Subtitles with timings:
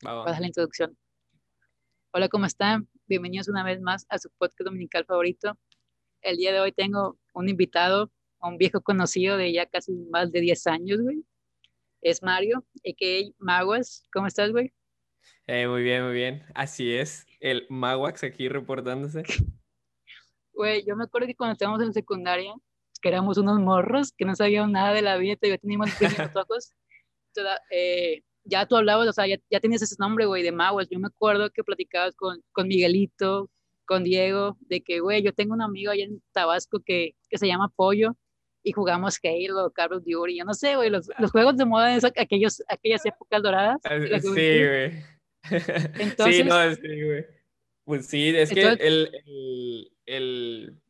[0.00, 0.96] Voy a dar la introducción.
[2.12, 2.88] Hola, ¿cómo están?
[3.08, 5.58] Bienvenidos una vez más a su podcast dominical favorito.
[6.22, 10.40] El día de hoy tengo un invitado, un viejo conocido de ya casi más de
[10.40, 11.24] 10 años, güey.
[12.00, 13.32] Es Mario, a.k.a.
[13.38, 14.04] Maguas.
[14.12, 14.72] ¿Cómo estás, güey?
[15.48, 16.44] Eh, muy bien, muy bien.
[16.54, 19.24] Así es, el Maguax aquí reportándose.
[20.52, 22.52] Güey, yo me acuerdo que cuando estábamos en secundaria,
[23.02, 26.74] que éramos unos morros, que no sabíamos nada de la vida, todavía teníamos los ojos.
[27.72, 30.88] eh, ya tú hablabas, o sea, ya, ya tenías ese nombre, güey, de Maguas.
[30.90, 33.50] Yo me acuerdo que platicabas con, con Miguelito,
[33.84, 37.46] con Diego, de que, güey, yo tengo un amigo allá en Tabasco que, que se
[37.46, 38.16] llama Pollo
[38.62, 42.12] y jugamos Halo, Carlos Duty, yo no sé, güey, los, los, juegos de moda de
[42.16, 43.80] aquellos, aquellas épocas doradas.
[43.84, 44.92] Ah, sí, güey.
[45.98, 47.26] Entonces, sí, no, sí, güey.
[47.84, 50.80] Pues sí, es que el, el, el,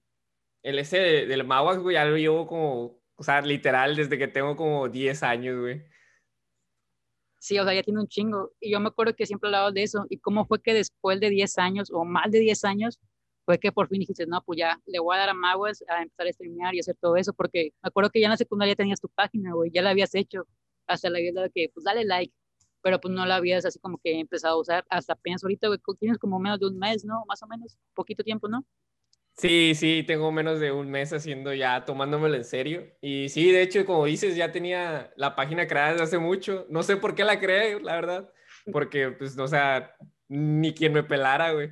[0.62, 4.56] el, ese del Maguas, güey, ya lo llevo como, o sea, literal, desde que tengo
[4.56, 5.84] como 10 años, güey.
[7.48, 8.52] Sí, o sea, ya tiene un chingo.
[8.60, 10.04] Y yo me acuerdo que siempre hablaba de eso.
[10.10, 13.00] Y cómo fue que después de 10 años o más de 10 años,
[13.46, 16.02] fue que por fin dijiste, no, pues ya le voy a dar a Maguas a
[16.02, 17.32] empezar a streamear y hacer todo eso.
[17.32, 20.14] Porque me acuerdo que ya en la secundaria tenías tu página, güey, ya la habías
[20.14, 20.46] hecho.
[20.86, 22.34] Hasta la vida que, pues dale like.
[22.82, 25.80] Pero pues no la habías así como que empezado a usar hasta apenas ahorita, güey.
[25.98, 27.24] Tienes como menos de un mes, ¿no?
[27.28, 28.66] Más o menos, poquito tiempo, ¿no?
[29.38, 32.88] Sí, sí, tengo menos de un mes haciendo ya, tomándomelo en serio.
[33.00, 36.66] Y sí, de hecho, como dices, ya tenía la página creada desde hace mucho.
[36.70, 38.32] No sé por qué la creé, la verdad.
[38.72, 39.94] Porque, pues, o sea,
[40.26, 41.70] ni quien me pelara, güey.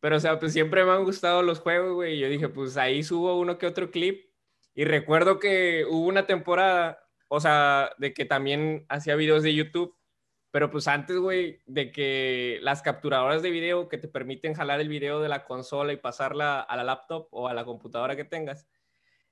[0.00, 2.16] Pero, o sea, pues siempre me han gustado los juegos, güey.
[2.16, 4.28] Y yo dije, pues ahí subo uno que otro clip.
[4.74, 9.96] Y recuerdo que hubo una temporada, o sea, de que también hacía videos de YouTube
[10.50, 14.88] pero pues antes, güey, de que las capturadoras de video que te permiten jalar el
[14.88, 18.66] video de la consola y pasarla a la laptop o a la computadora que tengas,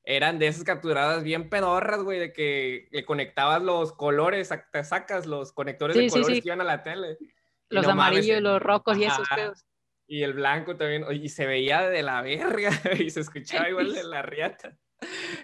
[0.04, 5.26] eran de esas capturadas bien pedorras, güey, de que le conectabas los colores, te sacas
[5.26, 7.18] los conectores de colores que iban a la tele.
[7.68, 9.64] Los amarillos, los rojos y esos pedos.
[10.06, 14.04] Y el blanco también, y se veía de la verga y se escuchaba igual de
[14.04, 14.78] la riata.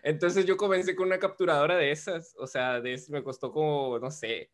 [0.02, 4.10] Entonces yo comencé con una capturadora de esas, o sea, de me costó como, no
[4.10, 4.50] sé,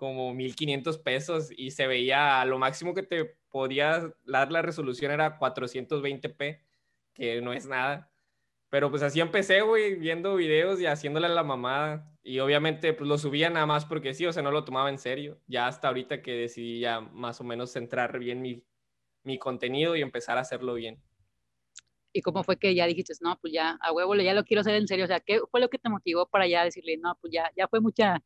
[0.00, 5.38] como 1500 pesos y se veía, lo máximo que te podía dar la resolución era
[5.38, 6.62] 420p,
[7.12, 8.10] que no es nada.
[8.70, 12.10] Pero pues así empecé, güey, viendo videos y haciéndole la mamada.
[12.22, 14.96] Y obviamente pues lo subía nada más porque sí, o sea, no lo tomaba en
[14.96, 15.38] serio.
[15.46, 18.64] Ya hasta ahorita que decidí ya más o menos centrar bien mi,
[19.22, 21.02] mi contenido y empezar a hacerlo bien.
[22.14, 24.76] ¿Y cómo fue que ya dijiste, no, pues ya, a huevo, ya lo quiero hacer
[24.76, 25.04] en serio?
[25.04, 27.68] O sea, ¿qué fue lo que te motivó para ya decirle, no, pues ya, ya
[27.68, 28.22] fue mucha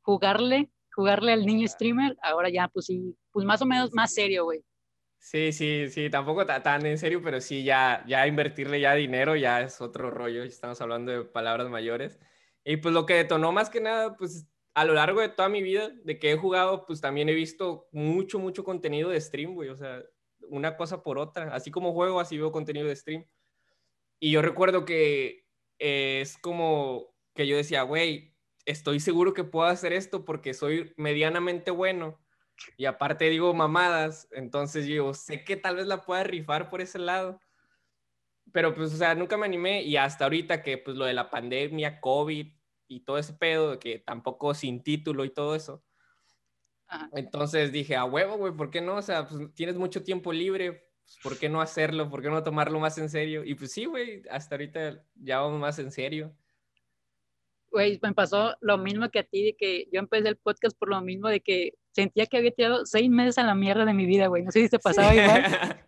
[0.00, 4.44] jugarle jugarle al niño streamer, ahora ya pues sí, pues más o menos más serio,
[4.44, 4.64] güey.
[5.18, 9.60] Sí, sí, sí, tampoco tan en serio, pero sí, ya, ya invertirle ya dinero ya
[9.60, 12.18] es otro rollo, estamos hablando de palabras mayores.
[12.64, 15.62] Y pues lo que detonó más que nada, pues a lo largo de toda mi
[15.62, 19.68] vida, de que he jugado, pues también he visto mucho, mucho contenido de stream, güey,
[19.68, 20.02] o sea,
[20.48, 23.26] una cosa por otra, así como juego, así veo contenido de stream.
[24.20, 25.44] Y yo recuerdo que
[25.78, 28.29] es como que yo decía, güey,
[28.66, 32.18] estoy seguro que puedo hacer esto porque soy medianamente bueno
[32.76, 36.98] y aparte digo mamadas, entonces yo sé que tal vez la pueda rifar por ese
[36.98, 37.40] lado.
[38.52, 41.30] Pero pues, o sea, nunca me animé y hasta ahorita que pues lo de la
[41.30, 42.52] pandemia, COVID
[42.88, 45.84] y todo ese pedo, que tampoco sin título y todo eso.
[47.12, 48.96] Entonces dije, a huevo, güey, ¿por qué no?
[48.96, 52.10] O sea, pues tienes mucho tiempo libre, pues, ¿por qué no hacerlo?
[52.10, 53.44] ¿Por qué no tomarlo más en serio?
[53.44, 56.36] Y pues sí, güey, hasta ahorita ya vamos más en serio
[57.70, 60.88] güey, me pasó lo mismo que a ti, de que yo empecé el podcast por
[60.88, 64.06] lo mismo, de que sentía que había tirado seis meses a la mierda de mi
[64.06, 64.42] vida, güey.
[64.42, 65.44] No sé si te pasaba igual.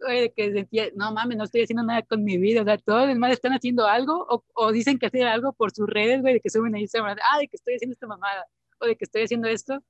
[0.00, 2.60] Güey, de que sentía, no mames, no estoy haciendo nada con mi vida.
[2.60, 5.72] O sea, todos los demás están haciendo algo o, o dicen que hacen algo por
[5.72, 8.44] sus redes, güey, de que suben ahí, ah, de que estoy haciendo esta mamada
[8.80, 9.82] o de que estoy haciendo esto.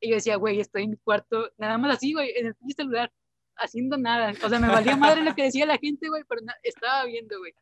[0.00, 3.12] Y yo decía, güey, estoy en mi cuarto, nada más así, güey, en el celular,
[3.56, 4.32] haciendo nada.
[4.42, 7.52] O sea, me valía madre lo que decía la gente, güey, pero estaba viendo, güey.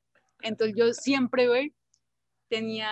[0.43, 1.75] Entonces yo siempre, güey,
[2.50, 2.91] tenía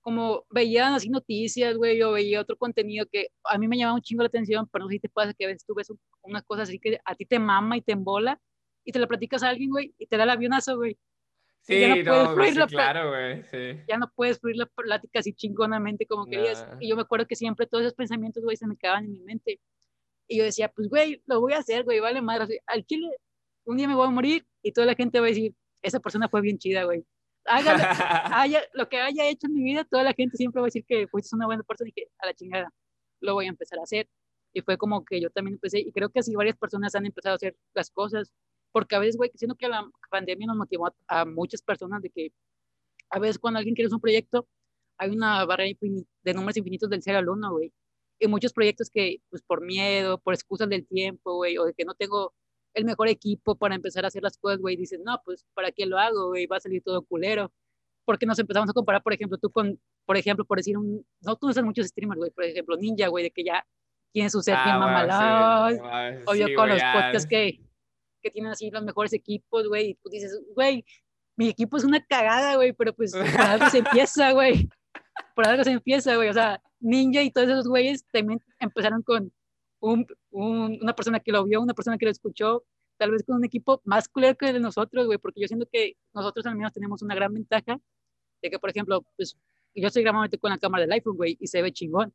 [0.00, 4.02] como veía así noticias, güey, o veía otro contenido que a mí me llamaba un
[4.02, 5.92] chingo la atención, pero no sé si te pasa que a veces tú ves
[6.22, 8.40] una cosa así que a ti te mama y te embola
[8.84, 10.96] y te la platicas a alguien, güey, y te da el avionazo, güey.
[11.60, 13.82] Sí, ya no, puedes sí, claro, güey, sí.
[13.86, 16.66] Ya no puedes fluir la plática así chingonamente como querías.
[16.80, 19.20] Y yo me acuerdo que siempre todos esos pensamientos, güey, se me quedaban en mi
[19.20, 19.60] mente.
[20.26, 22.62] Y yo decía, pues, güey, lo voy a hacer, güey, vale madre.
[22.66, 23.14] Al chile,
[23.66, 25.52] un día me voy a morir y toda la gente va a decir,
[25.82, 27.04] esa persona fue bien chida, güey
[28.34, 30.84] haya, lo que haya hecho en mi vida, toda la gente siempre va a decir
[30.86, 32.72] que fuiste una buena persona y que a la chingada
[33.20, 34.08] lo voy a empezar a hacer.
[34.52, 37.34] Y fue como que yo también empecé, y creo que así varias personas han empezado
[37.34, 38.32] a hacer las cosas,
[38.72, 42.32] porque a veces, güey, siento que la pandemia nos motivó a, muchas personas de que
[43.10, 44.48] a veces cuando alguien quiere un proyecto,
[44.98, 45.76] hay una barrera
[46.22, 47.72] de números infinitos del 0 al 1, güey.
[48.18, 51.84] y muchos proyectos que, pues por miedo, por excusas del tiempo, güey, o de que
[51.84, 52.34] no tengo
[52.74, 55.86] el mejor equipo para empezar a hacer las cosas, güey, dices, no, pues, ¿para qué
[55.86, 56.46] lo hago, güey?
[56.46, 57.52] Va a salir todo culero.
[58.04, 61.36] Porque nos empezamos a comparar, por ejemplo, tú con, por ejemplo, por decir un, no
[61.36, 63.64] tú usas muchos streamers, güey, por ejemplo, Ninja, güey, de que ya
[64.12, 67.60] tiene su set bien ah, mamalón, o yo con los podcasts que,
[68.22, 70.84] que tienen así los mejores equipos, güey, y tú dices, güey,
[71.36, 74.68] mi equipo es una cagada, güey, pero pues por algo se empieza, güey.
[75.34, 76.28] Por algo se empieza, güey.
[76.28, 79.32] O sea, Ninja y todos esos güeyes también empezaron con
[79.80, 82.64] un, un, una persona que lo vio, una persona que lo escuchó,
[82.96, 85.66] tal vez con un equipo más culero que el de nosotros, güey, porque yo siento
[85.70, 87.80] que nosotros al menos tenemos una gran ventaja
[88.42, 89.36] de que, por ejemplo, pues
[89.74, 92.12] yo estoy grabando con la cámara del iPhone, güey, y se ve chingón.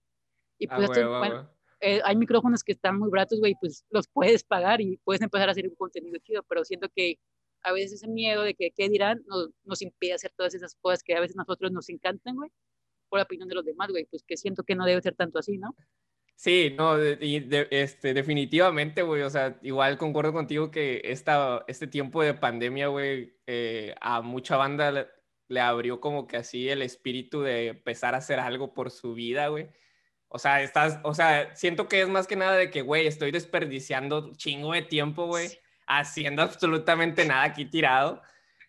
[0.58, 1.50] Y pues esto, bueno,
[1.82, 5.50] eh, hay micrófonos que están muy baratos, güey, pues los puedes pagar y puedes empezar
[5.50, 7.20] a hacer un contenido chido, pero siento que
[7.64, 11.04] a veces ese miedo de que qué dirán nos, nos impide hacer todas esas cosas
[11.04, 12.52] que a veces nosotros nos encantan, güey,
[13.10, 15.40] por la opinión de los demás, güey, pues que siento que no debe ser tanto
[15.40, 15.76] así, ¿no?
[16.38, 22.22] Sí, no, y este, definitivamente, güey, o sea, igual concuerdo contigo que esta, este tiempo
[22.22, 25.08] de pandemia, güey, eh, a mucha banda le,
[25.48, 29.48] le, abrió como que así el espíritu de empezar a hacer algo por su vida,
[29.48, 29.70] güey.
[30.28, 33.32] O sea, estás, o sea, siento que es más que nada de que, güey, estoy
[33.32, 35.48] desperdiciando chingo de tiempo, güey,
[35.88, 38.22] haciendo absolutamente nada aquí tirado.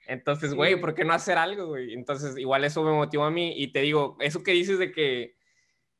[0.07, 1.93] Entonces, güey, ¿por qué no hacer algo, güey?
[1.95, 5.36] Entonces, igual eso me motivó a mí y te digo, eso que dices de que,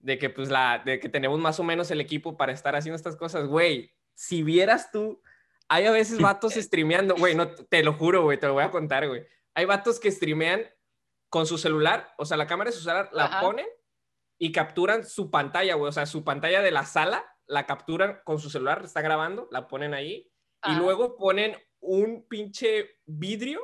[0.07, 2.95] de que, pues, la, de que tenemos más o menos el equipo para estar haciendo
[2.95, 5.21] estas cosas, güey, si vieras tú,
[5.69, 8.71] hay a veces vatos streameando, güey, no, te lo juro, güey, te lo voy a
[8.71, 9.27] contar, güey.
[9.55, 10.65] Hay vatos que streamean
[11.29, 13.67] con su celular, o sea, la cámara de su celular la ponen
[14.39, 18.39] y capturan su pantalla, güey, o sea, su pantalla de la sala, la capturan con
[18.39, 20.31] su celular, está grabando, la ponen ahí
[20.69, 23.61] y luego ponen un pinche vidrio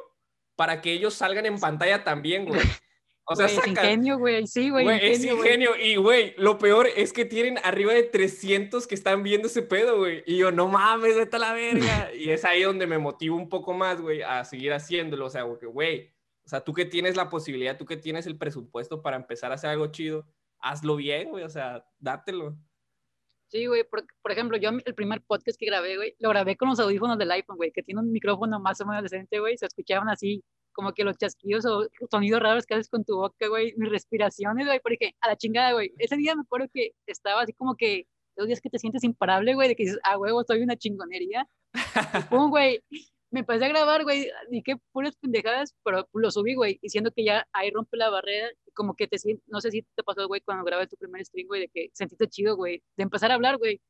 [0.56, 2.60] para que ellos salgan en pantalla también, güey.
[3.24, 4.46] O sea, es ingenio, güey.
[4.46, 4.88] Sí, güey.
[5.00, 5.76] Es ingenio.
[5.80, 9.98] Y, güey, lo peor es que tienen arriba de 300 que están viendo ese pedo,
[9.98, 10.24] güey.
[10.26, 12.10] Y yo, no mames, vete a la verga.
[12.14, 15.26] y es ahí donde me motivo un poco más, güey, a seguir haciéndolo.
[15.26, 16.12] O sea, güey,
[16.44, 19.54] o sea, tú que tienes la posibilidad, tú que tienes el presupuesto para empezar a
[19.54, 20.26] hacer algo chido,
[20.58, 21.44] hazlo bien, güey.
[21.44, 22.56] O sea, dátelo.
[23.52, 26.70] Sí, güey, por, por, ejemplo, yo el primer podcast que grabé, güey, lo grabé con
[26.70, 29.66] los audífonos del iPhone, güey, que tiene un micrófono más o menos decente, güey, se
[29.66, 30.42] escuchaban así
[30.72, 34.66] como que los chasquidos o sonidos raros que haces con tu boca, güey, mis respiraciones,
[34.66, 38.06] güey, porque a la chingada, güey, ese día me acuerdo que estaba así como que
[38.36, 41.46] los días que te sientes imparable, güey, de que dices, ah, huevo, soy una chingonería.
[41.74, 41.78] Y
[42.30, 42.82] pum, güey,
[43.30, 47.24] me empecé a grabar, güey, y qué puras pendejadas, pero lo subí, güey, diciendo que
[47.24, 50.40] ya ahí rompe la barrera, como que te sientes, no sé si te pasó, güey,
[50.42, 53.58] cuando grabé tu primer stream, güey, de que sentiste chido, güey, de empezar a hablar,
[53.58, 53.80] güey.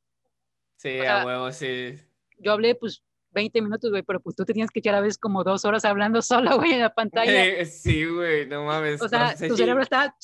[0.77, 1.97] Sí, a huevo, sí.
[2.39, 3.03] Yo hablé, pues,
[3.33, 5.85] 20 minutos, güey, pero pues tú te tienes que echar a veces como dos horas
[5.85, 7.65] hablando solo, güey, en la pantalla.
[7.65, 9.03] sí, güey, no mames.
[9.03, 10.15] O sea, tu cerebro está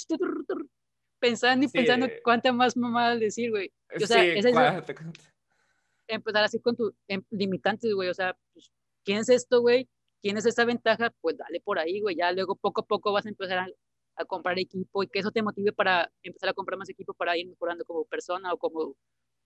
[1.19, 3.73] pensando y pensando cuánta más mamada decir, güey.
[3.95, 4.47] O sea, sí, es
[6.09, 8.73] empezar así con tus em, limitantes, güey, o sea, pues,
[9.05, 9.89] ¿quién es esto, güey?
[10.21, 11.13] ¿Quién es esta ventaja?
[11.21, 12.17] Pues dale por ahí, güey.
[12.17, 15.43] Ya luego poco a poco vas a empezar a, comprar equipo y que eso te
[15.43, 18.97] motive para empezar a comprar más equipo para ir mejorando como persona o como,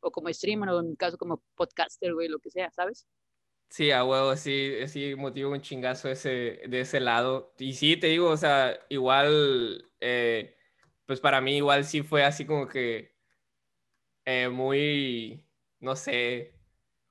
[0.01, 3.07] o como streamer o en mi caso como podcaster, güey, lo que sea, ¿sabes?
[3.73, 7.55] Sí, a huevo, sí, sí, motivo un chingazo ese, de ese lado.
[7.59, 10.59] Y sí, te digo, o sea, igual, eh,
[11.07, 13.17] pues para mí igual sí fue así como que
[14.25, 15.49] eh, muy,
[15.81, 16.61] no sé,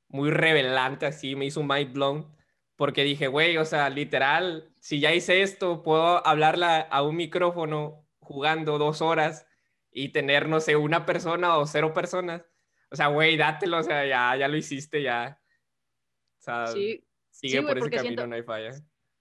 [0.10, 2.38] muy revelante, así, me hizo un mind blown
[2.78, 8.08] porque dije, güey, o sea, literal, si ya hice esto, puedo hablarla a un micrófono
[8.22, 9.48] jugando dos horas
[9.92, 12.44] y tener, no sé, una persona o cero personas.
[12.92, 15.41] O sea, güey, dátelo, o sea, ya, ya lo hiciste, ya.
[16.42, 16.68] O sea,
[17.30, 18.72] sigue por ese camino, no hay falla.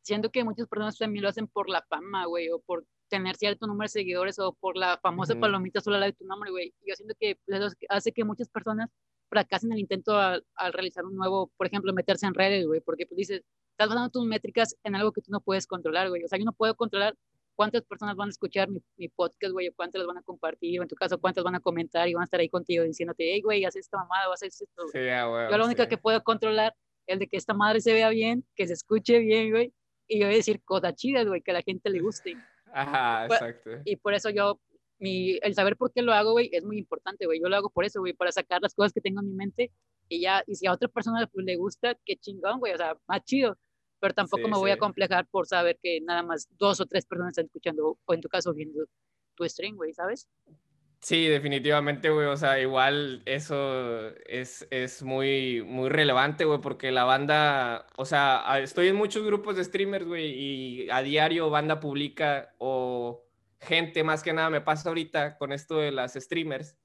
[0.03, 3.67] Siento que muchas personas también lo hacen por la fama, güey, o por tener cierto
[3.67, 6.73] número de seguidores o por la famosa palomita sola de tu nombre, güey.
[6.87, 8.89] Yo siento que eso hace que muchas personas
[9.29, 13.17] fracasen el intento al, realizar un nuevo, por ejemplo, meterse en redes, güey, porque pues
[13.17, 16.25] dices, estás basando tus métricas en algo que tú no puedes controlar, güey.
[16.25, 17.15] O sea, yo no puedo controlar
[17.55, 20.81] cuántas personas van a escuchar mi, mi podcast, güey, o cuántas las van a compartir,
[20.81, 23.35] o en tu caso, cuántas van a comentar y van a estar ahí contigo diciéndote,
[23.35, 24.65] hey, güey, haz esta mamada, a hacer esto.
[24.93, 26.75] Sí, güey, yo lo único que puedo controlar
[27.07, 29.73] es de que esta madre se vea bien, que se escuche bien, güey,
[30.09, 32.37] y yo voy a decir cosas chidas, güey, que a la gente le guste.
[32.73, 33.71] Ajá, exacto.
[33.85, 34.61] Y por eso yo
[34.99, 37.41] mi, el saber por qué lo hago, güey, es muy importante, güey.
[37.41, 39.73] Yo lo hago por eso, güey, para sacar las cosas que tengo en mi mente
[40.09, 42.97] y ya, y si a otra persona pues, le gusta, qué chingón, güey, o sea,
[43.07, 43.57] más chido.
[44.01, 47.33] Pero tampoco me voy a complejar por saber que nada más dos o tres personas
[47.33, 48.85] están escuchando, o en tu caso viendo
[49.35, 50.27] tu stream, güey, ¿sabes?
[51.03, 52.27] Sí, definitivamente, güey.
[52.27, 58.45] O sea, igual eso es, es muy, muy relevante, güey, porque la banda, o sea,
[58.63, 60.27] estoy en muchos grupos de streamers, güey,
[60.85, 63.25] y a diario banda publica o
[63.61, 66.77] gente, más que nada, me pasa ahorita con esto de las streamers,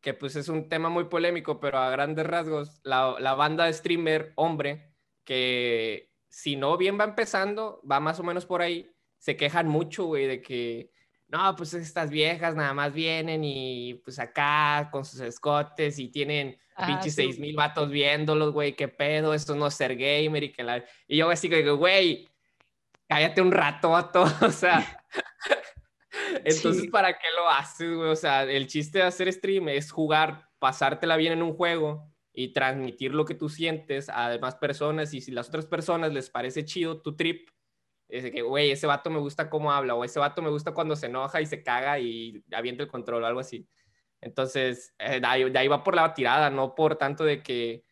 [0.00, 3.72] que pues es un tema muy polémico, pero a grandes rasgos, la, la banda de
[3.72, 9.36] streamer hombre, que si no bien va empezando, va más o menos por ahí, se
[9.36, 10.90] quejan mucho, güey, de que,
[11.28, 16.58] no, pues estas viejas nada más vienen y pues acá con sus escotes y tienen
[16.76, 20.52] ah, pinches seis mil vatos viéndolos, güey, qué pedo, esto no es ser gamer y
[20.52, 20.84] que la...
[21.08, 22.28] Y yo así que digo, güey,
[23.08, 25.02] cállate un rato, vato, o sea...
[26.44, 28.08] Entonces, ¿para qué lo haces, güey?
[28.08, 32.52] O sea, el chiste de hacer stream es jugar, pasártela bien en un juego y
[32.52, 36.64] transmitir lo que tú sientes a demás personas y si las otras personas les parece
[36.64, 37.48] chido tu trip,
[38.14, 40.94] es que, güey, ese vato me gusta cómo habla, o ese vato me gusta cuando
[40.94, 43.68] se enoja y se caga y avienta el control o algo así.
[44.20, 45.26] Entonces, eh, de,
[45.58, 47.84] ahí, va por la tirada, no por tanto de que,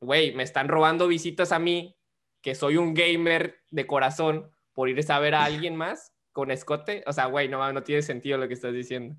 [0.00, 1.96] güey, me están robando visitas a mí,
[2.42, 7.04] que soy un gamer de corazón, por ir a ver a alguien más con escote.
[7.06, 9.16] O sea, güey, no, no tiene sentido lo que estás diciendo.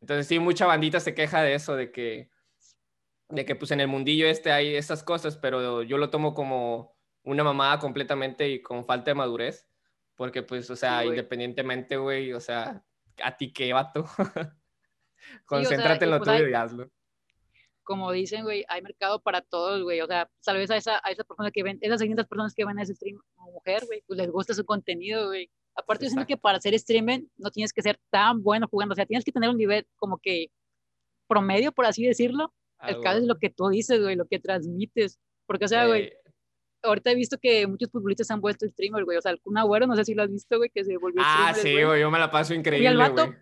[0.00, 2.30] Entonces, sí, mucha bandita se queja de eso, de que,
[3.30, 6.94] de que pues en el mundillo este hay esas cosas, pero yo lo tomo como
[7.22, 9.66] una mamada completamente y con falta de madurez
[10.16, 12.84] porque, pues, o sea, independientemente, güey, o sea,
[13.22, 14.04] a ti qué vato.
[15.46, 16.90] Concéntrate en lo pues tuyo y hazlo.
[17.82, 20.00] Como dicen, güey, hay mercado para todos, güey.
[20.00, 22.64] O sea, tal vez a esa, a esa persona que ven, esas siguientes personas que
[22.64, 25.50] ven ese stream como mujer, güey, pues les gusta su contenido, güey.
[25.74, 28.96] Aparte, yo siento que para hacer streaming no tienes que ser tan bueno jugando, o
[28.96, 30.50] sea, tienes que tener un nivel como que
[31.26, 32.54] promedio, por así decirlo.
[32.80, 35.18] el caso es lo que tú dices, güey, lo que transmites.
[35.46, 36.12] Porque, o sea, güey,
[36.84, 39.18] ahorita he visto que muchos futbolistas han vuelto streamer, güey.
[39.18, 41.52] O sea, algún agüero, no sé si lo has visto, güey, que se volvió Ah,
[41.54, 43.34] sí, güey, yo me la paso increíble, Y el vato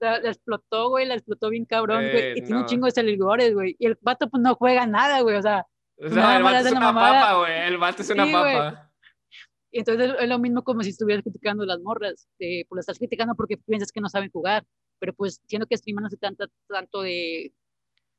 [0.00, 2.22] la, explotó, güey, la explotó bien cabrón, güey.
[2.22, 3.76] Eh, y tiene un chingo de seguidores, güey.
[3.78, 5.36] Y el vato, pues, no juega nada, güey.
[5.36, 5.66] O sea,
[5.98, 7.52] o sea el vato es una papa, güey.
[7.66, 8.92] El vato es una papa.
[9.70, 12.28] Y entonces es lo mismo como si estuvieras criticando las morras.
[12.38, 14.64] Eh, pues lo estás criticando porque piensas que no saben jugar.
[14.98, 17.52] Pero pues, siendo que streamer no se trata tanto de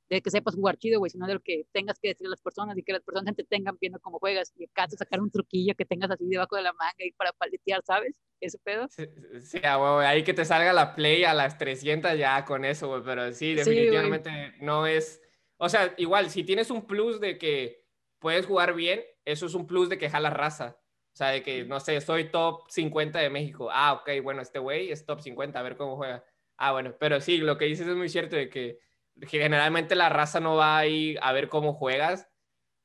[0.10, 2.42] de que sepas jugar chido, güey, sino de lo que tengas que decir a las
[2.42, 5.76] personas y que las personas te entretengan viendo cómo juegas y acá sacar un truquillo
[5.76, 8.16] que tengas así debajo de la manga y para paletear, ¿sabes?
[8.40, 8.88] Ese pedo.
[8.90, 9.06] Sí,
[9.42, 13.02] sí güey, ahí que te salga la play a las 300 ya con eso, güey,
[13.04, 15.22] pero sí, definitivamente no es,
[15.58, 17.86] o sea, igual, si tienes un plus de que
[18.20, 20.80] puedes jugar bien, eso es un plus de que jala raza.
[21.14, 23.70] O sea, de que, no sé, soy top 50 de México.
[23.72, 26.24] Ah, ok, bueno, este güey es top 50, a ver cómo juega.
[26.58, 28.80] Ah, bueno, pero sí, lo que dices es muy cierto de que
[29.22, 32.28] generalmente la raza no va a ir a ver cómo juegas,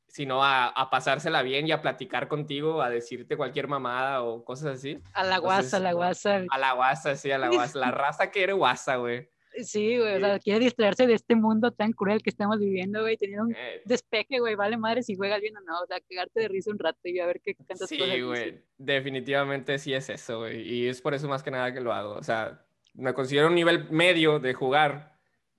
[0.09, 4.77] sino a, a, pasársela bien y a platicar contigo, a decirte cualquier mamada o cosas
[4.77, 5.01] así.
[5.15, 6.45] A la guasa, a la guasa.
[6.51, 7.79] A la guasa, sí, a la guasa.
[7.79, 9.31] La raza quiere guasa, güey.
[9.61, 13.17] Sí, güey, o sea, quiere distraerse de este mundo tan cruel que estamos viviendo, güey,
[13.17, 13.83] teniendo un eh.
[13.85, 16.79] despeje, güey, vale madre si juegas bien o no, o sea, quedarte de risa un
[16.79, 21.03] rato y a ver qué cantas Sí, güey, definitivamente sí es eso, güey, y es
[21.03, 24.39] por eso más que nada que lo hago, o sea, me considero un nivel medio
[24.39, 25.12] de jugar,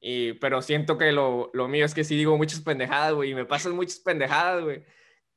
[0.06, 3.36] y, pero siento que lo, lo mío es que sí digo muchas pendejadas, güey, y
[3.36, 4.84] me pasan muchas pendejadas, güey.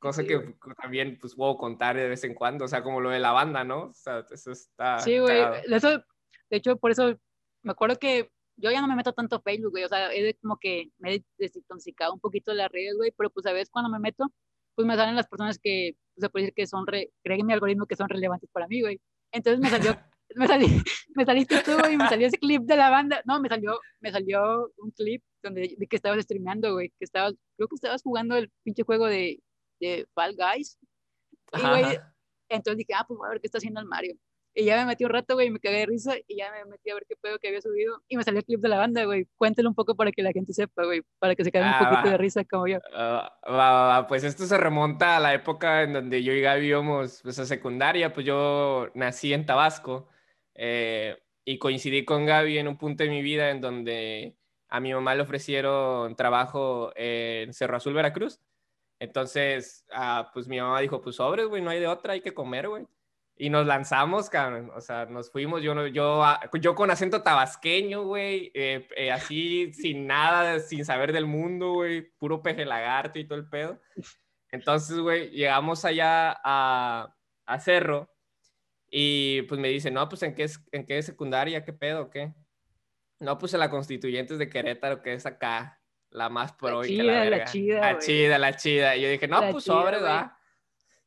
[0.00, 3.20] Cosa que también pues puedo contar de vez en cuando, o sea, como lo de
[3.20, 3.84] la banda, ¿no?
[3.84, 4.98] O sea, eso está...
[4.98, 6.02] Sí, güey, eso,
[6.50, 7.16] de hecho, por eso
[7.62, 10.36] me acuerdo que yo ya no me meto tanto a Facebook, güey, o sea, es
[10.42, 13.70] como que me he desintoxicado un poquito de las redes, güey, pero pues a veces
[13.70, 14.32] cuando me meto,
[14.74, 17.86] pues me salen las personas que, se puede decir que son, re, creen mi algoritmo
[17.86, 19.00] que son relevantes para mí, güey.
[19.30, 19.96] Entonces me salió
[20.34, 20.66] me, salí,
[21.14, 23.22] me saliste tú y me salió ese clip de la banda.
[23.24, 27.34] No, me salió, me salió un clip donde vi que estabas streameando, güey, que estabas,
[27.56, 29.40] creo que estabas jugando el pinche juego de,
[29.80, 30.78] de Fall Guys.
[31.52, 31.98] Y, güey,
[32.48, 34.16] entonces dije, ah, pues voy a ver qué está haciendo el Mario.
[34.58, 36.88] Y ya me metí un rato, güey, me cagué de risa y ya me metí
[36.88, 39.04] a ver qué pedo que había subido y me salió el clip de la banda,
[39.04, 39.28] güey.
[39.36, 41.90] Cuéntelo un poco para que la gente sepa, güey, para que se caiga un ah,
[41.90, 42.78] poquito de risa como yo.
[42.94, 46.68] Ah, va, va, pues esto se remonta a la época en donde yo y Gaby
[46.68, 50.08] íbamos pues, a secundaria, pues yo nací en Tabasco
[50.56, 54.36] eh, y coincidí con Gaby en un punto de mi vida en donde
[54.68, 58.40] a mi mamá le ofrecieron trabajo en Cerro Azul, Veracruz.
[58.98, 62.34] Entonces, ah, pues mi mamá dijo, pues sobres, güey, no hay de otra, hay que
[62.34, 62.86] comer, güey.
[63.36, 64.70] Y nos lanzamos, cabrón.
[64.74, 69.72] O sea, nos fuimos, yo, yo, ah, yo con acento tabasqueño, güey, eh, eh, así
[69.74, 73.80] sin nada, sin saber del mundo, güey, puro peje lagarto y todo el pedo.
[74.50, 77.14] Entonces, güey, llegamos allá a,
[77.46, 78.15] a Cerro
[78.98, 81.62] y pues me dice, no, pues ¿en qué, en qué secundaria?
[81.66, 82.08] ¿Qué pedo?
[82.08, 82.32] ¿Qué?
[83.20, 86.96] No, pues en la Constituyentes de Querétaro, que es acá, la más pro la y
[86.96, 87.36] que la verga.
[87.36, 88.96] La chida, la chida, la chida.
[88.96, 90.32] Y yo dije, no, pues sobre, ¿verdad?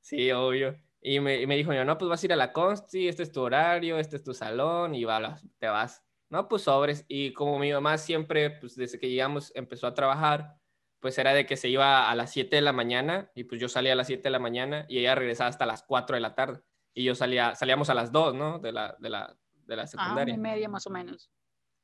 [0.02, 0.80] Sí, obvio.
[1.02, 3.32] Y me, y me dijo, no, pues vas a ir a la Consti, este es
[3.32, 6.04] tu horario, este es tu salón, y va, te vas.
[6.30, 7.06] No, pues sobres.
[7.08, 10.58] Y como mi mamá siempre, pues desde que llegamos, empezó a trabajar,
[11.00, 13.68] pues era de que se iba a las 7 de la mañana, y pues yo
[13.68, 16.36] salía a las 7 de la mañana, y ella regresaba hasta las 4 de la
[16.36, 16.62] tarde
[17.00, 18.60] y yo salía, salíamos a las dos, ¿no?
[18.60, 20.34] De la, de la, de la secundaria.
[20.34, 21.32] Ah, una y media más o menos.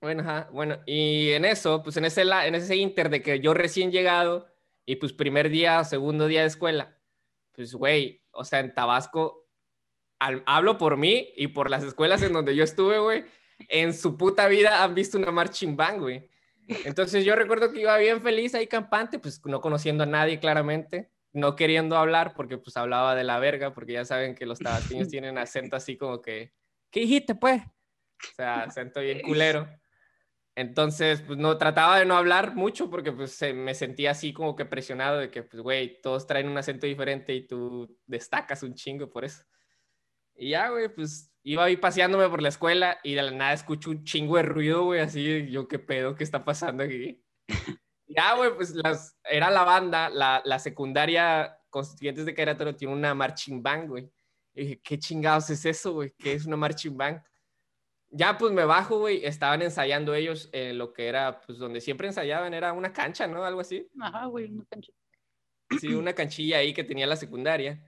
[0.01, 3.53] Bueno, ajá, bueno, y en eso, pues en ese, en ese inter de que yo
[3.53, 4.45] recién llegado
[4.86, 7.00] y pues primer día, segundo día de escuela,
[7.53, 9.48] pues güey, o sea, en Tabasco,
[10.19, 13.24] hablo por mí y por las escuelas en donde yo estuve, güey,
[13.69, 16.29] en su puta vida han visto una marching band, güey.
[16.84, 21.10] Entonces yo recuerdo que iba bien feliz ahí campante, pues no conociendo a nadie claramente,
[21.36, 25.08] no queriendo hablar porque pues hablaba de la verga, porque ya saben que los tabasqueños
[25.10, 26.54] tienen acento así como que,
[26.89, 27.62] ¿qué dijiste pues?
[27.62, 29.70] O sea, acento bien culero.
[30.56, 34.65] Entonces, pues no, trataba de no hablar mucho porque pues me sentía así como que
[34.65, 39.10] presionado de que, pues, güey, todos traen un acento diferente y tú destacas un chingo
[39.10, 39.44] por eso.
[40.34, 43.89] Y ya, güey, pues iba ahí paseándome por la escuela y de la nada escucho
[43.92, 47.22] un chingo de ruido, güey, así, yo qué pedo, qué está pasando aquí.
[48.15, 53.13] ya, güey, pues las, era la banda, la, la secundaria Constituyentes de Querétaro tiene una
[53.13, 54.10] marching band, güey.
[54.53, 56.13] Y dije, ¿qué chingados es eso, güey?
[56.17, 57.22] ¿Qué es una marching band?
[58.15, 62.07] ya pues me bajo, güey, estaban ensayando ellos en lo que era, pues donde siempre
[62.07, 63.43] ensayaban, era una cancha, ¿no?
[63.43, 63.89] Algo así.
[64.00, 64.93] Ajá, güey, una cancha.
[65.79, 67.84] Sí, una canchilla ahí que tenía la secundaria.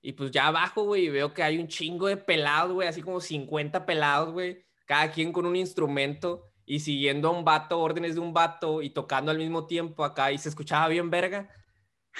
[0.00, 3.20] Y pues ya abajo, güey, veo que hay un chingo de pelados, güey, así como
[3.20, 8.22] 50 pelados, güey, cada quien con un instrumento y siguiendo a un vato, órdenes de
[8.22, 11.50] un vato y tocando al mismo tiempo acá y se escuchaba bien verga.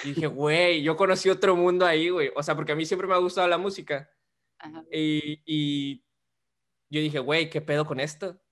[0.05, 2.31] Y dije, güey, yo conocí otro mundo ahí, güey.
[2.37, 4.11] O sea, porque a mí siempre me ha gustado la música.
[4.59, 4.85] Ajá.
[4.93, 6.05] Y, y
[6.91, 8.43] yo dije, güey, ¿qué pedo con esto?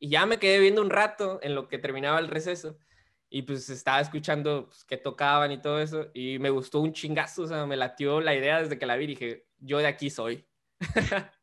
[0.00, 2.76] Y ya me quedé viendo un rato en lo que terminaba el receso
[3.30, 7.42] y pues estaba escuchando pues, que tocaban y todo eso y me gustó un chingazo,
[7.42, 10.44] o sea, me latió la idea desde que la vi dije, yo de aquí soy.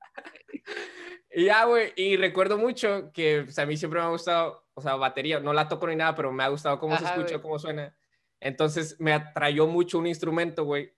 [1.33, 4.81] y ya, güey, y recuerdo mucho que pues, a mí siempre me ha gustado, o
[4.81, 7.57] sea, batería, no la toco ni nada, pero me ha gustado cómo se escucha, cómo
[7.57, 7.95] suena.
[8.39, 10.93] Entonces me atrayó mucho un instrumento, güey,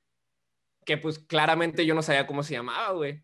[0.85, 3.23] que pues claramente yo no sabía cómo se llamaba, güey.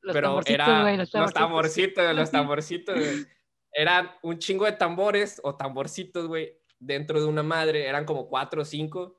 [0.00, 2.96] Pero era los, tamborcitos, los tamborcitos,
[3.72, 8.62] Eran un chingo de tambores o tamborcitos, güey, dentro de una madre, eran como cuatro
[8.62, 9.17] o cinco,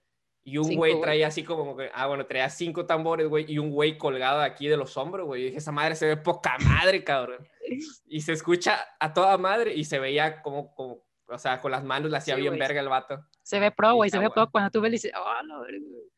[0.49, 3.97] y un güey traía así como, ah, bueno, traía cinco tambores, güey, y un güey
[3.97, 5.41] colgado aquí de los hombros, güey.
[5.41, 7.47] Y dije, esa madre se ve poca madre, cabrón.
[8.07, 11.83] Y se escucha a toda madre y se veía como, como o sea, con las
[11.83, 13.23] manos le hacía bien verga el vato.
[13.43, 15.63] Se ve pro, güey, se ve pro cuando tú ves y dices, oh, no,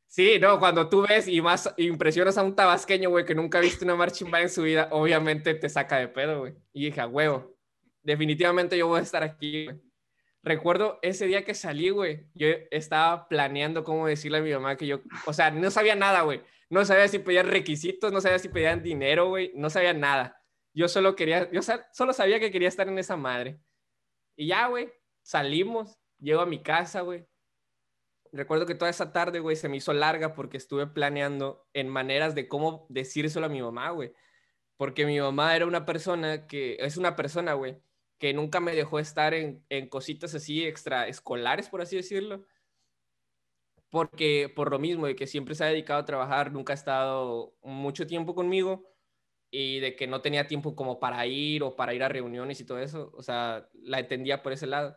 [0.08, 3.62] Sí, no, cuando tú ves y más impresionas a un tabasqueño, güey, que nunca ha
[3.62, 6.54] visto una marching band en su vida, obviamente te saca de pedo, güey.
[6.74, 7.56] Y dije, huevo,
[8.02, 9.82] definitivamente yo voy a estar aquí, güey.
[10.44, 14.88] Recuerdo ese día que salí, güey, yo estaba planeando cómo decirle a mi mamá que
[14.88, 16.42] yo, o sea, no sabía nada, güey.
[16.70, 20.42] No sabía si pedían requisitos, no sabía si pedían dinero, güey, no sabía nada.
[20.74, 23.60] Yo solo quería, yo solo sabía que quería estar en esa madre.
[24.36, 27.28] Y ya, güey, salimos, llego a mi casa, güey,
[28.32, 32.36] recuerdo que toda esa tarde, güey, se me hizo larga porque estuve planeando en maneras
[32.36, 34.14] de cómo decírselo a mi mamá, güey.
[34.78, 37.82] Porque mi mamá era una persona que, es una persona, güey,
[38.22, 42.46] que nunca me dejó estar en, en cositas así extraescolares, por así decirlo.
[43.90, 47.58] Porque por lo mismo, de que siempre se ha dedicado a trabajar, nunca ha estado
[47.64, 48.88] mucho tiempo conmigo
[49.50, 52.66] y de que no tenía tiempo como para ir o para ir a reuniones y
[52.66, 53.12] todo eso.
[53.16, 54.96] O sea, la entendía por ese lado.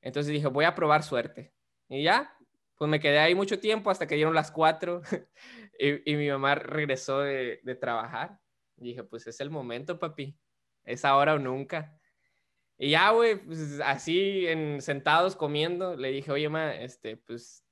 [0.00, 1.52] Entonces dije, voy a probar suerte.
[1.90, 2.34] Y ya,
[2.78, 5.02] pues me quedé ahí mucho tiempo hasta que dieron las cuatro
[5.78, 8.40] y, mi mamá regresó de, de, trabajar.
[8.78, 10.38] Y dije, pues es el momento, papi.
[10.84, 11.98] Es ahora o nunca.
[12.82, 17.64] Y ya, güey, pues así en, sentados comiendo, le dije, oye, ma, este, pues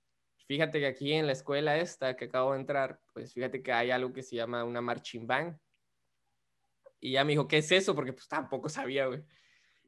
[0.47, 3.91] fíjate que aquí en la escuela esta que acabo de entrar, pues fíjate que hay
[3.91, 5.59] algo que se llama una marching band.
[7.01, 7.93] Y ya me dijo, ¿qué es eso?
[7.93, 9.19] Porque pues tampoco sabía, güey.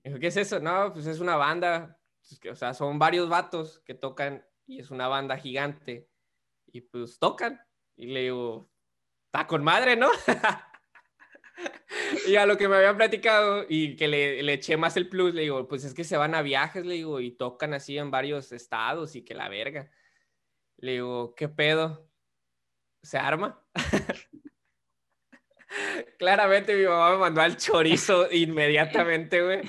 [0.02, 0.58] Me dijo, ¿qué es eso?
[0.58, 4.80] No, pues es una banda, pues, que, o sea, son varios vatos que tocan y
[4.80, 6.08] es una banda gigante
[6.66, 7.60] y pues tocan
[7.94, 8.72] y le digo,
[9.26, 10.10] está con madre, ¿no?
[12.28, 15.34] y a lo que me habían platicado y que le, le, eché más el plus,
[15.34, 18.10] le digo, pues es que se van a viajes, le digo, y tocan así en
[18.10, 19.90] varios estados y que la verga.
[20.78, 22.08] Le digo, ¿qué pedo?
[23.02, 23.64] ¿Se arma?
[26.18, 29.60] Claramente mi mamá me mandó al chorizo inmediatamente, güey.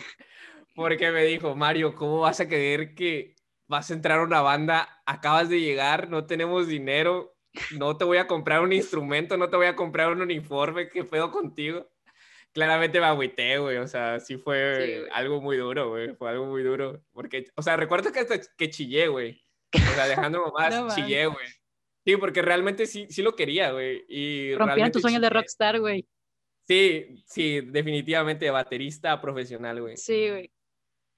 [0.76, 3.36] Porque me dijo, Mario, ¿cómo vas a creer que
[3.68, 7.36] vas a entrar a una banda, acabas de llegar, no tenemos dinero,
[7.72, 11.04] no te voy a comprar un instrumento, no te voy a comprar un uniforme, ¿qué
[11.04, 11.93] pedo contigo?
[12.54, 16.64] Claramente me agüité, güey, o sea, sí fue algo muy duro, güey, fue algo muy
[16.64, 21.26] duro, porque, o sea, recuerdo que hasta que chillé, güey, o sea, dejando más, chillé,
[21.26, 21.48] güey.
[22.06, 24.04] Sí, porque realmente sí, sí lo quería, güey.
[24.10, 26.06] Y Rompían tus sueños de rockstar, güey.
[26.68, 29.98] Sí, sí, definitivamente baterista profesional, güey.
[29.98, 30.52] Sí, güey.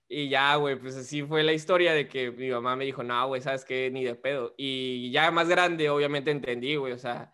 [0.07, 3.27] Y ya, güey, pues así fue la historia de que mi mamá me dijo, no,
[3.27, 3.89] güey, ¿sabes qué?
[3.91, 4.53] Ni de pedo.
[4.57, 7.33] Y ya más grande, obviamente entendí, güey, o sea,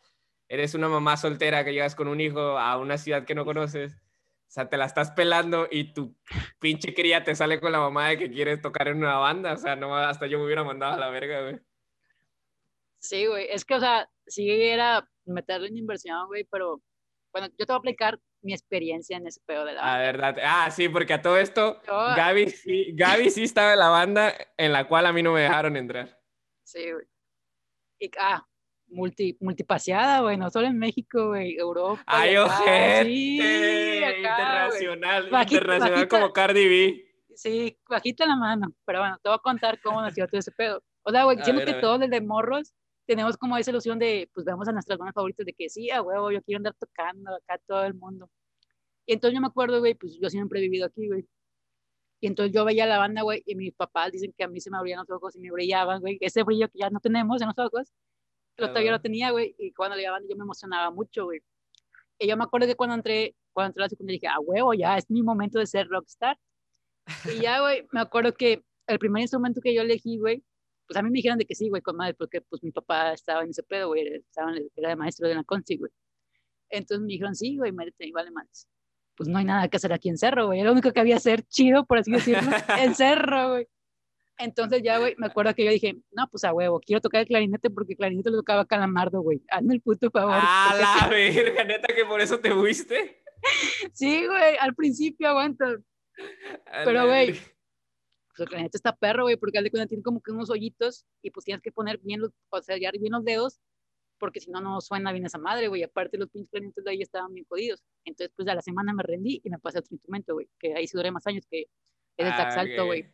[0.51, 3.93] eres una mamá soltera que llegas con un hijo a una ciudad que no conoces,
[3.93, 6.13] O sea, te la estás pelando y tu
[6.59, 9.53] pinche cría te sale con la mamá de que quieres tocar en una banda.
[9.53, 11.59] O sea, no, hasta yo me hubiera mandado a la verga, güey.
[12.99, 13.47] Sí, güey.
[13.49, 16.81] Es que, o sea, sí era meterle en inversión, güey, pero
[17.31, 19.95] bueno, yo te voy a aplicar mi experiencia en ese pedo de la banda.
[19.95, 20.37] Ah, verdad.
[20.43, 24.73] Ah, sí, porque a todo esto, Gaby, sí, Gaby sí estaba en la banda en
[24.73, 26.19] la cual a mí no me dejaron entrar.
[26.65, 27.05] Sí, güey.
[27.99, 28.45] Y, ah,
[28.91, 32.03] multi, multipaseada, güey, no solo en México, güey, Europa.
[32.05, 33.37] Ay, ojete, sí,
[34.17, 37.07] internacional, internacional como Cardi B.
[37.35, 40.83] Sí, bajita la mano, pero bueno, te voy a contar cómo nació todo ese pedo.
[41.03, 42.73] O sea, güey, siento que todos desde morros
[43.05, 46.01] tenemos como esa ilusión de, pues vemos a nuestras bandas favoritas de que sí, a
[46.01, 48.29] huevo, yo quiero andar tocando acá todo el mundo.
[49.05, 51.25] Y entonces yo me acuerdo, güey, pues yo siempre he vivido aquí, güey.
[52.21, 54.69] Y entonces yo veía la banda, güey, y mis papás dicen que a mí se
[54.69, 56.19] me abrían los ojos y me brillaban, güey.
[56.21, 57.91] Ese brillo que ya no tenemos en los ojos,
[58.57, 59.55] lo todavía lo tenía, güey.
[59.57, 61.41] Y cuando le banda yo me emocionaba mucho, güey.
[62.19, 64.73] Y yo me acuerdo que cuando entré, cuando entré a la secundaria dije, a huevo,
[64.73, 66.37] ya es mi momento de ser rockstar.
[67.25, 70.43] Y ya, güey, me acuerdo que el primer instrumento que yo elegí, güey,
[70.87, 73.13] pues a mí me dijeron de que sí, güey, con madre, porque pues mi papá
[73.13, 75.91] estaba en ese pedo, güey, estaba en, era de maestro de la conci, güey.
[76.69, 78.67] Entonces me dijeron, sí, güey, métete y vale más.
[79.15, 80.61] Pues no hay nada que hacer aquí en Cerro, güey.
[80.61, 82.41] Lo único que había hacer chido, por así decirlo,
[82.79, 83.67] en Cerro, güey.
[84.41, 87.27] Entonces ya, güey, me acuerdo que yo dije, no, pues a huevo, quiero tocar el
[87.27, 89.43] clarinete porque el clarinete lo tocaba Calamardo, güey.
[89.49, 90.33] Hazme el puto favor.
[90.35, 93.23] Ah, la verga, neta, que por eso te fuiste.
[93.93, 95.77] sí, güey, al principio aguanta.
[96.83, 100.31] Pero, güey, pues el clarinete está perro, güey, porque al de cuenta tiene como que
[100.31, 103.59] unos hoyitos y pues tienes que poner bien los, o sea, bien los dedos,
[104.17, 105.83] porque si no, no suena bien esa madre, güey.
[105.83, 107.83] Aparte, los pinches clarinetes de ahí estaban bien jodidos.
[108.05, 110.73] Entonces, pues a la semana me rendí y me pasé a otro instrumento, güey, que
[110.73, 111.61] ahí sí duré más años, que
[112.17, 113.05] es el ah, alto, güey.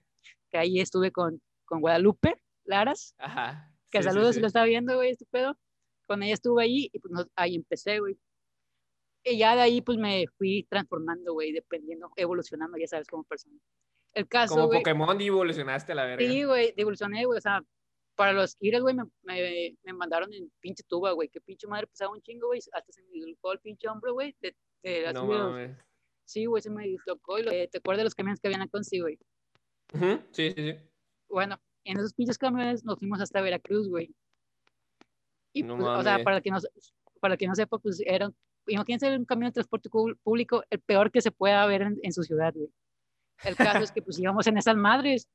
[0.49, 3.15] Que ahí estuve con, con Guadalupe Laras.
[3.17, 3.71] Ajá.
[3.89, 5.57] Que saludos si lo estaba viendo, güey, pedo.
[6.07, 8.17] Con ella estuve ahí y pues ahí empecé, güey.
[9.23, 13.57] Y ya de ahí, pues me fui transformando, güey, dependiendo, evolucionando, ya sabes, como persona.
[14.13, 16.25] El caso, Como Pokémon evolucionaste la verga.
[16.25, 17.38] Sí, güey, evolucioné, güey.
[17.38, 17.62] O sea,
[18.15, 21.29] para los kires, güey, me, me, me, mandaron en pinche tuba, güey.
[21.29, 22.60] Que pinche madre pesaba un chingo, güey.
[22.73, 24.36] Hasta se me dislocó el pinche hombro, güey.
[24.41, 25.77] De, de no mames.
[26.25, 27.38] Sí, güey, se me dislocó.
[27.38, 29.19] Y lo, te acuerdas de los camiones que habían acá sí, güey.
[29.93, 30.76] Sí, sí, sí.
[31.30, 34.13] Bueno, en esos pinches camiones nos fuimos hasta Veracruz, güey.
[35.54, 36.58] Y, no pues, o sea, para que, no,
[37.19, 38.32] para que no sepa, pues era,
[38.67, 42.23] imagínense un camión de transporte público, el peor que se pueda ver en, en su
[42.23, 42.69] ciudad, güey.
[43.43, 45.28] El caso es que pues íbamos en esas madres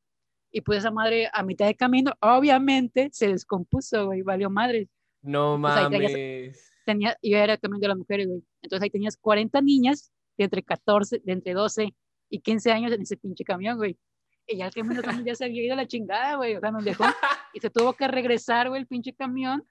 [0.51, 4.89] y pues esa madre a mitad de camino obviamente se descompuso, güey, valió madre.
[5.23, 6.73] No mames.
[6.85, 8.43] tenía, yo era el camión de las mujeres, güey.
[8.61, 11.95] Entonces ahí tenías 40 niñas de entre 14, de entre 12
[12.29, 13.97] y 15 años en ese pinche camión, güey.
[14.47, 16.57] Y ya el camión ya se había ido a la chingada, güey.
[16.57, 17.05] O sea, nos dejó
[17.55, 19.67] y se tuvo que regresar, güey, el pinche camión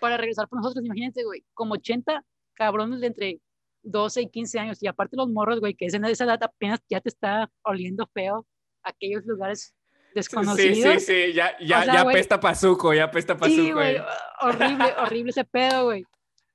[0.00, 0.84] para regresar por nosotros.
[0.84, 3.40] Imagínense, güey, como 80 cabrones de entre
[3.82, 6.80] 12 y 15 años, y aparte los morros, güey, que es en esa edad apenas
[6.88, 8.46] ya te está oliendo feo
[8.82, 9.74] aquellos lugares
[10.14, 10.76] desconocidos.
[10.76, 13.62] Sí, sí, sí, ya, ya, ya apesta pazuco, ya apesta pazuco.
[13.62, 13.96] Sí, güey,
[14.40, 16.04] horrible, horrible ese pedo, güey.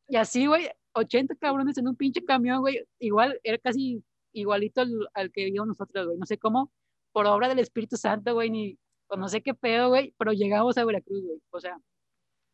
[0.08, 5.32] Y así, güey, 80 cabrones en un pinche camión, güey, igual, era casi igualito al,
[5.32, 6.72] que vimos nosotros, güey, no sé cómo,
[7.14, 10.78] por obra del Espíritu Santo, güey, ni, o no sé qué pedo, güey, pero llegamos
[10.78, 11.78] a Veracruz, güey, o sea,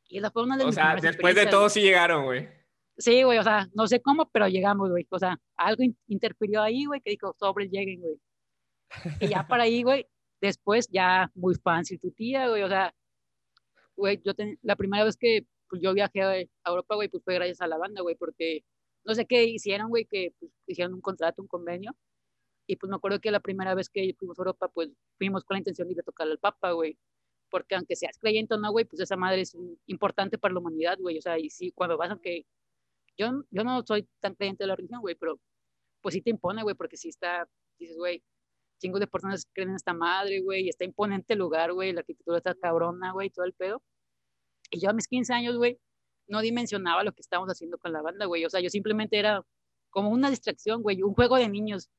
[0.10, 2.50] y esa fue una de O sea, después de todo sí llegaron, güey.
[2.98, 5.08] Sí, güey, o sea, no sé cómo, pero llegamos, güey.
[5.10, 8.20] O sea, algo interfirió ahí, güey, que dijo, sobre lleguen, güey.
[9.22, 10.08] Y ya para ahí, güey,
[10.42, 12.94] después ya muy fancy tu tía, güey, o sea,
[13.96, 17.62] güey, yo la primera vez que pues, yo viajé a Europa, güey, pues fue gracias
[17.62, 18.64] a la banda, güey, porque
[19.06, 21.96] no sé qué hicieron, güey, que pues, hicieron un contrato, un convenio,
[22.70, 25.56] y pues me acuerdo que la primera vez que fuimos a Europa, pues fuimos con
[25.56, 27.00] la intención de ir a tocar al Papa, güey,
[27.50, 31.00] porque aunque seas creyente o no, güey, pues esa madre es importante para la humanidad,
[31.00, 32.46] güey, o sea, y sí, cuando vas, aunque
[33.18, 35.40] yo, yo no soy tan creyente de la religión, güey, pero
[36.02, 38.24] pues sí te impone, güey, porque sí está, dices, güey,
[38.80, 42.02] chingos de personas creen en esta madre, güey, y está imponente el lugar, güey, la
[42.02, 43.82] arquitectura está cabrona, güey, todo el pedo.
[44.70, 45.80] Y yo a mis 15 años, güey,
[46.28, 49.44] no dimensionaba lo que estábamos haciendo con la banda, güey, o sea, yo simplemente era
[49.90, 51.90] como una distracción, güey, un juego de niños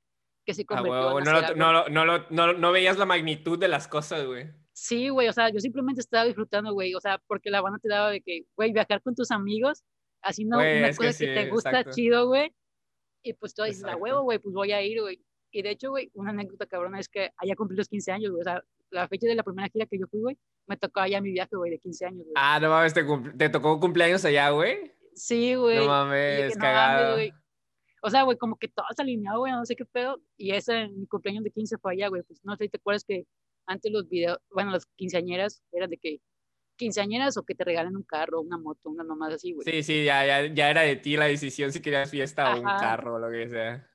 [0.45, 4.27] que se convirtió ah, no, no, no, no, no, veías la magnitud de las cosas,
[4.27, 4.51] güey.
[4.73, 7.89] Sí, güey, o sea, yo simplemente estaba disfrutando, güey, o sea, porque la banda te
[7.89, 9.83] daba de que, güey, viajar con tus amigos
[10.23, 12.55] haciendo una cosa que, te gusta chido, güey.
[13.23, 15.23] Y pues tú dices, a huevo, güey, pues voy a ir, güey.
[15.53, 18.41] Y de hecho, güey, una anécdota cabrona es que allá cumplí los 15 años, güey.
[18.41, 21.21] O sea, la fecha de la primera gira que yo fui, güey, me tocó allá
[21.21, 22.33] mi viaje, güey, de 15 años, güey.
[22.37, 24.93] Ah, no mames, ¿te, tocó cumpleaños allá, güey?
[25.15, 25.79] Sí, güey.
[25.79, 27.19] No mames, cagado.
[28.03, 30.21] O sea, güey, como que todo se alineado, güey, no sé qué pedo.
[30.37, 32.23] Y ese, mi cumpleaños de 15 fue allá, güey.
[32.23, 33.27] Pues no sé si te acuerdas que
[33.67, 36.21] antes los videos, bueno, las quinceañeras eran de que
[36.77, 39.67] quinceañeras o que te regalen un carro, una moto, una nomás así, güey.
[39.71, 42.65] Sí, sí, ya, ya, ya, era de ti la decisión si querías fiesta o un
[42.65, 43.87] carro o lo que sea.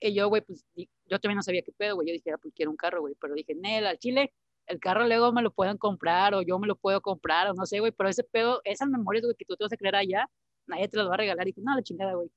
[0.00, 2.08] Y yo, güey, pues yo también no sabía qué pedo, güey.
[2.08, 3.14] Yo dije, ah, pues quiero un carro, güey.
[3.20, 4.32] Pero dije, Nel, al chile,
[4.66, 7.66] el carro luego me lo pueden comprar o yo me lo puedo comprar o no
[7.66, 7.92] sé, güey.
[7.92, 10.26] Pero ese pedo, esas memorias, güey, que tú te vas a crear allá,
[10.66, 11.46] nadie te las va a regalar.
[11.46, 12.30] Y dije, no, la chingada, güey.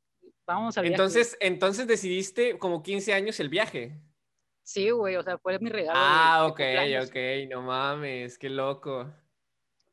[0.46, 1.08] Vamos a viaje, güey".
[1.08, 4.00] Entonces, entonces decidiste como 15 años el viaje.
[4.62, 6.00] Sí, güey, o sea, fue mi regalo.
[6.02, 9.14] Ah, de ok, ok, no mames, qué loco.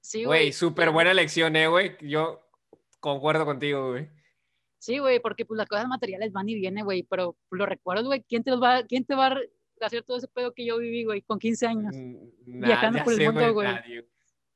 [0.01, 1.97] Sí, Güey, súper la buena elección, eh, güey.
[2.01, 2.49] Yo
[3.01, 4.09] concuerdo contigo, güey.
[4.79, 8.23] Sí, güey, porque pues las cosas materiales van y vienen, güey, pero los recuerdos, güey,
[8.23, 9.39] ¿quién te los va, quién te va a
[9.83, 11.95] hacer todo ese pedo que yo viví, güey, con 15 años?
[11.95, 13.69] Mm, Viajando por el mundo, güey.
[13.69, 14.09] nadie.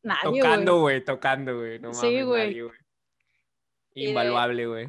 [0.02, 0.40] Nadie, güey.
[0.40, 1.78] Tocando, güey, tocando, güey.
[1.78, 2.60] No Sí, mames, güey.
[2.62, 2.78] güey.
[3.94, 4.88] Invaluable, güey.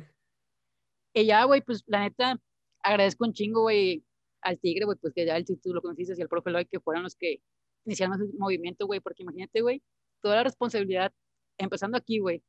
[1.16, 2.40] Y ya, güey, pues la neta,
[2.84, 4.04] agradezco un chingo, güey,
[4.42, 6.82] al Tigre, güey, pues que ya el tú lo conociste y al profe Lloyd, que
[6.82, 7.42] fueron los que
[7.86, 9.82] iniciaron ese movimiento, güey, porque imagínate, güey,
[10.22, 11.14] toda la responsabilidad,
[11.58, 12.44] empezando aquí, güey,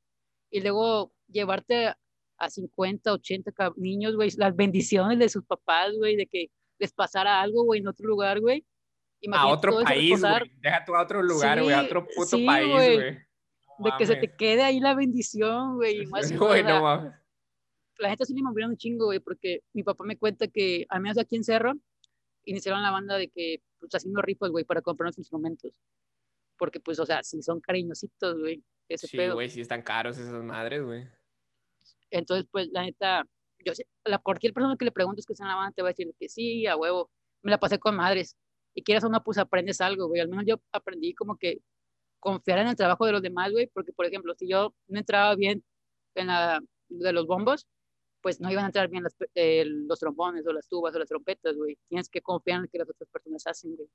[0.51, 1.99] y luego llevarte a,
[2.39, 6.51] a 50, 80 cab- niños, güey, las bendiciones de sus papás, güey, de que
[6.81, 8.67] les pasara algo, güey, en otro lugar, güey.
[9.33, 10.53] A otro país, güey.
[10.61, 11.73] Deja tú a otro lugar, güey.
[11.73, 12.99] a otro puto sí, país, güey.
[12.99, 17.15] de que se te quede ahí la bendición, güey, más Güey, no mames.
[17.99, 21.01] La gente sí le movieron un chingo, güey, porque mi papá me cuenta que, al
[21.01, 21.73] menos aquí en Cerro,
[22.45, 25.73] iniciaron la banda de que, pues, haciendo rifas, güey, para comprar los instrumentos.
[26.59, 29.35] Porque, pues, o sea, sí son cariñositos, güey, ese Sí, pedo.
[29.35, 31.07] güey, sí están caros esas madres, güey.
[32.11, 33.27] Entonces, pues, la neta,
[33.65, 35.89] yo sé, la, cualquier persona que le preguntes que está en la banda te va
[35.89, 37.11] a decir que sí, a huevo,
[37.43, 38.37] me la pasé con madres.
[38.75, 40.21] Y quieras o no, pues, aprendes algo, güey.
[40.21, 41.61] Al menos yo aprendí como que
[42.21, 45.35] confiar en el trabajo de los demás, güey, porque, por ejemplo, si yo no entraba
[45.35, 45.65] bien
[46.15, 47.67] en la de los bombos,
[48.27, 51.09] pues no iban a entrar bien las eh, los trombones o las tubas o las
[51.09, 51.79] trompetas, güey.
[51.89, 53.89] Tienes que confiar en lo que las otras personas hacen, güey.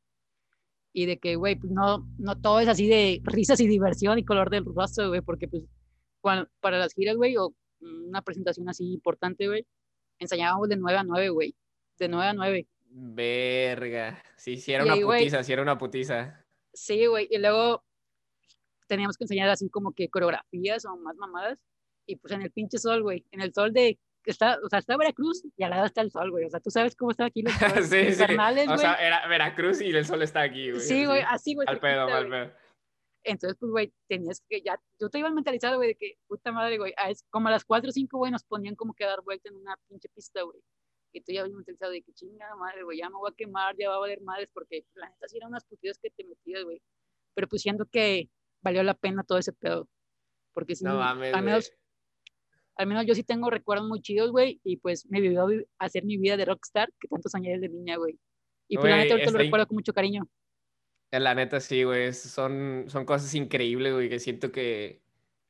[0.93, 4.23] Y de que, güey, pues no, no todo es así de risas y diversión y
[4.23, 5.63] color del rostro, güey, porque pues
[6.21, 9.67] cuando- para las giras, güey, o una presentación así importante, güey,
[10.17, 11.53] ensayábamos de 9 a 9, güey.
[11.99, 12.67] De 9 a 9.
[12.89, 14.23] Verga.
[14.37, 16.45] Sí, sí era Y una ahí, putiza, sí era una putiza.
[16.73, 17.27] Sí, güey.
[17.29, 17.83] Y luego
[18.87, 21.65] teníamos que enseñar así como que coreografías o más mamadas.
[22.05, 23.25] Y pues en el pinche sol, güey.
[23.31, 23.99] En el sol de.
[24.25, 26.45] Está, o sea, está Veracruz y al lado está el sol, güey.
[26.45, 27.53] O sea, tú sabes cómo están aquí los
[27.89, 28.07] sí, sí.
[28.09, 30.81] infernales, O sea, era Veracruz y el sol está aquí, güey.
[30.81, 31.67] sí, güey, así, güey.
[31.67, 32.51] Al pedo, al pedo.
[33.23, 36.77] Entonces, pues, güey, tenías que ya, yo te iba mentalizado, güey, de que, puta madre,
[36.79, 39.09] güey, a es- como a las 4 o 5, güey, nos ponían como que a
[39.09, 40.59] dar vuelta en una pinche pista, güey.
[41.13, 43.75] Y tú ya habías mentalizado de que chingada madre, güey, ya me voy a quemar,
[43.77, 46.63] ya va a valer madres, porque la neta sí eran unas putidas que te metías,
[46.63, 46.81] güey.
[47.35, 48.29] Pero pues siento que
[48.63, 49.87] valió la pena todo ese pedo.
[50.53, 51.71] Porque sí, No mames, al menos,
[52.77, 56.03] al menos yo sí tengo recuerdos muy chidos, güey, y pues me vivió vi- hacer
[56.05, 58.17] mi vida de rockstar, que tanto soñé desde niña, güey.
[58.67, 60.27] Y pues la Güey, neta ahorita lo in- recuerdo con mucho cariño.
[61.11, 62.13] Eh, La neta, sí, güey.
[62.13, 65.01] Son, son cosas increíbles, güey, que siento que,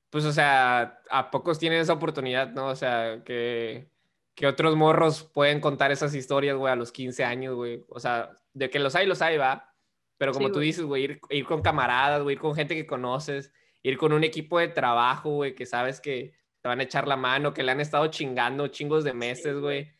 [0.10, 2.68] pues, o sea, a pocos tienen esa oportunidad, ¿no?
[2.68, 3.88] O sea, que,
[4.34, 7.86] que otros morros pueden contar esas historias, güey, a los 15 años, güey.
[7.90, 9.74] O sea, de que los hay, los hay, va.
[10.18, 10.66] Pero como Sí, tú güey.
[10.68, 13.54] dices, güey, ir, ir con camaradas, güey, ir con gente que conoces,
[13.84, 17.18] ir con un equipo de trabajo, güey, que sabes que te van a echar la
[17.18, 19.92] mano, que le han estado chingando chingos de meses, güey.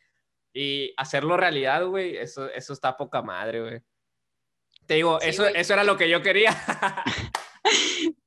[0.54, 3.82] Y hacerlo realidad, güey, eso, eso está poca madre, güey.
[4.86, 6.52] Te digo, Sí, eso, eso era lo que yo quería.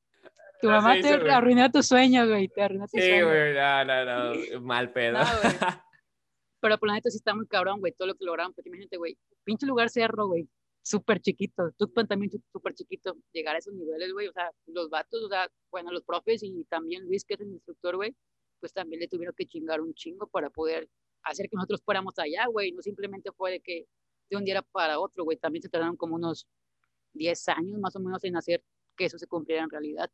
[0.60, 3.28] Tu mamá te arruinó tus sueños, güey, te arruinó tus Sí, sueños.
[3.28, 5.18] güey, no, no, no, mal pedo.
[5.18, 5.24] No.
[6.60, 8.54] Pero por la neta sí está muy cabrón, güey, todo lo que lograron.
[8.54, 10.48] Porque imagínate, güey, pinche lugar cerro, güey,
[10.84, 11.72] súper chiquito.
[11.76, 13.16] Tuxpan también su- súper chiquito.
[13.32, 16.64] Llegar a esos niveles, güey, o sea, los vatos, o sea, bueno, los profes y
[16.64, 18.14] también Luis, que es el instructor, güey,
[18.60, 20.88] pues también le tuvieron que chingar un chingo para poder
[21.22, 22.72] hacer que nosotros fuéramos allá, güey.
[22.72, 23.86] No simplemente fue de que
[24.30, 25.36] de un día para otro, güey.
[25.38, 26.46] También se tardaron como unos
[27.14, 28.62] 10 años más o menos en hacer
[28.96, 30.10] que eso se cumpliera en realidad.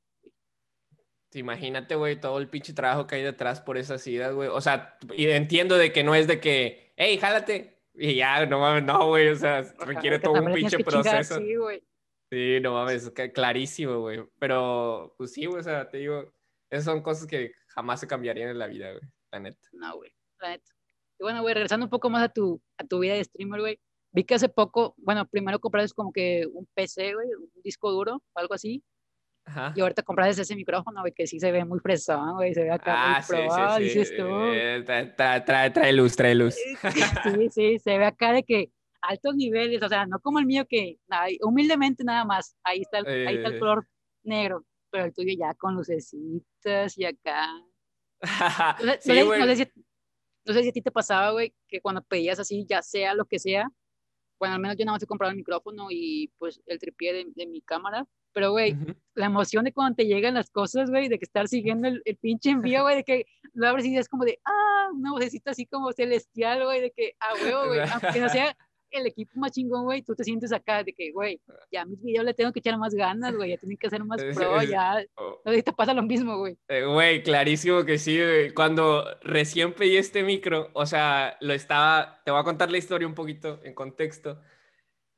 [1.33, 4.48] Imagínate, güey, todo el pinche trabajo que hay detrás por esas idas, güey.
[4.48, 7.79] O sea, y entiendo de que no es de que, hey, jálate.
[7.94, 9.29] Y ya, no mames, no, güey.
[9.29, 11.38] O sea, requiere todo un pinche que chingar, proceso.
[11.38, 11.83] Sí, güey.
[12.31, 14.24] Sí, no mames, clarísimo, güey.
[14.38, 16.33] Pero, pues sí, güey, o sea, te digo,
[16.70, 19.68] esas son cosas que jamás se cambiarían en la vida, güey, la neta.
[19.72, 20.72] No, güey, la neta.
[21.18, 23.81] Y bueno, güey, regresando un poco más a tu, a tu vida de streamer, güey.
[24.12, 28.22] Vi que hace poco, bueno, primero compraste como que un PC, güey, un disco duro
[28.33, 28.83] o algo así.
[29.44, 29.72] Ajá.
[29.74, 32.70] Y ahorita compraste ese micrófono, güey, que sí se ve muy fresón, güey, se ve
[32.70, 33.98] acá Ah, muy sí, pro, ah, sí, sí.
[33.98, 34.22] dices tú.
[34.26, 36.55] Eh, tra- tra- trae, trae luz, trae luz.
[36.55, 38.70] Sí, sí, se ve acá de que
[39.03, 40.98] altos niveles, o sea, no como el mío que,
[41.42, 43.59] humildemente nada más, ahí está, el, ahí está el Eh.
[43.59, 43.88] color
[44.22, 47.46] negro, pero el tuyo ya con lucecitas y acá.
[48.22, 49.72] No sé, Sí, no sé- no sé si,
[50.46, 53.24] no sé si a ti te pasaba, güey, que cuando pedías así, ya sea lo
[53.24, 53.68] que sea,
[54.38, 57.26] bueno, al menos yo nada más he comprado el micrófono y pues el tripié de,
[57.35, 58.76] de mi cámara, Pero, güey,
[59.14, 62.50] la emoción de cuando te llegan las cosas, güey, de que estar siguiendo el, pinche
[62.50, 65.92] envío, güey, de que lo abres y es como de, ah, una vocecita así como
[65.92, 68.56] celestial, güey, de que, ah, huevo, güey, aunque no sea
[68.90, 71.40] el equipo más chingón, güey, tú te sientes acá de que, güey,
[71.70, 74.04] ya a mis videos le tengo que echar más ganas, güey, ya tienen que ser
[74.04, 75.04] más pro, ya.
[75.16, 75.40] Oh.
[75.44, 76.56] No te pasa lo mismo, güey.
[76.68, 78.52] Eh, güey, clarísimo que sí, güey.
[78.52, 83.06] Cuando recién pedí este micro, o sea, lo estaba, te voy a contar la historia
[83.06, 84.40] un poquito en contexto.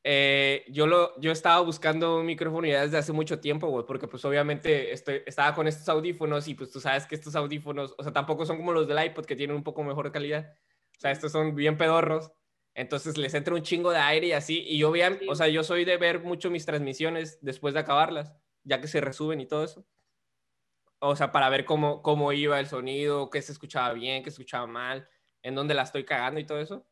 [0.05, 4.09] Eh, yo, lo, yo estaba buscando un micrófono ya desde hace mucho tiempo, güey, porque
[4.09, 8.03] pues obviamente estoy, estaba con estos audífonos y pues tú sabes que estos audífonos, o
[8.03, 10.55] sea, tampoco son como los del iPod que tienen un poco mejor calidad.
[10.99, 12.33] O sea, estos son bien pedorros.
[12.75, 14.65] Entonces les entra un chingo de aire y así.
[14.67, 18.33] Y yo veía, o sea, yo soy de ver mucho mis transmisiones después de acabarlas,
[18.65, 19.87] ya que se resuben y todo eso.
[21.01, 24.37] O sea, para ver cómo, cómo iba el sonido, qué se escuchaba bien, qué se
[24.37, 25.09] escuchaba mal,
[25.43, 26.87] en dónde la estoy cagando y todo eso.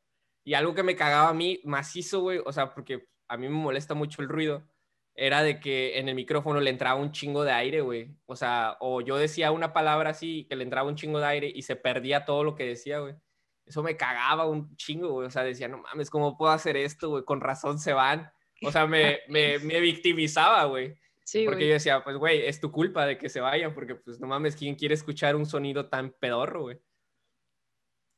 [0.45, 3.55] Y algo que me cagaba a mí macizo, güey, o sea, porque a mí me
[3.55, 4.67] molesta mucho el ruido,
[5.15, 8.17] era de que en el micrófono le entraba un chingo de aire, güey.
[8.27, 11.53] O sea, o yo decía una palabra así, que le entraba un chingo de aire
[11.55, 13.15] y se perdía todo lo que decía, güey
[13.71, 15.27] eso me cagaba un chingo, güey.
[15.29, 17.25] O sea, decía, no mames, ¿cómo puedo hacer esto, güey?
[17.25, 18.31] Con razón se van.
[18.63, 20.97] O sea, me, me, me victimizaba, güey.
[21.25, 24.19] Sí, porque yo decía, pues, güey, es tu culpa de que se vayan, porque, pues,
[24.19, 26.81] no mames, ¿quién quiere escuchar un sonido tan pedorro, güey?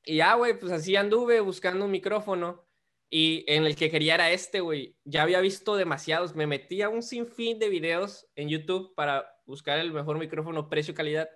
[0.05, 2.67] Y ya, güey, pues así anduve buscando un micrófono
[3.09, 4.97] y en el que quería era este, güey.
[5.05, 9.79] Ya había visto demasiados, me metí a un sinfín de videos en YouTube para buscar
[9.79, 11.29] el mejor micrófono precio-calidad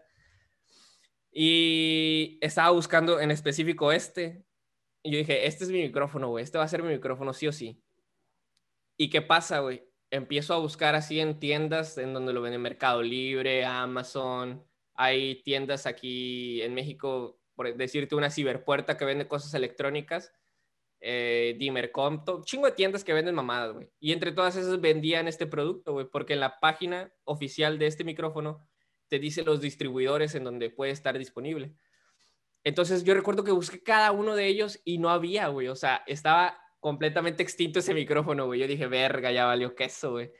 [1.38, 4.46] y estaba buscando en específico este.
[5.02, 6.42] Y yo dije, este es mi micrófono, güey.
[6.42, 7.84] Este va a ser mi micrófono sí o sí.
[8.96, 9.86] ¿Y qué pasa, güey?
[10.10, 14.66] Empiezo a buscar así en tiendas en donde lo venden Mercado Libre, Amazon.
[14.94, 20.32] Hay tiendas aquí en México, por decirte una ciberpuerta que vende cosas electrónicas.
[21.00, 21.58] Eh,
[22.44, 23.90] chingo de tiendas que venden mamadas, güey.
[23.98, 28.04] Y entre todas esas vendían este producto, güey, porque en la página oficial de este
[28.04, 28.68] micrófono
[29.08, 31.74] te dice los distribuidores en donde puede estar disponible.
[32.64, 35.68] Entonces yo recuerdo que busqué cada uno de ellos y no había, güey.
[35.68, 38.60] O sea, estaba completamente extinto ese micrófono, güey.
[38.60, 40.32] Yo dije, verga, ya valió queso, güey.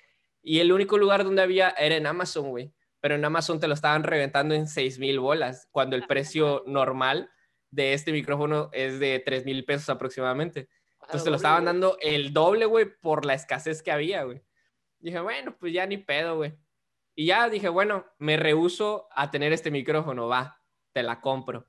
[0.42, 2.72] Y el único lugar donde había era en Amazon, güey.
[3.00, 7.30] Pero en Amazon te lo estaban reventando en 6 mil bolas, cuando el precio normal
[7.70, 10.68] de este micrófono es de 3 mil pesos aproximadamente.
[11.02, 14.42] Entonces te lo estaban dando el doble, güey, por la escasez que había, güey.
[14.98, 16.58] Dije, bueno, pues ya ni pedo, güey.
[17.14, 20.60] Y ya dije, bueno, me rehuso a tener este micrófono, va,
[20.92, 21.66] te la compro.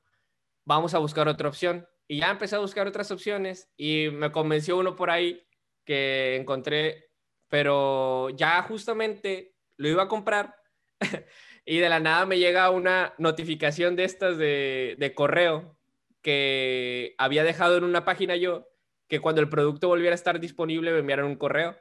[0.66, 1.88] Vamos a buscar otra opción.
[2.08, 5.46] Y ya empecé a buscar otras opciones y me convenció uno por ahí
[5.86, 7.12] que encontré,
[7.50, 10.56] pero ya justamente lo iba a comprar
[11.66, 15.78] y de la nada me llega una notificación de estas de, de correo
[16.22, 18.68] que había dejado en una página yo,
[19.08, 21.78] que cuando el producto volviera a estar disponible me enviaron un correo.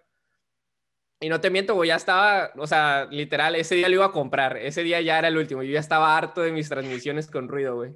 [1.20, 4.12] Y no te miento, güey, ya estaba, o sea, literal, ese día lo iba a
[4.12, 4.58] comprar.
[4.58, 5.62] Ese día ya era el último.
[5.62, 7.94] Yo ya estaba harto de mis transmisiones con ruido, güey.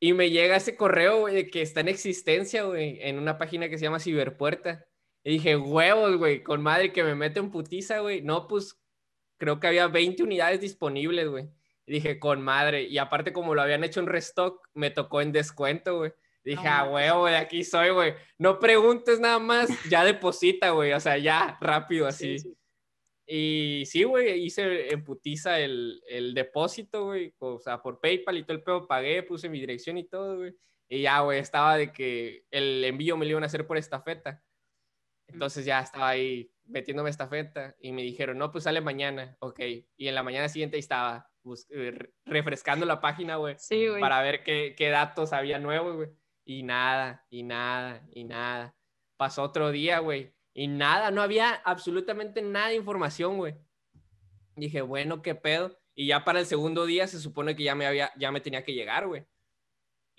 [0.00, 3.76] Y me llega ese correo, güey, que está en existencia, güey, en una página que
[3.76, 4.86] se llama Ciberpuerta.
[5.22, 8.22] Y dije, huevos, güey, con madre que me mete en putiza, güey.
[8.22, 8.79] No, pues
[9.40, 11.48] creo que había 20 unidades disponibles, güey.
[11.86, 12.82] Y dije, con madre.
[12.82, 16.12] Y aparte, como lo habían hecho en restock, me tocó en descuento, güey.
[16.44, 18.14] Dije, ah, huevo, de aquí soy, güey.
[18.38, 20.92] No preguntes nada más, ya deposita, güey.
[20.92, 22.36] O sea, ya, rápido, así.
[23.26, 27.34] Y sí, güey, hice en putiza el, el depósito, güey.
[27.38, 30.54] O sea, por PayPal y todo el pedo pagué, puse mi dirección y todo, güey.
[30.88, 34.42] Y ya, güey, estaba de que el envío me lo iban a hacer por estafeta.
[35.32, 39.60] Entonces ya estaba ahí metiéndome estafeta y me dijeron, no, pues sale mañana, ok.
[39.96, 41.30] Y en la mañana siguiente estaba
[41.70, 43.56] eh, refrescando la página, güey.
[43.58, 43.86] Sí.
[44.00, 46.08] Para ver qué, qué datos había nuevos, güey.
[46.44, 48.76] Y nada, y nada, y nada.
[49.16, 50.34] Pasó otro día, güey.
[50.52, 53.54] Y nada, no había absolutamente nada de información, güey.
[54.56, 55.78] Dije, bueno, qué pedo.
[55.94, 58.64] Y ya para el segundo día se supone que ya me, había, ya me tenía
[58.64, 59.26] que llegar, güey.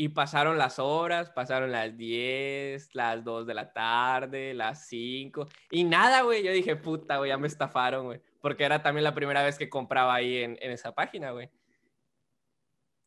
[0.02, 5.48] Y pasaron las horas, pasaron las 10, las 2 de la tarde, las 5.
[5.70, 6.42] Y nada, güey.
[6.42, 8.20] Yo dije, puta, güey, ya me estafaron, güey.
[8.42, 11.52] Porque era también la primera vez que compraba ahí en, en esa página, güey.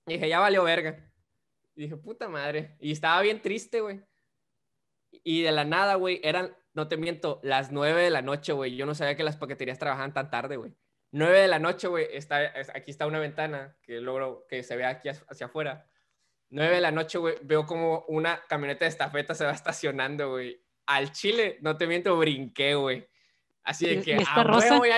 [0.06, 1.04] Dije, ya valió verga.
[1.74, 2.76] Y dije, puta madre.
[2.78, 4.00] Y estaba bien triste, güey.
[5.10, 8.76] Y de la nada, güey, eran, no te miento, las nueve de la noche, güey.
[8.76, 10.76] Yo no sabía que las paqueterías trabajaban tan tarde, güey.
[11.10, 14.90] Nueve de la noche, güey, está, aquí está una ventana que logro que se vea
[14.90, 15.88] aquí hacia afuera.
[16.54, 20.62] Nueve de la noche, güey, veo como una camioneta de estafeta se va estacionando, güey.
[20.86, 23.08] Al Chile, no te miento, brinqué, güey.
[23.64, 24.92] Así de que, ah, güey,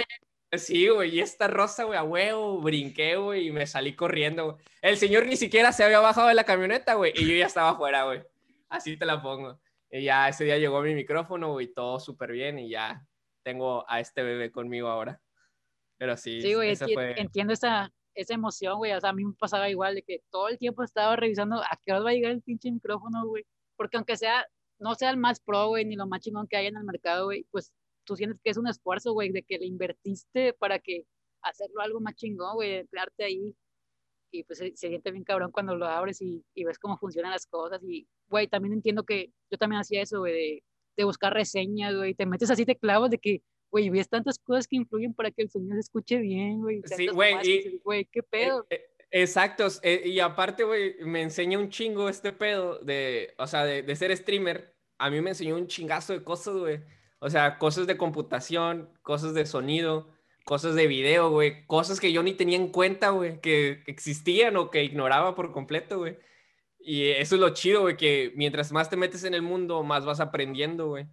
[0.53, 4.57] Sí, güey, y esta rosa, güey, a huevo, brinqué, güey, y me salí corriendo, güey.
[4.83, 7.71] El señor ni siquiera se había bajado de la camioneta, güey, y yo ya estaba
[7.71, 8.23] afuera, güey.
[8.69, 9.59] Así te la pongo.
[9.91, 13.03] Y ya ese día llegó mi micrófono, güey, todo súper bien, y ya
[13.43, 15.23] tengo a este bebé conmigo ahora.
[15.97, 17.19] Pero sí, Sí, güey, esa fue...
[17.19, 18.93] entiendo esa, esa emoción, güey.
[18.93, 21.79] O sea, a mí me pasaba igual de que todo el tiempo estaba revisando a
[21.85, 23.45] qué hora va a llegar el pinche micrófono, güey.
[23.77, 24.47] Porque aunque sea,
[24.79, 27.27] no sea el más pro, güey, ni lo más chingón que hay en el mercado,
[27.27, 27.73] güey, pues
[28.05, 31.07] tú sientes que es un esfuerzo, güey, de que le invertiste para que
[31.43, 33.57] hacerlo algo más chingón, güey, de quedarte ahí.
[34.33, 37.31] Y pues se, se siente bien cabrón cuando lo abres y, y ves cómo funcionan
[37.33, 37.81] las cosas.
[37.85, 40.65] Y, güey, también entiendo que yo también hacía eso, güey, de,
[40.97, 42.15] de buscar reseñas, güey.
[42.15, 43.43] Te metes así, te clavas de que,
[43.77, 46.81] güey, ves tantas cosas que influyen para que el sonido se escuche bien, güey.
[46.87, 48.67] Sí, güey, y- Güey, qué pedo.
[48.71, 53.47] Eh, eh, Exactos, eh, y aparte, güey, me enseña un chingo este pedo de, o
[53.47, 54.75] sea, de, de ser streamer.
[54.99, 56.81] A mí me enseñó un chingazo de cosas, güey.
[57.19, 60.09] O sea, cosas de computación, cosas de sonido,
[60.47, 61.67] cosas de video, güey.
[61.67, 65.99] Cosas que yo ni tenía en cuenta, güey, que existían o que ignoraba por completo,
[65.99, 66.17] güey.
[66.81, 70.05] Y eso es lo chido, güey, que mientras más te metes en el mundo, más
[70.07, 71.07] vas aprendiendo, güey.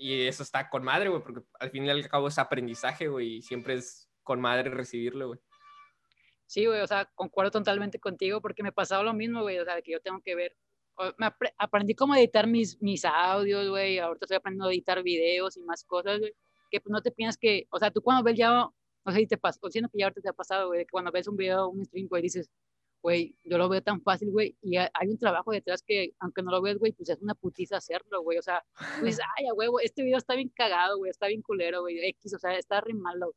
[0.00, 3.38] Y eso está con madre, güey, porque al fin y al cabo es aprendizaje, güey,
[3.38, 5.40] y siempre es con madre recibirlo, güey.
[6.46, 9.82] Sí, güey, o sea, concuerdo totalmente contigo porque me pasaba lo mismo, güey, o sea,
[9.82, 10.56] que yo tengo que ver,
[11.16, 15.56] me apre- aprendí cómo editar mis, mis audios, güey, ahorita estoy aprendiendo a editar videos
[15.56, 16.32] y más cosas, güey,
[16.70, 19.26] que pues no te piensas que, o sea, tú cuando ves ya, no sé si
[19.26, 21.36] te pasa, o siento que ya ahorita te ha pasado, güey, que cuando ves un
[21.36, 22.48] video, un stream, güey, dices,
[23.02, 26.42] güey, yo lo veo tan fácil, güey, y ha- hay un trabajo detrás que, aunque
[26.42, 28.64] no lo ves, güey, pues es una putiza hacerlo, güey, o sea,
[28.98, 31.98] tú dices, ay, a huevo, este video está bien cagado, güey, está bien culero, güey,
[32.08, 33.34] X, o sea, está re malo,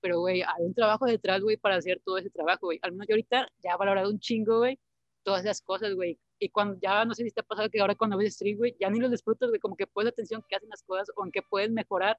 [0.00, 2.78] pero, güey, hay un trabajo detrás, güey, para hacer todo ese trabajo, güey.
[2.82, 4.78] Al menos yo ahorita ya he valorado un chingo, güey,
[5.22, 6.18] todas esas cosas, güey.
[6.38, 8.76] Y cuando ya, no sé si te ha pasado que ahora cuando ves stream, güey,
[8.78, 11.32] ya ni los disfrutas, güey, como que pones atención que hacen las cosas o en
[11.32, 12.18] qué puedes mejorar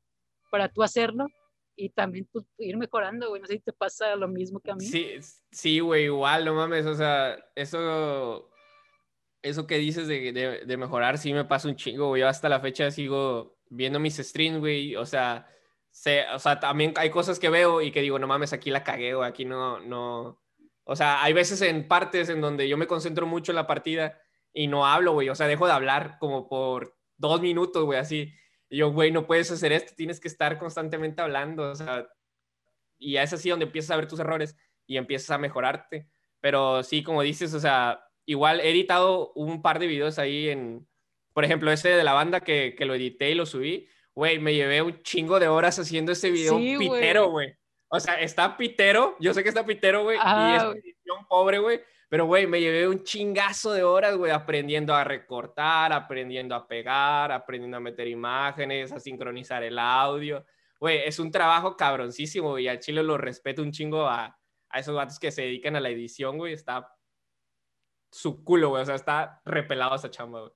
[0.49, 1.27] para tú hacerlo
[1.75, 3.41] y también tú ir mejorando, güey.
[3.41, 4.85] No sé si te pasa lo mismo que a mí.
[4.85, 5.15] Sí,
[5.51, 8.49] sí, güey, igual, no mames, o sea, eso,
[9.41, 12.49] eso que dices de, de, de mejorar, sí me pasa un chingo, güey, yo hasta
[12.49, 15.47] la fecha sigo viendo mis streams, güey, o sea,
[15.91, 18.83] sé, o sea, también hay cosas que veo y que digo, no mames, aquí la
[18.83, 20.41] cagué, güey, aquí no, no,
[20.83, 24.21] o sea, hay veces en partes en donde yo me concentro mucho en la partida
[24.53, 28.33] y no hablo, güey, o sea, dejo de hablar como por dos minutos, güey, así,
[28.69, 32.07] y yo, güey, no puedes hacer esto, tienes que estar constantemente hablando, o sea,
[32.97, 34.55] y es así donde empiezas a ver tus errores
[34.87, 36.07] y empiezas a mejorarte.
[36.41, 40.87] Pero sí, como dices, o sea, igual he editado un par de videos ahí en,
[41.33, 44.53] por ejemplo, ese de la banda que, que lo edité y lo subí, güey, me
[44.53, 47.53] llevé un chingo de horas haciendo ese video Sí, pitero, güey.
[47.89, 51.81] O sea, está pitero, yo sé que está pitero, güey, y es edición pobre, güey,
[52.09, 57.31] pero, güey, me llevé un chingazo de horas, güey, aprendiendo a recortar, aprendiendo a pegar,
[57.31, 60.45] aprendiendo a meter imágenes, a sincronizar el audio.
[60.79, 64.37] Güey, es un trabajo cabroncísimo, y al chile lo respeto un chingo a,
[64.69, 66.53] a esos vatos que se dedican a la edición, güey.
[66.53, 66.91] Está
[68.11, 68.83] su culo, güey.
[68.83, 70.51] O sea, está repelado esa chamba, güey.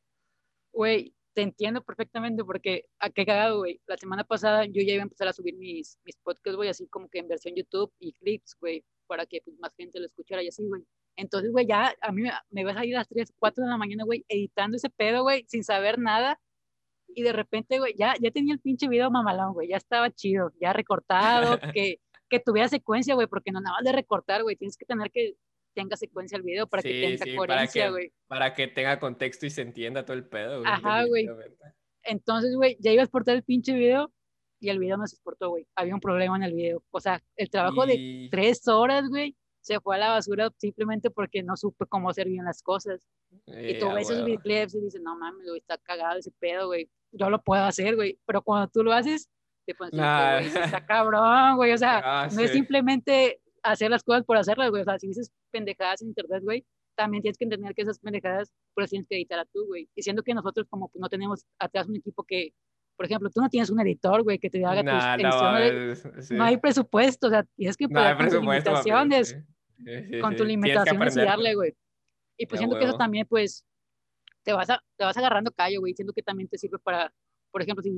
[0.72, 3.82] Güey, te entiendo perfectamente porque, a qué cagado, güey.
[3.88, 6.88] La semana pasada yo ya iba a empezar a subir mis, mis podcasts, güey, así
[6.88, 10.44] como que en versión YouTube y clips, güey, para que pues, más gente lo escuchara
[10.44, 10.84] y así, güey.
[11.20, 13.78] Entonces, güey, ya a mí me, vas a ir a las 3, 4 de la
[13.78, 16.40] mañana, güey, editando ese pedo, güey, sin saber nada.
[17.14, 20.54] Y de repente, güey, ya, ya tenía el pinche video mamalón, güey, ya estaba chido,
[20.62, 22.00] ya recortado, que,
[22.30, 25.34] que tuviera secuencia, güey, porque no nada más de recortar, güey, tienes que tener que
[25.76, 28.14] tenga secuencia el video para que Sí, tenga sí, para coherencia, que- güey.
[28.28, 30.72] Para que tenga contexto y se entienda todo el pedo, güey.
[30.72, 31.28] Ajá, güey.
[32.04, 34.12] Entonces, güey, ya iba a exportar el pinche video
[34.62, 35.68] y el video no se exportó, güey.
[35.76, 36.84] Había un problema en el video.
[36.92, 39.36] O sea, el trabajo de Y- tres horas, güey,
[39.74, 43.08] se fue a la basura simplemente porque no supe cómo hacer bien las cosas.
[43.48, 46.68] Y tú Yeah, ves esos videoclips y dices, no mames, güey, está cagado ese pedo,
[46.68, 46.90] güey.
[47.12, 48.20] Yo lo puedo hacer, güey.
[48.26, 49.30] Pero cuando tú lo haces,
[49.66, 50.40] te pones, Nah.
[50.40, 51.72] güey, está cabrón, güey.
[51.74, 52.58] O sea, Ah, no es sí.
[52.58, 54.82] simplemente hacer las cosas por hacerlas, güey.
[54.82, 56.66] O sea, si dices pendejadas en internet, güey,
[56.96, 59.88] también tienes que entender que esas pendejadas, pues tienes que editar a tú, güey.
[59.96, 62.54] Y siendo que nosotros, como pues, no tenemos atrás un equipo que,
[62.98, 66.28] por ejemplo, tú no tienes un editor, güey, que te haga tus Nah, no, ediciones.
[66.28, 66.34] sí.
[66.36, 69.36] No hay presupuesto, o sea, tienes que No poder con tus presupuesto, papi, limitaciones sí.
[70.22, 71.76] Con que limitaciones y aprender, darle, güey.
[72.38, 72.98] Y pues siento que eso huevo.
[72.98, 73.66] también, pues,
[74.44, 75.94] te vas, a, te vas agarrando callo, güey.
[75.94, 77.14] Siento que también te sirve para,
[77.52, 77.92] por ejemplo, si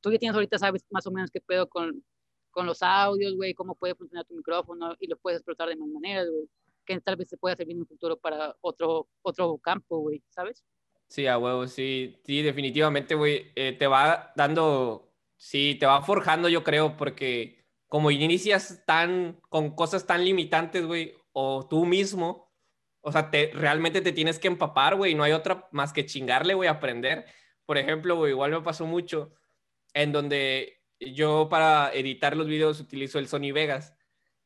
[0.00, 2.02] tú ya tienes ahorita, sabes más o menos qué pedo con,
[2.50, 5.88] con los audios, güey, cómo puede funcionar tu micrófono y lo puedes explotar de más
[5.88, 6.48] maneras, güey.
[6.84, 10.64] Que tal vez te pueda servir en un futuro para otro, otro campo, güey, ¿sabes?
[11.08, 16.48] Sí, a huevo, sí, sí, definitivamente, güey, eh, te va dando, sí, te va forjando,
[16.48, 22.52] yo creo, porque como inicias tan, con cosas tan limitantes, güey, o tú mismo,
[23.00, 26.54] o sea, te, realmente te tienes que empapar, güey, no hay otra más que chingarle,
[26.54, 27.26] güey, aprender.
[27.66, 29.34] Por ejemplo, güey, igual me pasó mucho
[29.94, 33.94] en donde yo para editar los videos utilizo el Sony Vegas.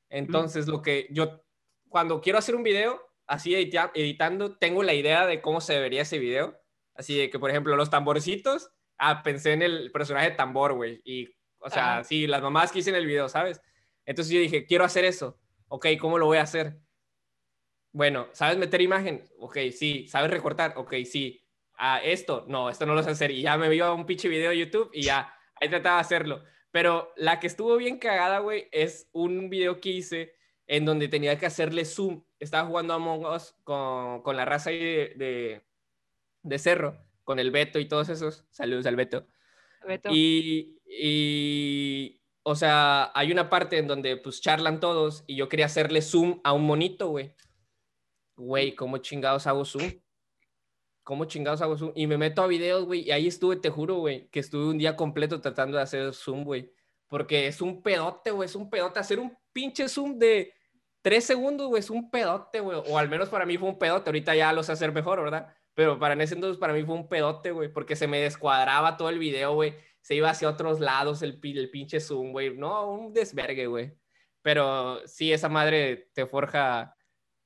[0.08, 1.44] Entonces, lo que yo,
[1.88, 6.02] cuando quiero hacer un video, así edita- editando, tengo la idea de cómo se vería
[6.02, 6.58] ese video.
[6.94, 11.02] Así de que, por ejemplo, los tamborcitos, ah, pensé en el personaje tambor, güey.
[11.04, 11.28] Y,
[11.58, 12.04] o sea, Ajá.
[12.04, 13.60] sí, las mamás que hice en el video, ¿sabes?
[14.06, 15.38] Entonces yo dije, quiero hacer eso.
[15.68, 16.80] Ok, ¿cómo lo voy a hacer?
[17.92, 19.24] Bueno, ¿sabes meter imagen?
[19.38, 20.06] Ok, sí.
[20.08, 20.74] ¿Sabes recortar?
[20.76, 21.42] Ok, sí.
[21.78, 23.30] Ah, esto, no, esto no lo sé hacer.
[23.30, 26.44] Y ya me a un pinche video de YouTube y ya, ahí trataba de hacerlo.
[26.70, 30.34] Pero la que estuvo bien cagada, güey, es un video que hice
[30.66, 32.22] en donde tenía que hacerle zoom.
[32.38, 35.66] Estaba jugando a Among Us con, con la raza ahí de, de,
[36.42, 38.44] de, Cerro, con el Beto y todos esos.
[38.50, 39.26] Saludos al Beto.
[39.86, 40.10] Beto.
[40.12, 45.66] Y, y, o sea, hay una parte en donde pues charlan todos y yo quería
[45.66, 47.34] hacerle zoom a un monito, güey.
[48.36, 49.90] Güey, ¿cómo chingados hago zoom?
[51.02, 51.90] ¿Cómo chingados hago zoom?
[51.96, 54.78] Y me meto a videos, güey, y ahí estuve, te juro, güey, que estuve un
[54.78, 56.72] día completo tratando de hacer zoom, güey.
[57.08, 59.00] Porque es un pedote, güey, es un pedote.
[59.00, 60.54] Hacer un pinche zoom de
[61.02, 62.80] tres segundos, güey, es un pedote, güey.
[62.86, 64.08] O al menos para mí fue un pedote.
[64.08, 65.52] Ahorita ya lo sé hacer mejor, ¿verdad?
[65.74, 69.08] Pero para ese entonces para mí fue un pedote, güey, porque se me descuadraba todo
[69.08, 69.74] el video, güey.
[70.06, 72.56] Se iba hacia otros lados el, el pinche zoom, güey.
[72.56, 73.92] No, un desvergue, güey.
[74.40, 76.96] Pero sí, esa madre te forja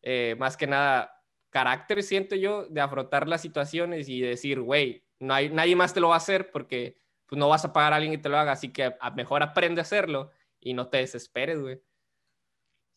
[0.02, 5.32] eh, más que nada carácter, siento yo, de afrontar las situaciones y decir, güey, no
[5.32, 7.96] hay, nadie más te lo va a hacer porque pues, no vas a pagar a
[7.96, 10.30] alguien que te lo haga, así que a, mejor aprende a hacerlo
[10.60, 11.80] y no te desesperes, güey.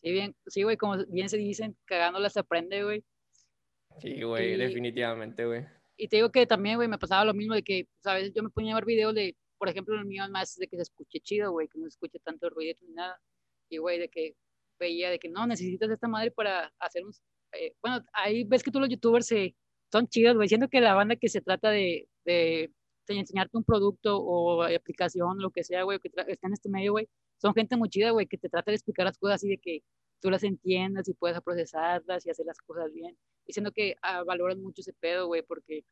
[0.01, 3.01] Sí, bien, sí, güey, como bien se dicen, cagándolas se aprende, güey.
[3.99, 5.65] Sí, güey, definitivamente, güey.
[5.95, 8.33] Y te digo que también, güey, me pasaba lo mismo de que, ¿sabes?
[8.33, 10.81] Yo me ponía a ver videos de, por ejemplo, el mío más de que se
[10.81, 13.17] escuche chido, güey, que no se escuche tanto ruido ni nada.
[13.69, 14.35] Y, güey, de que
[14.77, 17.13] veía de que no, necesitas esta madre para hacer un,
[17.53, 19.55] eh, bueno, ahí ves que todos los youtubers se,
[19.89, 22.73] son chidos, güey, siendo que la banda que se trata de, de,
[23.07, 27.07] enseñarte un producto o aplicación, lo que sea, güey, que está en este medio, güey,
[27.37, 29.81] son gente muy chida, güey, que te trata de explicar las cosas así de que
[30.19, 33.17] tú las entiendas y puedas procesarlas y hacer las cosas bien.
[33.47, 35.85] Diciendo que ah, valoran mucho ese pedo, güey, porque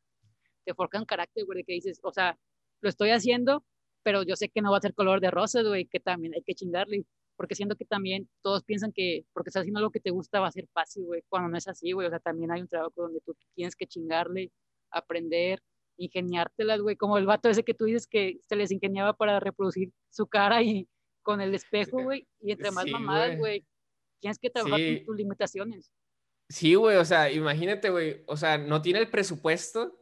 [0.66, 2.38] te forjan carácter, güey, de que dices, o sea,
[2.82, 3.64] lo estoy haciendo,
[4.02, 6.42] pero yo sé que no va a ser color de rosa, güey, que también hay
[6.42, 7.06] que chingarle
[7.36, 10.48] porque siento que también todos piensan que porque estás haciendo lo que te gusta va
[10.48, 12.92] a ser fácil, güey, cuando no es así, güey, o sea, también hay un trabajo
[12.96, 14.52] donde tú tienes que chingarle,
[14.90, 15.60] aprender,
[15.96, 19.90] ingeniártelas, güey, como el vato ese que tú dices que se les ingeniaba para reproducir
[20.10, 20.88] su cara y
[21.22, 23.64] con el espejo, güey, y entre más mamadas, güey,
[24.20, 25.90] tienes que trabajar con tus limitaciones.
[26.48, 30.01] Sí, güey, o sea, imagínate, güey, o sea, no tiene el presupuesto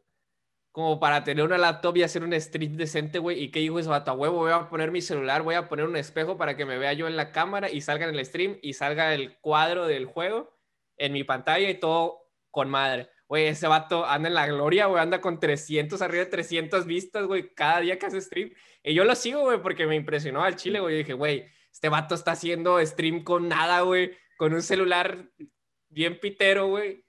[0.73, 3.43] como para tener una laptop y hacer un stream decente, güey.
[3.43, 3.93] ¿Y qué dijo eso?
[3.93, 6.79] A huevo, voy a poner mi celular, voy a poner un espejo para que me
[6.79, 10.07] vea yo en la cámara y salga en el stream y salga el cuadro del
[10.07, 10.57] juego
[10.97, 13.09] en mi pantalla y todo con madre.
[13.27, 17.27] Güey, ese vato anda en la gloria, güey, anda con 300, arriba de 300 vistas,
[17.27, 18.53] güey, cada día que hace stream.
[18.83, 20.99] Y yo lo sigo, güey, porque me impresionó al chile, güey.
[20.99, 25.31] Dije, güey, este vato está haciendo stream con nada, güey, con un celular
[25.89, 27.05] bien pitero, güey.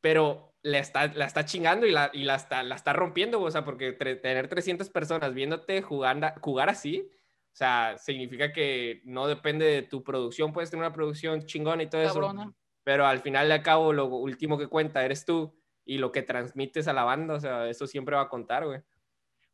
[0.00, 3.50] Pero la está, la está chingando y, la, y la, está, la está rompiendo, o
[3.50, 7.06] sea, porque tener 300 personas viéndote jugar, jugar así,
[7.52, 11.90] o sea, significa que no depende de tu producción, puedes tener una producción chingona y
[11.90, 15.54] todo eso, pero al final de cabo lo último que cuenta eres tú
[15.84, 18.80] y lo que transmites a la banda, o sea, eso siempre va a contar, güey.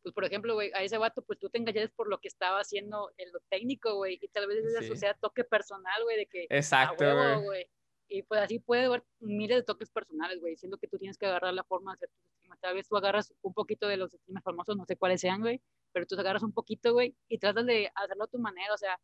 [0.03, 2.61] Pues, por ejemplo, güey, a ese vato, pues tú te engañas por lo que estaba
[2.61, 6.47] haciendo en lo técnico, güey, y tal vez eso sea toque personal, güey, de que...
[6.49, 7.05] Exacto,
[7.43, 7.69] güey
[8.11, 11.25] y pues así puede haber miles de toques personales, güey, siendo que tú tienes que
[11.25, 12.59] agarrar la forma de hacer tus streams.
[12.59, 15.61] Tal vez tú agarras un poquito de los streams famosos, no sé cuáles sean, güey,
[15.93, 18.99] pero tú agarras un poquito, güey, y tratas de hacerlo a tu manera, o sea,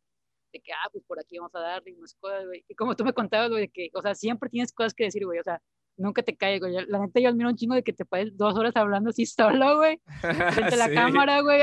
[0.52, 2.64] de que, ah, pues por aquí vamos a darle unas cosas, güey.
[2.68, 5.24] Y como tú me contabas, güey, de que, o sea, siempre tienes cosas que decir,
[5.24, 5.62] güey, o sea,
[5.96, 6.74] nunca te caes, güey.
[6.86, 9.24] La gente yo admiro un chingo de que te puedes dos horas hablando así
[9.64, 10.92] solo, güey, frente a la
[11.24, 11.62] cámara, güey,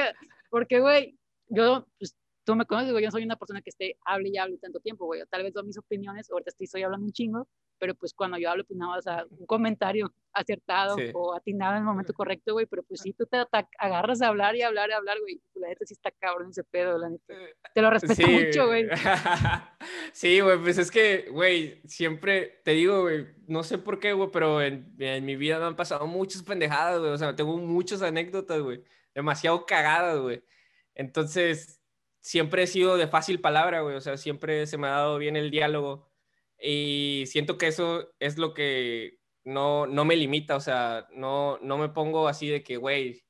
[0.50, 1.16] porque, güey,
[1.48, 2.16] yo, pues,
[2.46, 5.06] tú me conoces, güey, yo soy una persona que esté, hable y hable tanto tiempo,
[5.06, 5.22] güey.
[5.30, 7.48] Tal vez doy mis opiniones, ahorita estoy, hablando un chingo,
[7.80, 11.80] pero pues cuando yo hablo, pues nada más a un comentario acertado o atinado en
[11.80, 13.38] el momento correcto, güey, pero pues sí, tú te
[13.80, 15.42] agarras a hablar y hablar y hablar, güey.
[15.56, 17.34] La neta sí está cabrón ese pedo, la neta.
[17.74, 18.88] Te lo respeto mucho, güey.
[20.14, 24.30] sí, güey, pues es que, güey, siempre te digo, güey, no sé por qué, güey,
[24.32, 27.12] pero en, en mi vida me han pasado muchas pendejadas, güey.
[27.12, 28.84] O sea, tengo muchas anécdotas, güey.
[29.16, 30.44] Demasiado cagadas, güey.
[30.94, 31.82] Entonces,
[32.26, 35.36] siempre he sido de fácil palabra, güey, o sea, siempre se me ha dado bien
[35.36, 36.10] el diálogo
[36.60, 41.78] y siento que eso es lo que no, no me limita, o sea, no, no
[41.78, 43.24] me pongo así de que, güey,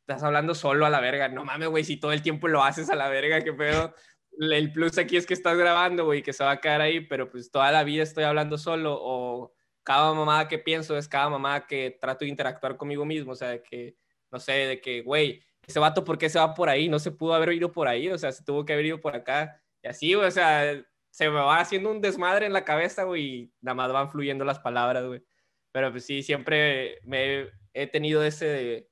[0.00, 2.88] estás hablando solo a la verga, no mames, güey, si todo el tiempo lo haces
[2.88, 3.94] a la verga, qué pedo.
[4.38, 7.30] El plus aquí es que estás grabando, güey, que se va a quedar ahí, pero
[7.30, 11.66] pues toda la vida estoy hablando solo o cada mamada que pienso es cada mamada
[11.66, 13.96] que trato de interactuar conmigo mismo, o sea, de que,
[14.30, 16.88] no sé, de que, güey, ese vato, ¿por qué se va por ahí?
[16.88, 19.14] No se pudo haber ido por ahí, o sea, se tuvo que haber ido por
[19.14, 19.62] acá.
[19.82, 23.52] Y así, o sea, se me va haciendo un desmadre en la cabeza, güey, y
[23.60, 25.24] nada más van fluyendo las palabras, güey.
[25.72, 28.88] Pero pues sí, siempre me he tenido ese,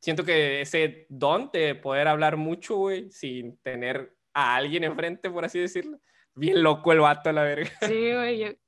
[0.00, 5.44] siento que ese don de poder hablar mucho, güey, sin tener a alguien enfrente, por
[5.44, 6.00] así decirlo.
[6.34, 7.70] bien loco el vato, la verga.
[7.82, 8.58] Sí, güey.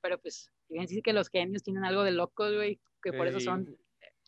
[0.00, 3.76] Pero pues, decir que los genios tienen algo de locos, güey, que por eso son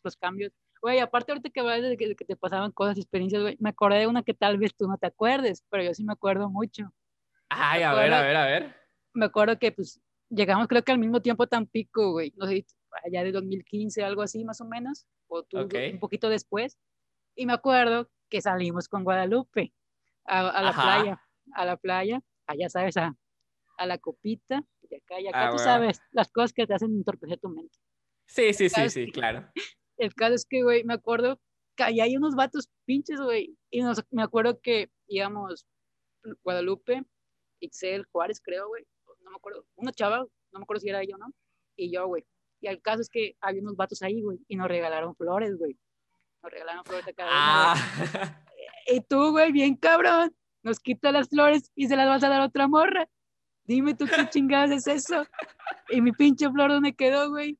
[0.03, 0.53] los cambios.
[0.87, 3.99] Güey, aparte ahorita que hablas de que, te pasaban cosas y experiencias, güey, me acordé
[3.99, 6.93] de una que tal vez tú no te acuerdes, pero yo sí me acuerdo mucho.
[7.49, 8.75] Ay, a ver, a ver, a ver.
[9.13, 12.65] Me acuerdo que pues llegamos creo que al mismo tiempo a Tampico, güey, no sé,
[13.03, 16.77] allá de 2015, algo así más o menos, o tú un poquito después,
[17.35, 19.73] y me acuerdo que salimos con Guadalupe
[20.23, 21.21] a, la playa,
[21.53, 23.13] a la playa, allá sabes, a,
[23.77, 26.91] a la copita, y acá, y acá ah, tú sabes las cosas que te hacen
[26.91, 27.77] entorpecer tu mente.
[28.25, 29.51] Sí, sí, sí, sí, claro.
[29.97, 31.39] El caso es que, güey, me acuerdo
[31.75, 35.65] que allá hay unos vatos pinches, güey, y nos, me acuerdo que íbamos
[36.43, 37.03] Guadalupe,
[37.59, 38.85] Ixel, Juárez, creo, güey,
[39.23, 41.33] no me acuerdo, una chava, no me acuerdo si era yo, ¿no?
[41.75, 42.25] Y yo, güey.
[42.59, 45.77] Y el caso es que había unos vatos ahí, güey, y nos regalaron flores, güey.
[46.41, 48.45] Nos regalaron flores de cada ah.
[48.87, 52.41] Y tú, güey, bien cabrón, nos quita las flores y se las vas a dar
[52.41, 53.07] a otra morra.
[53.65, 55.25] Dime tú qué chingadas es eso.
[55.89, 57.59] Y mi pinche flor, ¿dónde quedó, güey?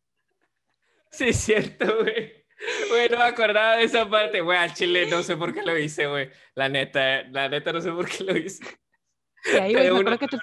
[1.11, 2.45] Sí, es cierto, güey.
[2.89, 5.77] Güey, no me acordaba de esa parte, güey, al chile no sé por qué lo
[5.77, 6.29] hice, güey.
[6.55, 8.63] La neta, la neta no sé por qué lo hice.
[9.45, 10.37] Y ahí, güey, me acuerdo que te,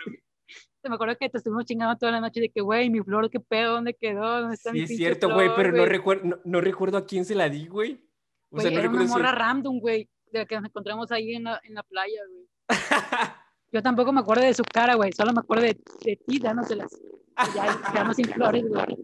[0.88, 3.40] me acuerdo que te estuvimos chingando toda la noche de que, güey, mi flor, ¿qué
[3.40, 3.72] pedo?
[3.72, 4.40] ¿Dónde quedó?
[4.40, 7.48] ¿Dónde está sí, es cierto, güey, pero no recuerdo, no, recuerdo a quién se la
[7.48, 8.06] di, güey.
[8.50, 11.44] O sea, no era una morra random, güey, de la que nos encontramos ahí en
[11.44, 12.46] la, en la playa, güey.
[13.72, 16.96] Yo tampoco me acuerdo de su cara, güey, solo me acuerdo de, de ti dándoselas.
[17.54, 18.96] Ya quedamos sin flores, güey.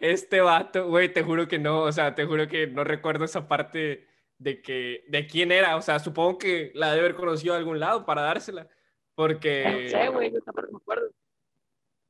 [0.00, 3.48] Este vato, güey, te juro que no, o sea, te juro que no recuerdo esa
[3.48, 4.06] parte
[4.38, 7.80] de que, de quién era, o sea, supongo que la debe haber conocido de algún
[7.80, 8.68] lado para dársela,
[9.14, 9.64] porque...
[9.64, 11.10] No sé, güey, yo tampoco me acuerdo.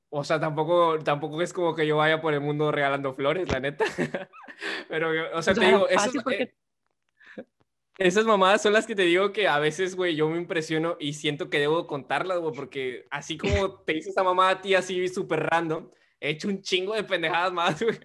[0.09, 3.61] O sea, tampoco, tampoco es como que yo vaya por el mundo regalando flores, la
[3.61, 3.85] neta.
[4.89, 6.55] Pero, o sea, te digo, eso, porque...
[7.99, 11.15] esas mamadas son las que te digo que a veces, güey, yo me impresiono y
[11.15, 15.09] siento que debo contarlas, güey, porque así como te hice esa mamada a ti así
[15.09, 15.91] súper random,
[16.21, 17.99] he hecho un chingo de pendejadas más, güey.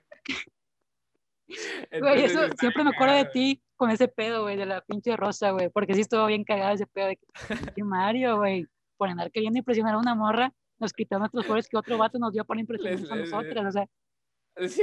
[2.00, 5.52] Güey, eso siempre me acuerdo de ti con ese pedo, güey, de la pinche rosa,
[5.52, 7.20] güey, porque sí estuvo bien cagado ese pedo de
[7.76, 11.78] que Mario, güey, por andar queriendo impresionar a una morra, nos quitó nuestros flores que
[11.78, 13.88] otro vato nos dio para impresionar a nosotras, o sea.
[14.68, 14.82] Sí,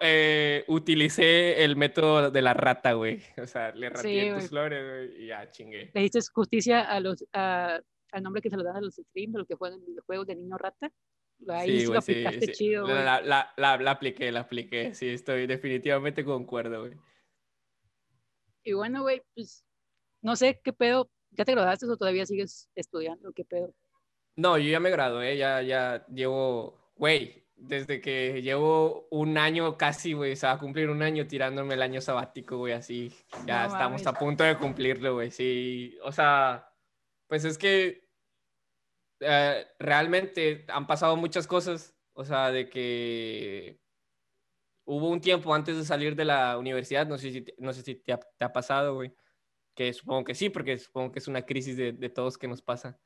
[0.00, 3.22] eh, utilicé el método de la rata, güey.
[3.40, 5.90] O sea, le raté tus flores, güey, y ya chingué.
[5.94, 7.80] Le diste justicia a los, a,
[8.12, 10.36] al nombre que se le dan a los streams, a los que juegan videojuegos de
[10.36, 10.90] niño rata.
[11.48, 12.96] Ahí sí, lo aplicaste chido, güey.
[12.96, 14.94] La, la, la, la, apliqué, la apliqué.
[14.94, 16.94] Sí, estoy definitivamente concuerdo, güey.
[18.64, 19.64] Y bueno, güey, pues
[20.22, 21.10] no sé qué pedo.
[21.30, 23.32] ¿Ya te graduaste o todavía sigues estudiando?
[23.32, 23.74] ¿Qué pedo?
[24.34, 30.12] No, yo ya me gradué, ya, ya llevo, güey, desde que llevo un año casi,
[30.12, 33.12] güey, se va a cumplir un año tirándome el año sabático, güey, así.
[33.46, 35.96] Ya estamos a punto de cumplirlo, güey, sí.
[36.02, 36.70] O sea,
[37.26, 38.08] pues es que
[39.20, 43.80] eh, realmente han pasado muchas cosas, o sea, de que
[44.84, 47.94] hubo un tiempo antes de salir de la universidad, no sé si, no sé si
[47.96, 49.14] te, ha, pasado, güey,
[49.74, 52.62] que supongo que sí, porque supongo que es una crisis de, de todos que nos
[52.62, 53.00] pasa.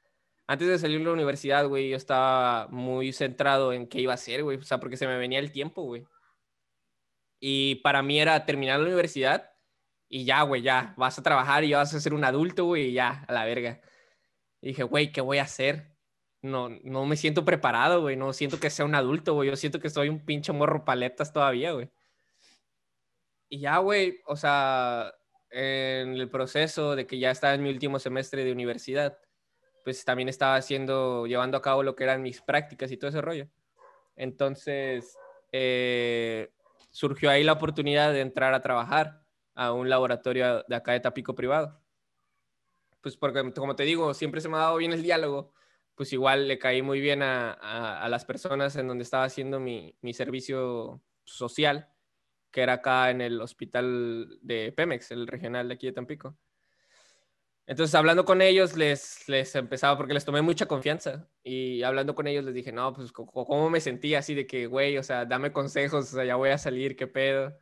[0.50, 4.16] Antes de salir de la universidad, güey, yo estaba muy centrado en qué iba a
[4.16, 6.04] hacer, güey, o sea, porque se me venía el tiempo, güey.
[7.40, 9.50] Y para mí era terminar la universidad
[10.08, 12.88] y ya, güey, ya, vas a trabajar y ya vas a ser un adulto, güey,
[12.88, 13.80] y ya, a la verga.
[14.60, 15.90] Y dije, güey, ¿qué voy a hacer?
[16.42, 18.16] no, no me siento preparado, güey.
[18.16, 19.50] No siento que sea un adulto, güey.
[19.50, 21.90] Yo siento que soy un pinche morro paletas todavía, güey.
[23.48, 25.12] Y ya, güey, o sea,
[25.50, 29.18] en el proceso de que ya estaba en mi último semestre de universidad,
[29.84, 33.20] pues también estaba haciendo, llevando a cabo lo que eran mis prácticas y todo ese
[33.20, 33.48] rollo.
[34.16, 35.16] Entonces,
[35.52, 36.50] eh,
[36.90, 39.22] surgió ahí la oportunidad de entrar a trabajar
[39.54, 41.80] a un laboratorio de acá de Tapico privado.
[43.00, 45.52] Pues porque, como te digo, siempre se me ha dado bien el diálogo
[46.00, 51.02] pues igual le caí muy bien a, las personas en donde estaba haciendo mi, servicio
[51.24, 51.90] social,
[52.50, 56.38] que era acá en el hospital de Pemex, el regional de aquí de Tampico.
[57.70, 62.26] Entonces, hablando con ellos, les, les empezaba, porque les tomé mucha confianza, y hablando con
[62.26, 65.52] ellos les dije, no, pues, ¿cómo me sentía así de que, güey, o sea, dame
[65.52, 67.56] consejos, o sea, ya voy a salir, ¿qué pedo?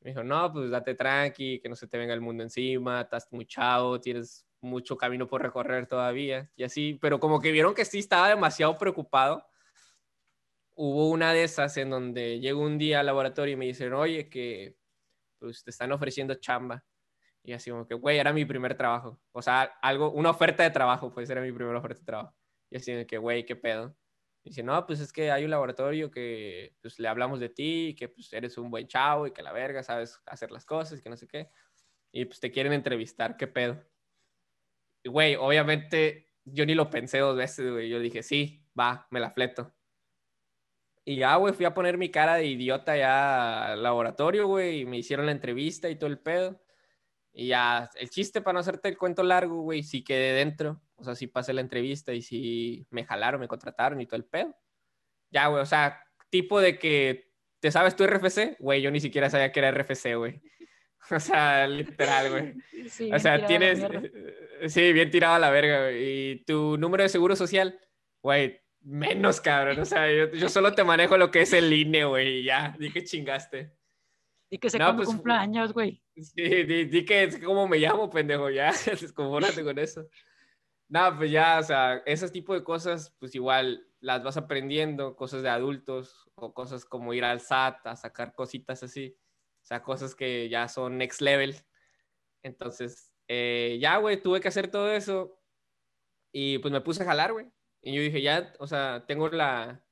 [0.00, 3.28] Me dijo, no, pues date tranqui, que no se te venga el mundo encima, estás
[3.30, 7.84] muy chavo, tienes mucho camino por recorrer todavía y así, pero como que vieron que
[7.84, 9.46] sí estaba demasiado preocupado.
[10.74, 14.28] Hubo una de esas en donde llego un día al laboratorio y me dicen, oye,
[14.28, 14.76] que
[15.38, 16.84] pues te están ofreciendo chamba.
[17.44, 19.20] Y así como que, güey, era mi primer trabajo.
[19.32, 22.34] O sea, algo, una oferta de trabajo, pues era mi primera oferta de trabajo.
[22.70, 23.94] Y así de que, güey, ¿qué pedo?
[24.42, 27.94] Y dice, no, pues es que hay un laboratorio que pues le hablamos de ti,
[27.98, 31.02] que pues eres un buen chavo y que la verga sabes hacer las cosas y
[31.02, 31.50] que no sé qué.
[32.12, 33.82] Y pues te quieren entrevistar, ¿qué pedo?
[35.04, 37.88] güey, obviamente yo ni lo pensé dos veces, güey.
[37.88, 39.74] Yo dije, sí, va, me la fleto.
[41.04, 44.86] Y ya, güey, fui a poner mi cara de idiota ya al laboratorio, güey, y
[44.86, 46.63] me hicieron la entrevista y todo el pedo.
[47.36, 50.80] Y ya, el chiste para no hacerte el cuento largo, güey, sí quedé dentro.
[50.94, 54.24] O sea, sí pasé la entrevista y sí me jalaron, me contrataron y todo el
[54.24, 54.56] pedo.
[55.30, 58.56] Ya, güey, o sea, tipo de que, ¿te sabes tu RFC?
[58.60, 60.40] Güey, yo ni siquiera sabía que era RFC, güey.
[61.10, 62.54] O sea, literal, güey.
[63.12, 63.78] o sea, tienes...
[64.68, 66.30] Sí, bien tirado a la verga, güey.
[66.30, 67.78] Y tu número de seguro social,
[68.22, 69.80] güey, menos, cabrón.
[69.80, 72.74] O sea, yo, solo te manejo lo que es el INE, güey, y ya.
[72.78, 73.72] Di que chingaste.
[74.54, 76.00] Di que sé no, pues, cumpleaños, güey.
[76.14, 78.70] Sí, di, que es como me llamo, pendejo, ya.
[78.86, 80.06] Desconfórate con eso.
[80.88, 85.42] No, pues ya, o sea, ese tipo de cosas, pues igual las vas aprendiendo, cosas
[85.42, 89.18] de adultos o cosas como ir al SAT a sacar cositas así.
[89.64, 91.56] O sea, cosas que ya son next level.
[92.44, 95.36] Entonces, eh, ya, güey, tuve que hacer todo eso.
[96.32, 97.50] Y pues me puse a jalar, güey.
[97.82, 99.84] Y yo dije, ya, o sea, tengo la...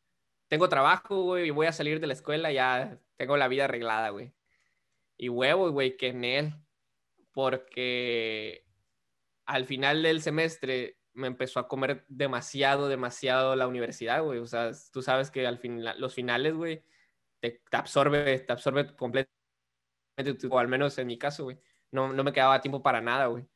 [0.46, 4.10] Tengo trabajo, güey, y voy a salir de la escuela, ya tengo la vida arreglada,
[4.10, 4.32] güey.
[5.22, 6.54] Y huevo, que en él.
[7.32, 8.66] Porque
[9.46, 14.38] al final del semestre me empezó a comer demasiado, demasiado la universidad, güey.
[14.38, 16.84] O sea, tú sabes que al final, los finales, güey,
[17.40, 19.28] te, te, absorbe, te absorbe completamente,
[20.50, 21.58] o al menos en mi caso, güey
[21.92, 23.46] no, no me quedaba tiempo para nada, güey.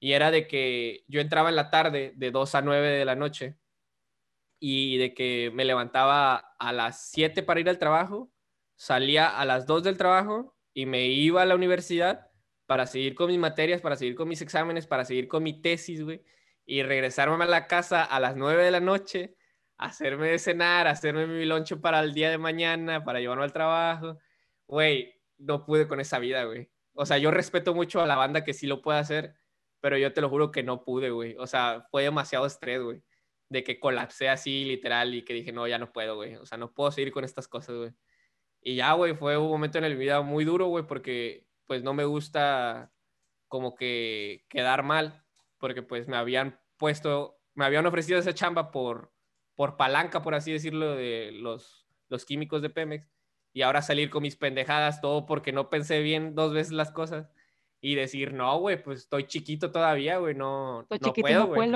[0.00, 3.16] Y era de que yo entraba en la tarde de 2 a 9 de la
[3.16, 3.58] noche
[4.60, 8.30] y de que me levantaba a las 7 para ir al trabajo,
[8.76, 12.30] salía a las 2 del trabajo y me iba a la universidad
[12.66, 16.04] para seguir con mis materias, para seguir con mis exámenes, para seguir con mi tesis,
[16.04, 16.22] güey,
[16.64, 19.34] y regresarme a la casa a las 9 de la noche,
[19.76, 24.18] hacerme de cenar, hacerme mi loncho para el día de mañana, para llevarme al trabajo.
[24.68, 26.70] Güey, no pude con esa vida, güey.
[26.92, 29.34] O sea, yo respeto mucho a la banda que sí lo puede hacer,
[29.80, 31.34] pero yo te lo juro que no pude, güey.
[31.40, 33.02] O sea, fue demasiado estrés, güey.
[33.48, 36.36] De que colapsé así, literal, y que dije, no, ya no puedo, güey.
[36.36, 37.90] O sea, no puedo seguir con estas cosas, güey.
[38.60, 41.94] Y ya, güey, fue un momento en el vida muy duro, güey, porque pues no
[41.94, 42.92] me gusta
[43.46, 45.24] como que quedar mal,
[45.58, 49.12] porque pues me habían puesto, me habían ofrecido esa chamba por,
[49.54, 53.08] por palanca, por así decirlo, de los, los químicos de Pemex
[53.52, 57.30] y ahora salir con mis pendejadas, todo porque no pensé bien dos veces las cosas
[57.80, 61.72] y decir, no, güey, pues estoy chiquito todavía, güey, no, estoy no puedo, no güey.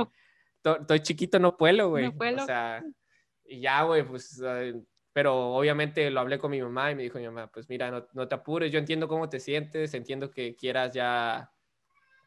[0.80, 2.12] Estoy chiquito, no puedo, güey.
[2.12, 2.84] No o sea,
[3.44, 4.40] y ya, güey, pues,
[5.12, 8.06] pero obviamente lo hablé con mi mamá y me dijo mi mamá, pues mira, no,
[8.12, 11.52] no te apures, yo entiendo cómo te sientes, entiendo que quieras ya,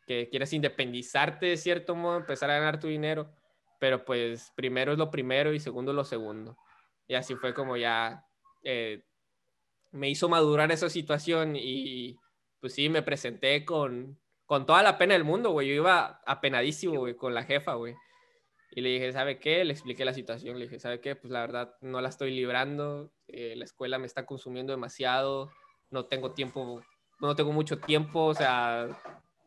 [0.05, 3.31] que quieras independizarte de cierto modo, empezar a ganar tu dinero,
[3.79, 6.57] pero pues primero es lo primero y segundo lo segundo.
[7.07, 8.25] Y así fue como ya
[8.63, 9.03] eh,
[9.91, 12.17] me hizo madurar esa situación y
[12.65, 15.67] pues sí, me presenté con, con toda la pena del mundo, güey.
[15.67, 17.95] Yo iba apenadísimo, güey, con la jefa, güey.
[18.77, 19.63] Y le dije, ¿sabe qué?
[19.63, 20.59] Le expliqué la situación.
[20.59, 21.15] Le dije, ¿sabe qué?
[21.15, 23.09] Pues la verdad no la estoy librando.
[23.29, 25.49] Eh, la escuela me está consumiendo demasiado.
[25.89, 26.83] No tengo tiempo,
[27.21, 28.25] no tengo mucho tiempo.
[28.25, 28.89] O sea,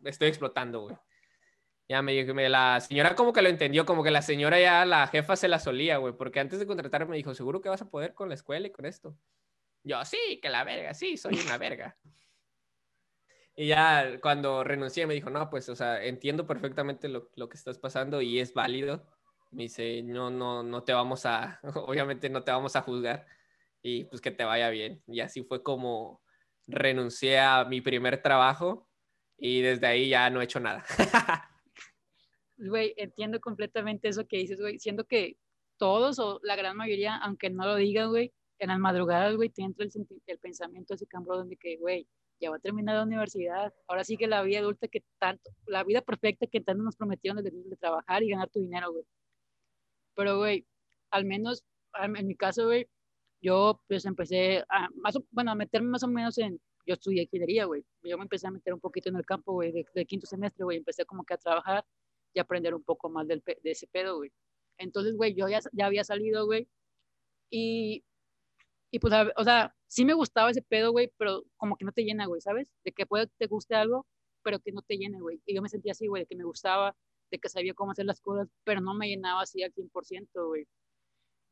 [0.03, 0.97] estoy explotando, güey.
[1.91, 5.07] Ya me dijo, la señora como que lo entendió, como que la señora ya, la
[5.09, 6.15] jefa se la solía, güey.
[6.15, 8.73] Porque antes de contratarme me dijo, ¿seguro que vas a poder con la escuela y
[8.73, 9.15] con esto?
[9.85, 11.99] Yo, sí, que la verga, sí, soy una verga.
[13.55, 17.59] y ya cuando renuncié me dijo, no, pues, o sea, entiendo perfectamente lo, lo, que
[17.59, 19.07] estás pasando y es válido.
[19.51, 23.27] Me dice, no, no, no te vamos a, obviamente no te vamos a juzgar
[23.83, 25.03] y pues que te vaya bien.
[25.07, 26.23] Y así fue como
[26.67, 28.89] renuncié a mi primer trabajo
[29.39, 30.85] y desde ahí ya no he hecho nada.
[32.61, 35.37] Güey, entiendo completamente eso que dices, güey, siendo que
[35.77, 39.63] todos o la gran mayoría, aunque no lo digan, güey, en las madrugadas, güey, te
[39.63, 39.93] entra el,
[40.27, 42.09] el pensamiento ese cabrón de que, güey,
[42.41, 45.85] ya va a terminar la universidad, ahora sí que la vida adulta que tanto, la
[45.85, 49.05] vida perfecta que tanto nos prometieron de, de trabajar y ganar tu dinero, güey.
[50.19, 50.67] Pero, güey,
[51.13, 51.65] al menos,
[51.95, 52.89] en mi caso, güey,
[53.41, 57.67] yo pues empecé a, más bueno, a meterme más o menos en, yo estudié ingeniería,
[57.67, 60.65] güey, yo me empecé a meter un poquito en el campo, güey, de, quinto semestre,
[60.65, 61.85] güey, empecé como que a trabajar
[62.35, 64.33] y aprender un poco más del, de ese pedo, güey.
[64.79, 66.69] Entonces, güey, yo ya, ya había salido, güey,
[67.51, 68.05] y
[68.91, 72.03] y pues, o sea, sí me gustaba ese pedo, güey, pero como que no te
[72.05, 72.73] llena, güey, ¿sabes?
[72.85, 74.07] De que puede te guste algo,
[74.43, 75.41] pero que no te llene, güey.
[75.47, 76.97] Y yo me sentía así, güey, de que me gustaba,
[77.31, 80.67] de que sabía cómo hacer las cosas, pero no me llenaba así al 100%, güey.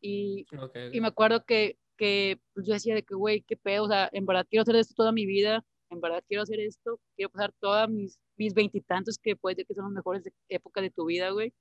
[0.01, 0.47] Y,
[0.93, 4.09] y me acuerdo que, que pues yo decía de que, güey, qué pedo, o sea,
[4.12, 7.53] en verdad quiero hacer esto toda mi vida, en verdad quiero hacer esto, quiero pasar
[7.61, 11.53] todas mis mis veintitantos que puede que son las mejores épocas de tu vida, güey.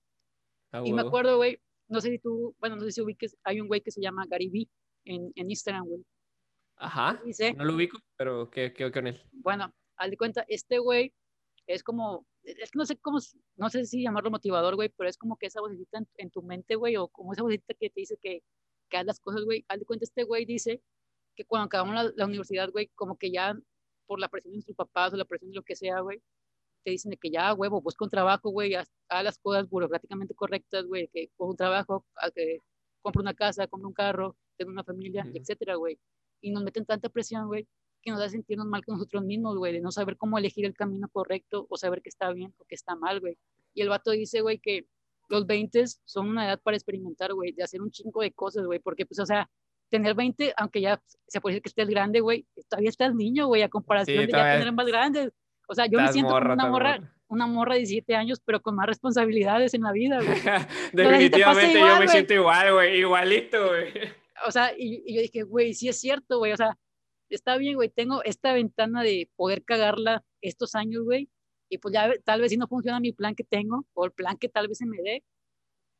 [0.83, 3.67] y me acuerdo, güey, no sé si tú, bueno, no sé si ubiques, hay un
[3.67, 4.69] güey que se llama Gary Vee
[5.05, 6.05] en, en Instagram, güey.
[6.77, 7.21] Ajá.
[7.55, 9.21] no lo ubico, pero ¿qué, qué, con él?
[9.31, 11.13] Bueno, al de cuenta, este güey
[11.67, 13.19] es como es que no sé cómo,
[13.57, 16.75] no sé si llamarlo motivador, güey, pero es como que esa vocecita en, tu mente,
[16.75, 18.43] güey, o como esa vocecita que te dice que,
[18.89, 19.65] que haz las cosas, güey.
[19.67, 20.81] Haz de cuenta, este güey dice
[21.35, 23.57] que cuando acabamos la, la universidad, güey, como que ya
[24.05, 26.21] por la presión de sus papás o la presión de lo que sea, güey,
[26.83, 30.85] te dicen de que ya, huevo, busca un trabajo, güey, haz, las cosas burocráticamente correctas,
[30.85, 32.59] güey, que con un trabajo, que
[33.01, 35.99] compra una casa, compra un carro, tenga una familia, etcétera, güey.
[36.41, 37.67] Y nos meten tanta presión, güey,
[38.05, 40.75] que nos da sentirnos mal con nosotros mismos, güey, de no saber cómo elegir el
[40.75, 43.37] camino correcto o saber que está bien o que está mal, güey.
[43.73, 44.85] Y el vato dice, güey, que
[45.27, 48.79] los 20 son una edad para experimentar, güey, de hacer un chingo de cosas, güey,
[48.79, 49.49] porque, pues, o sea,
[49.89, 53.63] tener 20, aunque ya se puede decir que estés grande, güey, todavía estás niño, güey,
[53.63, 55.31] a comparación de ya tener más grandes.
[55.67, 58.75] O sea, yo me siento como una morra, una morra de 17 años, pero con
[58.75, 60.37] más responsabilidades en la vida, güey.
[60.93, 63.93] Definitivamente yo me siento igual, güey, igualito, güey.
[64.45, 66.77] O sea, y, y yo dije, güey, sí es cierto, güey, o sea,
[67.29, 71.29] está bien, güey, tengo esta ventana de poder cagarla estos años, güey,
[71.69, 74.37] y pues ya tal vez si no funciona mi plan que tengo, o el plan
[74.37, 75.23] que tal vez se me dé,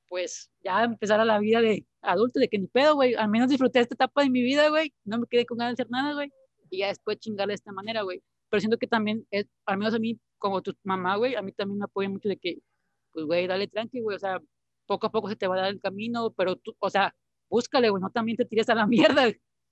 [0.08, 3.50] pues ya empezar a la vida de adulto, de que ni pedo, güey, al menos
[3.50, 6.14] disfruté esta etapa de mi vida, güey, no me quedé con ganas de hacer nada,
[6.14, 6.32] güey,
[6.70, 8.22] y ya después chingarle de esta manera, güey.
[8.50, 11.52] Pero siento que también, es, al menos a mí, como tu mamá, güey, a mí
[11.52, 12.60] también me apoya mucho de que,
[13.12, 14.40] pues, güey, dale tranqui, güey, o sea,
[14.86, 17.16] poco a poco se te va a dar el camino, pero tú, o sea,
[17.50, 19.28] búscale, güey, no también te tires a la mierda.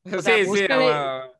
[0.05, 1.32] O sea, sí, búscale, sí,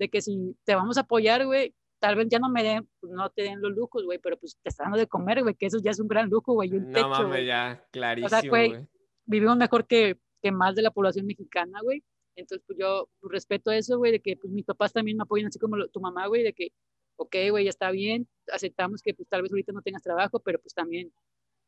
[0.00, 3.12] de que si te vamos a apoyar, güey, tal vez ya no me den, pues,
[3.12, 5.66] no te den los lujos, güey, pero pues te está dando de comer, güey, que
[5.66, 8.88] eso ya es un gran lujo, güey, un no mames, ya, clarísimo, o sea, güey,
[9.26, 12.02] vivimos mejor que, que más de la población mexicana, güey,
[12.34, 15.58] entonces pues yo respeto eso, güey, de que pues mis papás también me apoyan así
[15.58, 16.72] como tu mamá, güey, de que,
[17.16, 20.58] ok, güey, ya está bien, aceptamos que pues tal vez ahorita no tengas trabajo, pero
[20.60, 21.12] pues también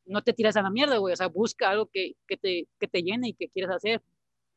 [0.07, 2.89] no te tiras a la mierda, güey, o sea, busca algo que, que, te, que
[2.89, 4.03] te llene y que quieras hacer.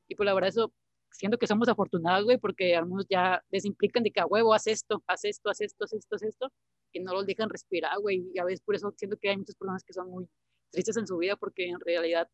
[0.08, 0.72] Y pues la verdad eso
[1.18, 4.68] siento que somos afortunados, güey, porque algunos ya les implican de que a huevo, haz
[4.68, 6.52] esto, haz esto, haz esto, haz esto, haz esto,
[6.94, 9.56] y no los dejan respirar, güey, y a veces por eso siento que hay muchas
[9.56, 10.28] personas que son muy
[10.72, 12.30] tristes en su vida, porque en realidad,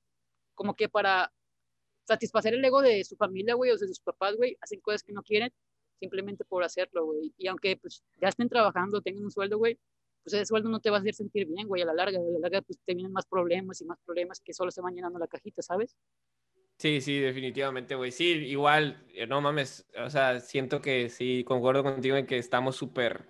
[0.55, 1.31] como que para
[2.07, 5.13] satisfacer el ego de su familia, güey, o de sus papás, güey, hacen cosas que
[5.13, 5.51] no quieren
[5.99, 9.79] simplemente por hacerlo, güey, y aunque pues ya estén trabajando, tengan un sueldo, güey,
[10.23, 12.21] pues ese sueldo no te va a hacer sentir bien, güey, a la larga, a
[12.21, 15.19] la larga pues te vienen más problemas y más problemas que solo se van llenando
[15.19, 15.95] la cajita, ¿sabes?
[16.81, 18.11] Sí, sí, definitivamente, güey.
[18.11, 22.75] Sí, igual, eh, no mames, o sea, siento que sí, concuerdo contigo en que estamos
[22.75, 23.29] súper,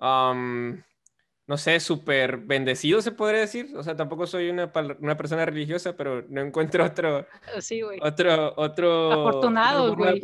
[0.00, 3.72] no sé, súper bendecidos, se podría decir.
[3.76, 7.24] O sea, tampoco soy una, una persona religiosa, pero no encuentro otro,
[7.60, 8.00] sí, güey.
[8.02, 9.12] otro, otro...
[9.12, 10.20] Afortunado, güey.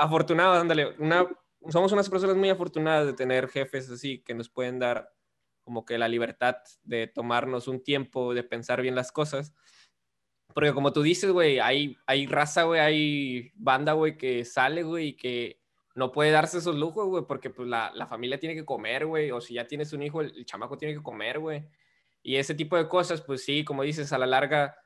[0.00, 0.96] Afortunado, ándale.
[0.98, 1.28] Una,
[1.68, 5.12] somos unas personas muy afortunadas de tener jefes así que nos pueden dar
[5.62, 9.54] como que la libertad de tomarnos un tiempo, de pensar bien las cosas
[10.54, 15.08] porque como tú dices, güey, hay, hay raza, güey, hay banda, güey, que sale, güey,
[15.08, 15.60] y que
[15.94, 19.30] no puede darse esos lujos, güey, porque pues la, la, familia tiene que comer, güey,
[19.30, 21.64] o si ya tienes un hijo, el, chamaco tiene que comer, güey.
[22.22, 24.76] Y ese tipo de cosas, pues sí, como dices, a la larga,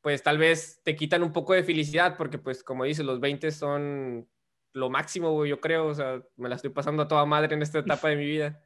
[0.00, 3.50] pues tal vez te quitan un poco de felicidad, porque pues como dices, los 20
[3.52, 4.28] son
[4.72, 7.62] lo máximo, güey, yo creo, o sea, me la estoy pasando a toda madre en
[7.62, 8.62] esta etapa de mi vida,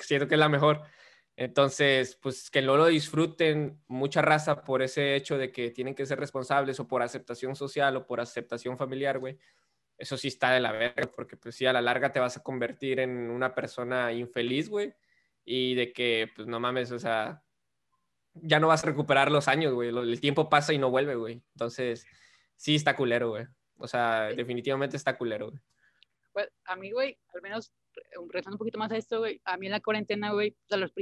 [0.00, 0.82] siento que es la mejor.
[1.40, 6.04] Entonces, pues que no lo disfruten mucha raza por ese hecho de que tienen que
[6.04, 9.38] ser responsables o por aceptación social o por aceptación familiar, güey.
[9.96, 12.42] Eso sí está de la verga, porque pues sí, a la larga te vas a
[12.42, 14.92] convertir en una persona infeliz, güey.
[15.42, 17.42] Y de que, pues no mames, o sea,
[18.34, 19.88] ya no vas a recuperar los años, güey.
[19.88, 21.42] El tiempo pasa y no vuelve, güey.
[21.54, 22.06] Entonces,
[22.56, 23.46] sí está culero, güey.
[23.78, 25.62] O sea, definitivamente está culero, güey.
[26.34, 27.72] Pues a mí, güey, al menos
[28.28, 30.76] regresando un poquito más a esto, güey, a mí en la cuarentena, güey, o sea,
[30.76, 30.92] los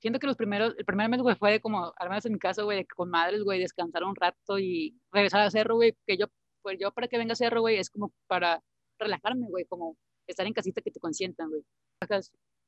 [0.00, 2.38] siento que los primeros, el primer mes, güey, fue de como, al menos en mi
[2.38, 6.26] caso, güey, con madres, güey, descansar un rato y regresar a cerro, güey, que yo,
[6.62, 8.62] pues yo para que venga a cerro, güey, es como para
[8.98, 9.96] relajarme, güey, como
[10.26, 11.62] estar en casita que te consientan, güey.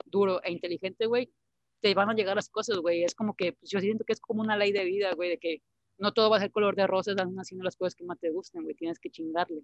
[0.06, 1.30] Duro e inteligente, güey,
[1.80, 3.04] te van a llegar las cosas, güey.
[3.04, 5.38] Es como que, pues yo siento que es como una ley de vida, güey, de
[5.38, 5.62] que
[5.98, 8.62] no todo va a ser color de rosas, haciendo las cosas que más te gusten,
[8.62, 9.62] güey, tienes que chingarle.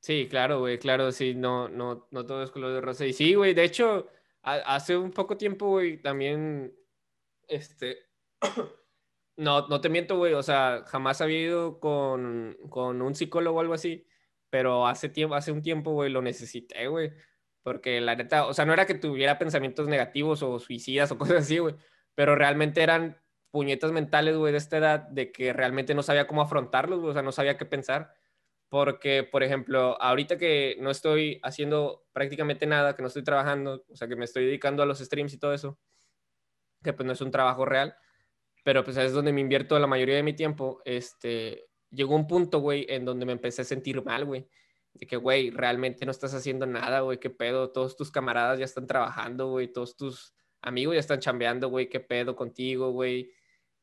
[0.00, 3.06] Sí, claro, güey, claro, sí, no, no, no todo es color de rosa.
[3.06, 4.06] Y sí, güey, de hecho,
[4.46, 6.72] hace un poco tiempo, güey, también,
[7.48, 7.98] este,
[9.36, 13.60] no, no te miento, güey, o sea, jamás había ido con, con un psicólogo o
[13.60, 14.06] algo así,
[14.50, 17.12] pero hace, tiempo, hace un tiempo, güey, lo necesité, güey,
[17.62, 21.38] porque la neta, o sea, no era que tuviera pensamientos negativos o suicidas o cosas
[21.38, 21.74] así, güey,
[22.14, 23.20] pero realmente eran
[23.50, 27.22] puñetas mentales, güey, de esta edad, de que realmente no sabía cómo afrontarlos, o sea,
[27.22, 28.14] no sabía qué pensar
[28.68, 33.96] porque, por ejemplo, ahorita que no estoy haciendo prácticamente nada, que no estoy trabajando, o
[33.96, 35.78] sea, que me estoy dedicando a los streams y todo eso,
[36.82, 37.96] que pues no es un trabajo real,
[38.64, 42.58] pero pues es donde me invierto la mayoría de mi tiempo, este, llegó un punto,
[42.60, 44.48] güey, en donde me empecé a sentir mal, güey,
[44.94, 48.64] de que, güey, realmente no estás haciendo nada, güey, qué pedo, todos tus camaradas ya
[48.64, 53.30] están trabajando, güey, todos tus amigo, ya están chambeando, güey, qué pedo contigo, güey,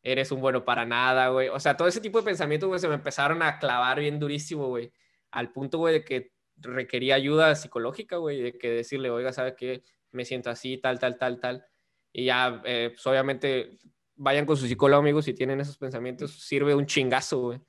[0.04, 1.48] eres un bueno para nada, güey.
[1.48, 4.68] O sea, todo ese tipo de pensamientos, güey, se me empezaron a clavar bien durísimo,
[4.68, 4.92] güey,
[5.32, 9.84] al punto, güey, de que requería ayuda psicológica, güey, de que decirle, oiga, ¿sabe qué?
[10.12, 11.66] Me siento así, tal, tal, tal, tal.
[12.12, 13.80] Y ya, eh, pues obviamente,
[14.16, 17.62] vayan con su psicólogo, amigos, si tienen esos pensamientos, sirve un chingazo, güey.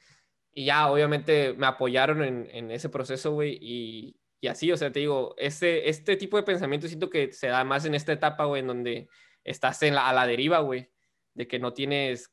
[0.53, 5.01] Y ya, obviamente, me apoyaron en, ese proceso, güey, y, y, así, o sea, te
[5.01, 8.61] digo, este, este tipo de pensamiento siento que se da más en esta etapa, güey,
[8.61, 9.09] en donde
[9.45, 10.91] estás en la, a la deriva, güey,
[11.35, 12.33] de que no tienes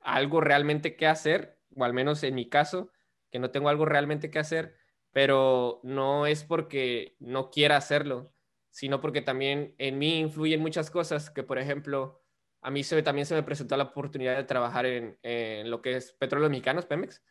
[0.00, 2.90] algo realmente que hacer, o al menos en mi caso,
[3.30, 4.76] que no tengo algo realmente que hacer,
[5.12, 8.34] pero no es porque no quiera hacerlo,
[8.70, 12.20] sino porque también en mí influyen muchas cosas que, por ejemplo,
[12.60, 15.96] a mí se, también se me presentó la oportunidad de trabajar en, en lo que
[15.96, 17.22] es Petróleos Mexicanos, Pemex.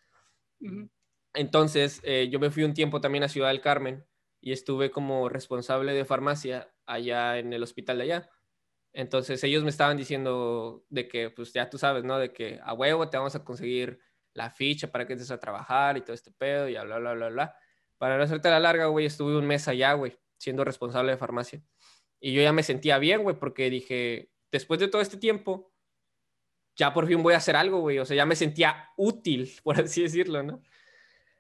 [1.34, 4.06] Entonces, eh, yo me fui un tiempo también a Ciudad del Carmen
[4.40, 8.30] y estuve como responsable de farmacia allá en el hospital de allá.
[8.94, 12.20] Entonces, ellos me estaban diciendo de que, pues ya tú sabes, ¿no?
[12.20, 14.00] De que a huevo te vamos a conseguir
[14.34, 17.30] la ficha para que entres a trabajar y todo este pedo y bla, bla, bla,
[17.30, 17.56] bla.
[17.98, 21.64] Para no hacerte la larga, güey, estuve un mes allá, güey, siendo responsable de farmacia.
[22.20, 25.74] Y yo ya me sentía bien, güey, porque dije, después de todo este tiempo,
[26.76, 28.00] ya por fin voy a hacer algo, güey.
[28.00, 30.62] O sea, ya me sentía útil, por así decirlo, ¿no?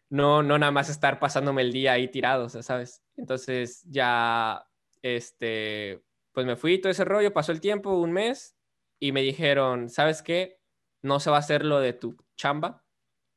[0.10, 3.04] No, no nada más estar pasándome el día ahí tirado, o sea, ¿sabes?
[3.16, 4.64] Entonces ya,
[5.01, 6.04] este,
[6.34, 8.58] pues me fui todo ese rollo, pasó el tiempo, un mes,
[9.00, 10.60] y me dijeron, ¿sabes qué?
[11.02, 12.84] No se va a hacer lo de tu chamba,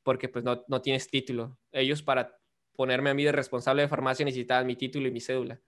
[0.02, 1.58] porque pues no, no tienes título.
[1.72, 2.38] Ellos para
[2.74, 5.60] ponerme a mí de responsable de farmacia necesitaban mi título y mi cédula.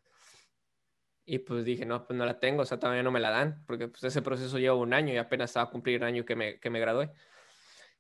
[1.26, 3.62] Y pues dije, no, pues no la tengo, o sea, todavía no me la dan,
[3.66, 6.37] porque pues ese proceso lleva un año y apenas estaba a cumplir un año que
[6.37, 7.11] me, que me gradué.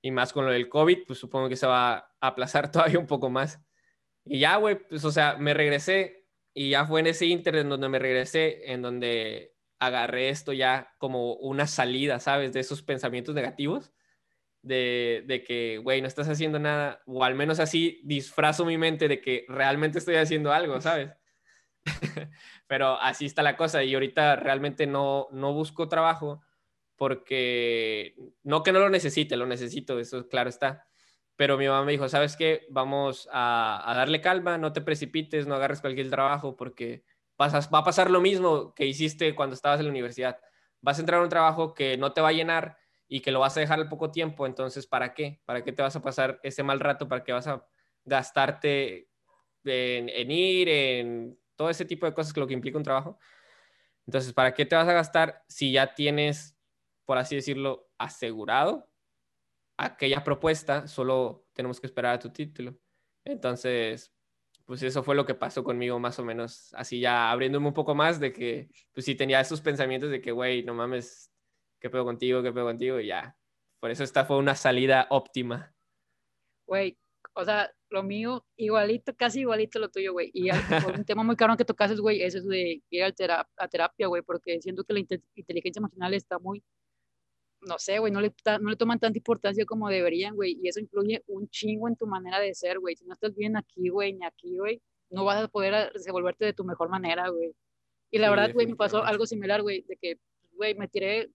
[0.00, 3.06] Y más con lo del COVID, pues supongo que se va a aplazar todavía un
[3.06, 3.60] poco más.
[4.24, 6.17] Y ya, güey, pues o sea, me regresé
[6.58, 10.92] y ya fue en ese inter en donde me regresé, en donde agarré esto ya
[10.98, 12.52] como una salida, ¿sabes?
[12.52, 13.92] De esos pensamientos negativos,
[14.62, 19.06] de, de que, güey, no estás haciendo nada, o al menos así disfrazo mi mente
[19.06, 21.12] de que realmente estoy haciendo algo, ¿sabes?
[22.66, 26.42] Pero así está la cosa y ahorita realmente no, no busco trabajo
[26.96, 30.87] porque no que no lo necesite, lo necesito, eso claro está.
[31.38, 32.66] Pero mi mamá me dijo, ¿sabes qué?
[32.68, 37.04] Vamos a, darle calma, no te precipites, no agarres cualquier trabajo porque
[37.36, 40.40] pasas, va a pasar lo mismo que hiciste cuando estabas en la universidad.
[40.80, 42.76] Vas a entrar a un trabajo que no te va a llenar
[43.06, 45.40] y que lo vas a dejar al poco tiempo, entonces ¿para qué?
[45.44, 47.06] ¿Para qué te vas a pasar ese mal rato?
[47.06, 47.64] ¿Para qué vas a
[48.04, 49.08] gastarte
[49.64, 53.16] en ir, en todo ese tipo de cosas que lo que implica un trabajo.
[54.08, 56.58] Entonces, ¿para qué te vas a gastar si ya tienes,
[57.04, 58.87] por así decirlo, asegurado
[59.78, 60.86] aquella propuesta?
[60.86, 62.76] Solo tenemos que esperar a tu título.
[63.24, 64.12] Entonces,
[64.64, 67.94] pues eso fue lo que pasó conmigo más o menos, así ya abriéndome un poco
[67.94, 71.32] más de que, pues sí tenía esos pensamientos de que, güey, no mames,
[71.80, 72.42] ¿qué pedo contigo?
[72.42, 73.00] ¿Qué pedo contigo?
[73.00, 73.34] Y ya,
[73.80, 75.74] por eso esta fue una salida óptima.
[76.66, 76.98] Güey,
[77.32, 80.30] o sea, lo mío, igualito, casi igualito lo tuyo, güey.
[80.34, 84.20] Y un tema muy caro que tocases, güey, es eso de ir a terapia, güey,
[84.20, 86.62] porque siento que la inteligencia emocional está muy,
[87.60, 90.80] no sé, güey, no le, no le toman tanta importancia como deberían, güey, y eso
[90.80, 92.96] influye un chingo en tu manera de ser, güey.
[92.96, 94.80] Si no estás bien aquí, güey, ni aquí, güey,
[95.10, 97.54] no vas a poder desenvolverte de tu mejor manera, güey.
[98.10, 100.18] Y la verdad, güey, me pasó algo similar, güey, de que,
[100.52, 101.30] güey, me tiré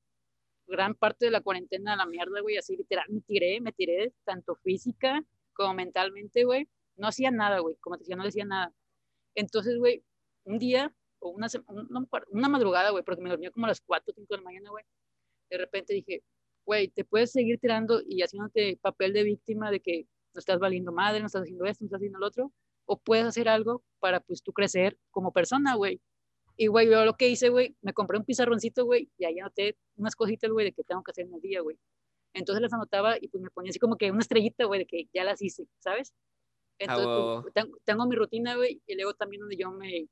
[0.68, 4.14] gran parte de la cuarentena a la mierda, güey, así literal, me tiré, me tiré
[4.24, 8.74] tanto física como mentalmente, güey, no hacía nada, güey, como te decía, no decía nada.
[9.36, 10.04] Entonces, güey,
[10.46, 11.48] un día, o una,
[12.32, 14.70] una madrugada, güey, porque me dormía como a las 4 o 5 de la mañana,
[14.72, 14.86] güey,
[15.54, 16.24] de repente dije,
[16.66, 20.92] güey, te puedes seguir tirando y haciéndote papel de víctima de que no estás valiendo
[20.92, 22.52] madre, no estás haciendo esto, no estás haciendo lo otro,
[22.86, 26.02] o puedes hacer algo para, pues, tú crecer como persona, güey.
[26.58, 29.78] Y, güey, yo lo que hice, güey, me compré un pizarroncito, güey, y ahí anoté
[29.96, 31.78] unas cositas, güey, de que tengo que hacer en el día, güey.
[32.34, 35.08] Entonces las anotaba y pues me ponía así como que una estrellita, güey, de que
[35.14, 36.14] ya las hice, ¿sabes?
[36.80, 37.06] Entonces
[37.44, 40.08] pues, tengo, mi rutina, güey, y luego también donde yo me,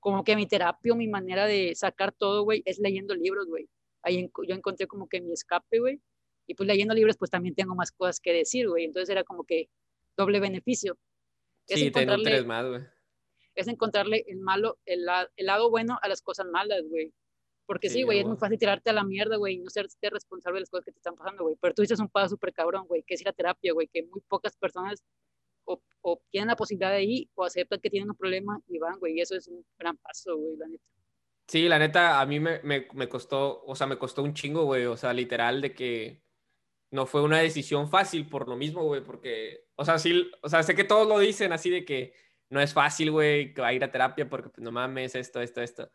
[0.00, 3.68] como que mi terapia, mi manera de sacar todo, güey, es leyendo libros, güey.
[4.08, 6.00] Ahí yo encontré como que mi escape, güey.
[6.46, 8.84] Y pues leyendo libros, pues también tengo más cosas que decir, güey.
[8.84, 9.68] Entonces era como que
[10.16, 10.98] doble beneficio.
[11.66, 12.82] Es sí, te nutres más, güey.
[13.54, 15.06] Es encontrarle el malo, el,
[15.36, 17.12] el lado bueno a las cosas malas, güey.
[17.66, 20.56] Porque sí, güey, es muy fácil tirarte a la mierda, güey, y no ser responsable
[20.56, 21.56] de las cosas que te están pasando, güey.
[21.60, 24.04] Pero tú dices un paso súper cabrón, güey, que es ir a terapia, güey, que
[24.04, 25.04] muy pocas personas
[25.66, 28.98] o, o, tienen la posibilidad de ir o aceptan que tienen un problema y van,
[28.98, 29.18] güey.
[29.18, 30.97] Y eso es un gran paso, güey, la neta.
[31.48, 34.64] Sí, la neta, a mí me, me, me costó, o sea, me costó un chingo,
[34.64, 34.84] güey.
[34.86, 36.22] O sea, literal, de que
[36.90, 40.62] no fue una decisión fácil por lo mismo, güey, porque, o sea, sí, o sea,
[40.62, 42.14] sé que todos lo dicen así de que
[42.50, 45.40] no es fácil, güey, que va a ir a terapia porque, pues, no mames, esto,
[45.40, 45.90] esto, esto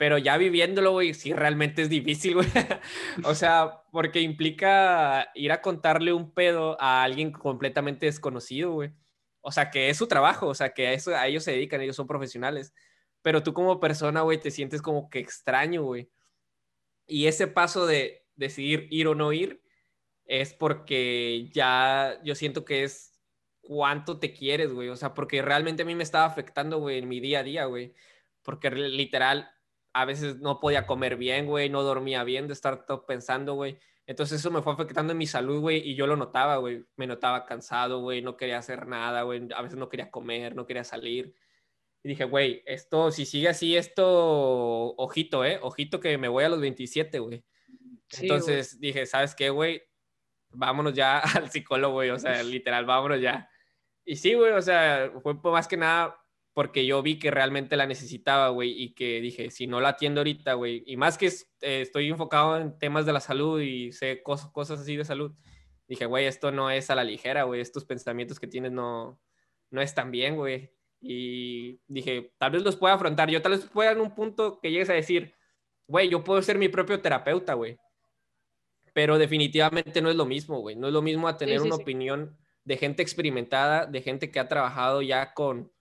[0.00, 2.48] pero ya viviéndolo, güey, sí realmente es difícil, güey.
[3.22, 8.94] o sea, porque implica ir a contarle un pedo a alguien completamente desconocido, güey.
[9.42, 11.82] O sea, que es su trabajo, o sea, que a, eso, a ellos se dedican,
[11.82, 12.72] ellos son profesionales.
[13.22, 16.10] Pero tú como persona, güey, te sientes como que extraño, güey.
[17.06, 19.62] Y ese paso de decidir ir o no ir
[20.24, 23.20] es porque ya yo siento que es
[23.60, 24.88] cuánto te quieres, güey.
[24.88, 27.64] O sea, porque realmente a mí me estaba afectando, güey, en mi día a día,
[27.66, 27.94] güey.
[28.42, 29.50] Porque literal,
[29.92, 33.78] a veces no podía comer bien, güey, no dormía bien de estar todo pensando, güey.
[34.06, 36.84] Entonces eso me fue afectando en mi salud, güey, y yo lo notaba, güey.
[36.96, 39.48] Me notaba cansado, güey, no quería hacer nada, güey.
[39.54, 41.34] A veces no quería comer, no quería salir.
[42.02, 45.58] Y dije, güey, esto, si sigue así, esto, ojito, ¿eh?
[45.62, 47.44] Ojito que me voy a los 27, güey.
[48.18, 49.82] Entonces dije, ¿sabes qué, güey?
[50.50, 52.10] Vámonos ya al psicólogo, güey.
[52.10, 53.48] O sea, literal, vámonos ya.
[54.04, 56.16] Y sí, güey, o sea, fue más que nada
[56.52, 60.20] porque yo vi que realmente la necesitaba, güey, y que dije, si no la atiendo
[60.20, 64.22] ahorita, güey, y más que eh, estoy enfocado en temas de la salud y sé
[64.22, 65.32] cosas, cosas así de salud,
[65.86, 69.20] dije, güey, esto no es a la ligera, güey, estos pensamientos que tienes no,
[69.70, 70.72] no están bien, güey.
[71.00, 74.70] Y dije, tal vez los pueda afrontar, yo tal vez pueda en un punto que
[74.70, 75.34] llegues a decir,
[75.86, 77.78] güey, yo puedo ser mi propio terapeuta, güey.
[78.92, 80.76] Pero definitivamente no es lo mismo, güey.
[80.76, 84.48] No es lo mismo a tener una opinión de gente experimentada, de gente que ha
[84.48, 85.72] trabajado ya con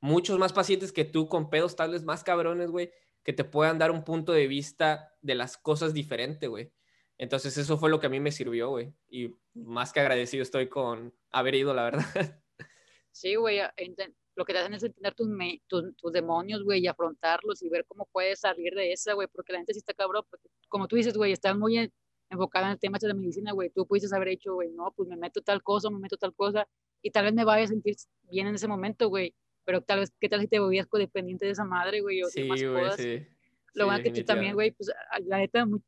[0.00, 2.90] muchos más pacientes que tú con pedos tal vez más cabrones, güey,
[3.22, 6.72] que te puedan dar un punto de vista de las cosas diferente, güey.
[7.16, 8.92] Entonces eso fue lo que a mí me sirvió, güey.
[9.08, 12.04] Y más que agradecido estoy con haber ido, la verdad.
[13.16, 13.60] Sí, güey,
[14.36, 15.28] lo que te hacen es entender tus,
[15.96, 19.58] tus, demonios, güey, y afrontarlos y ver cómo puedes salir de esa, güey, porque la
[19.58, 21.90] gente sí está cabrón, porque como tú dices, güey, estás muy
[22.30, 25.08] enfocada en el tema de la medicina, güey, tú pudiste haber hecho, güey, no, pues
[25.08, 26.66] me meto tal cosa, me meto tal cosa,
[27.02, 30.12] y tal vez me vaya a sentir bien en ese momento, güey, pero tal vez,
[30.20, 32.22] ¿qué tal si te volvías codependiente de esa madre, güey?
[32.22, 33.26] O sí, güey, sí.
[33.74, 34.90] Lo bueno que tú también, güey, pues
[35.26, 35.80] la neta, muy,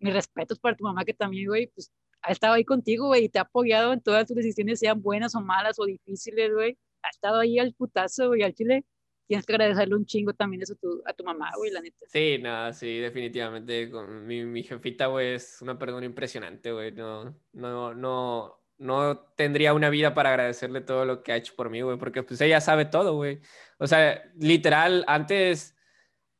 [0.00, 1.92] mis respetos para tu mamá que también, güey, pues
[2.22, 5.34] ha estado ahí contigo, güey, y te ha apoyado en todas tus decisiones, sean buenas
[5.34, 6.76] o malas o difíciles, güey.
[7.02, 8.84] Ha estado ahí al putazo, güey, al chile.
[9.26, 12.06] Tienes que agradecerle un chingo también eso a tu, a tu mamá, güey, la neta.
[12.08, 13.90] Sí, nada, sí, definitivamente.
[13.90, 16.92] Con mi, mi jefita, güey, es una persona impresionante, güey.
[16.92, 21.68] No, no, no, no tendría una vida para agradecerle todo lo que ha hecho por
[21.68, 23.40] mí, güey, porque pues ella sabe todo, güey.
[23.78, 25.76] O sea, literal, antes,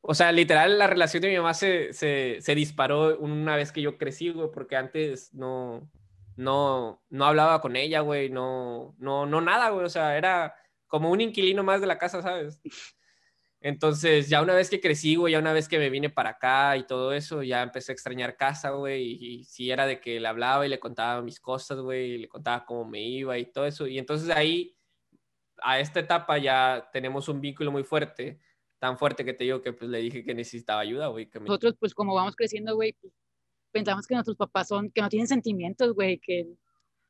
[0.00, 3.82] o sea, literal, la relación de mi mamá se, se, se disparó una vez que
[3.82, 5.90] yo crecí, güey, porque antes no,
[6.39, 10.55] no, no hablaba con ella, güey, no, no, no nada, güey, o sea, era
[10.86, 12.62] como un inquilino más de la casa, ¿sabes?
[13.61, 16.76] Entonces, ya una vez que crecí, güey, ya una vez que me vine para acá
[16.76, 20.28] y todo eso, ya empecé a extrañar casa, güey, y, si era de que le
[20.28, 23.66] hablaba y le contaba mis cosas, güey, y le contaba cómo me iba y todo
[23.66, 23.89] eso.
[23.89, 24.78] Y entonces ahí,
[25.61, 28.41] a esta etapa ya tenemos un vínculo muy fuerte,
[28.78, 31.28] tan fuerte que te digo que pues le dije que necesitaba ayuda, güey.
[31.41, 33.12] Nosotros, pues como vamos creciendo, güey, pues,
[33.73, 36.47] pensamos que nuestros papás son, que no tienen sentimientos, güey, que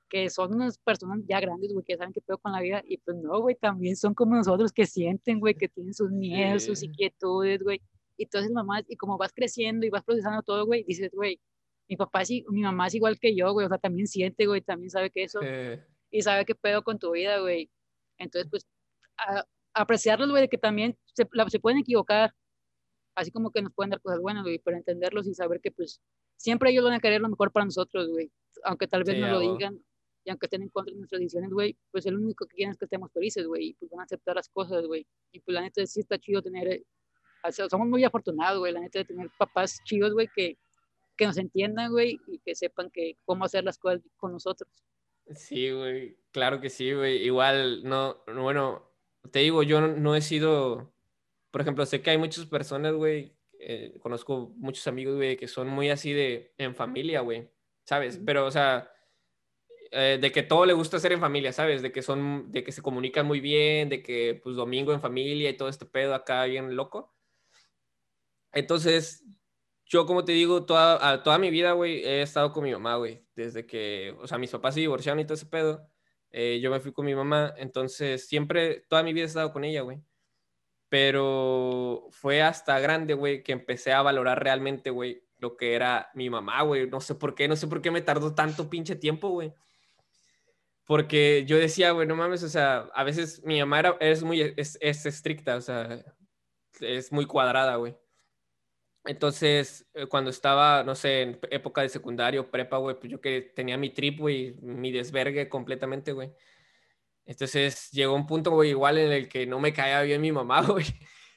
[0.09, 2.99] que son unas personas ya grandes, güey, que saben qué pedo con la vida, y
[2.99, 6.83] pues no, güey, también son como nosotros que sienten, güey, que tienen sus miedos, sus
[6.83, 7.81] inquietudes, güey,
[8.17, 11.41] y entonces mamá, y como vas creciendo y vas procesando todo, güey, dices, güey,
[11.89, 14.61] mi papá sí, mi mamá es igual que yo, güey, o sea, también siente, güey,
[14.61, 15.41] también sabe que eso,
[16.11, 17.71] y sabe qué pedo con tu vida, güey,
[18.19, 18.67] entonces, pues,
[19.19, 19.45] a,
[19.75, 22.35] apreciarlos, güey, de que también se, se pueden equivocar,
[23.19, 26.01] así como que nos pueden dar cosas buenas, güey, pero entenderlos y saber que, pues,
[26.37, 28.31] siempre ellos van a querer lo mejor para nosotros, güey,
[28.65, 29.83] aunque tal vez no lo digan,
[30.25, 32.79] y aunque estén en contra de nuestras decisiones, güey, pues el único que quieren es
[32.79, 35.07] que estemos felices, güey, y pues van a aceptar las cosas, güey.
[35.33, 36.85] Y pues la neta sí está chido tener, eh,
[37.69, 40.57] somos muy afortunados, güey, la neta de tener papás chidos, güey, que,
[41.17, 44.71] que nos entiendan, güey, y que sepan que cómo hacer las cosas con nosotros.
[45.35, 47.25] Sí, güey, claro que sí, güey.
[47.25, 48.89] Igual, no, bueno,
[49.31, 50.93] te digo, yo no, he sido,
[51.51, 55.69] por ejemplo, sé que hay muchas personas, güey, eh, conozco muchos amigos, güey, que son
[55.69, 57.51] muy así de en familia, güey,
[57.85, 58.21] ¿sabes?
[58.25, 58.91] Pero, o sea,
[59.91, 61.83] eh, de que todo le gusta hacer en familia, ¿sabes?
[61.83, 65.51] De que son, de que se comunican muy bien, de que pues domingo en familia
[65.51, 67.15] y todo este pedo acá bien loco.
[68.53, 69.25] Entonces,
[69.87, 73.25] yo como te digo, toda, toda mi vida, güey, he estado con mi mamá, güey.
[73.35, 75.89] Desde que, o sea, mis papás se divorciaron y todo ese pedo,
[76.31, 77.55] eh, yo me fui con mi mamá.
[77.57, 80.03] Entonces, siempre, toda mi vida he estado con ella, güey.
[80.89, 86.31] Pero fue hasta grande, güey, que empecé a valorar realmente, güey, lo que era mi
[86.31, 86.89] mamá, güey.
[86.89, 89.53] No sé por qué, no sé por qué me tardó tanto pinche tiempo, güey
[90.89, 94.79] porque yo decía, bueno, mames, o sea, a veces mi mamá era, es muy es,
[94.81, 96.03] estricta, o sea,
[96.81, 97.95] es muy cuadrada, güey.
[99.05, 103.43] Entonces, eh, cuando estaba, no sé, en época de secundario, prepa, güey, pues yo que
[103.55, 106.33] tenía mi trip, güey, mi desvergue completamente, güey.
[107.29, 110.63] Entonces, llegó un punto, güey, igual en el que no me caía bien mi mamá,
[110.67, 110.87] güey.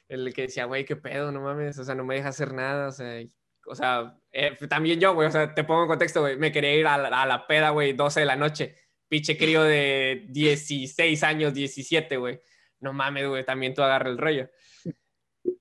[0.08, 2.88] el que decía, güey, qué pedo, no mames, o sea, no me deja hacer nada,
[2.88, 3.22] o sea,
[3.66, 6.74] o sea, eh, también yo, güey, o sea, te pongo en contexto, güey, me quería
[6.74, 8.74] ir a la, a la peda, güey, 12 de la noche,
[9.06, 12.40] pinche crío de 16 años, 17, güey,
[12.80, 14.48] no mames, güey, también tú agarra el rollo.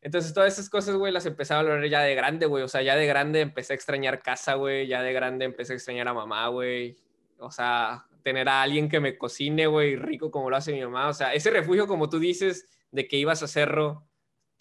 [0.02, 2.64] Entonces, todas esas cosas, güey, las empezaba a hablar ya de grande, güey.
[2.64, 4.88] O sea, ya de grande empecé a extrañar casa, güey.
[4.88, 6.98] Ya de grande empecé a extrañar a mamá, güey.
[7.40, 11.08] O sea, tener a alguien que me cocine, güey, rico como lo hace mi mamá.
[11.08, 14.08] O sea, ese refugio, como tú dices, de que ibas a hacerlo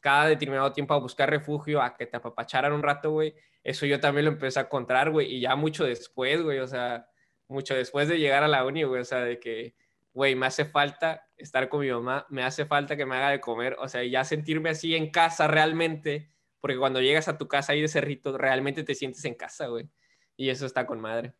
[0.00, 3.34] cada determinado tiempo a buscar refugio, a que te apapacharan un rato, güey.
[3.62, 5.34] Eso yo también lo empecé a encontrar, güey.
[5.34, 6.58] Y ya mucho después, güey.
[6.60, 7.08] O sea,
[7.48, 9.02] mucho después de llegar a la uni, güey.
[9.02, 9.74] O sea, de que
[10.12, 13.40] güey, me hace falta estar con mi mamá, me hace falta que me haga de
[13.40, 16.30] comer, o sea, ya sentirme así en casa realmente,
[16.60, 19.88] porque cuando llegas a tu casa ahí de cerrito, realmente te sientes en casa, güey.
[20.36, 21.34] Y eso está con madre.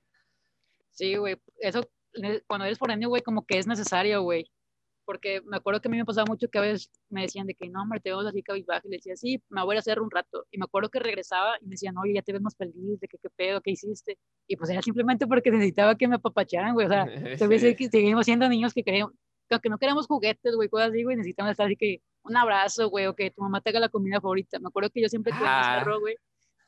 [0.91, 1.89] Sí, güey, eso
[2.47, 4.51] cuando eres foráneo, güey, como que es necesario, güey.
[5.05, 7.55] Porque me acuerdo que a mí me pasaba mucho que a veces me decían de
[7.55, 10.01] que no, hombre, te veo así cabizbajo, y le decía, sí, me voy a hacer
[10.01, 12.57] un rato, y me acuerdo que regresaba y me decían, oye, ya te ves más
[12.57, 16.17] feliz, de que qué pedo, qué hiciste, y pues era simplemente porque necesitaba que me
[16.17, 17.07] apapacharan, güey, o sea,
[17.91, 19.13] seguimos siendo niños que queremos,
[19.61, 23.07] que no queremos juguetes, güey, cosas así, güey, necesitamos estar así que un abrazo, güey,
[23.07, 25.49] o que tu mamá te haga la comida favorita, me acuerdo que yo siempre tuve
[25.49, 25.81] ah.
[25.81, 26.15] cerro, güey,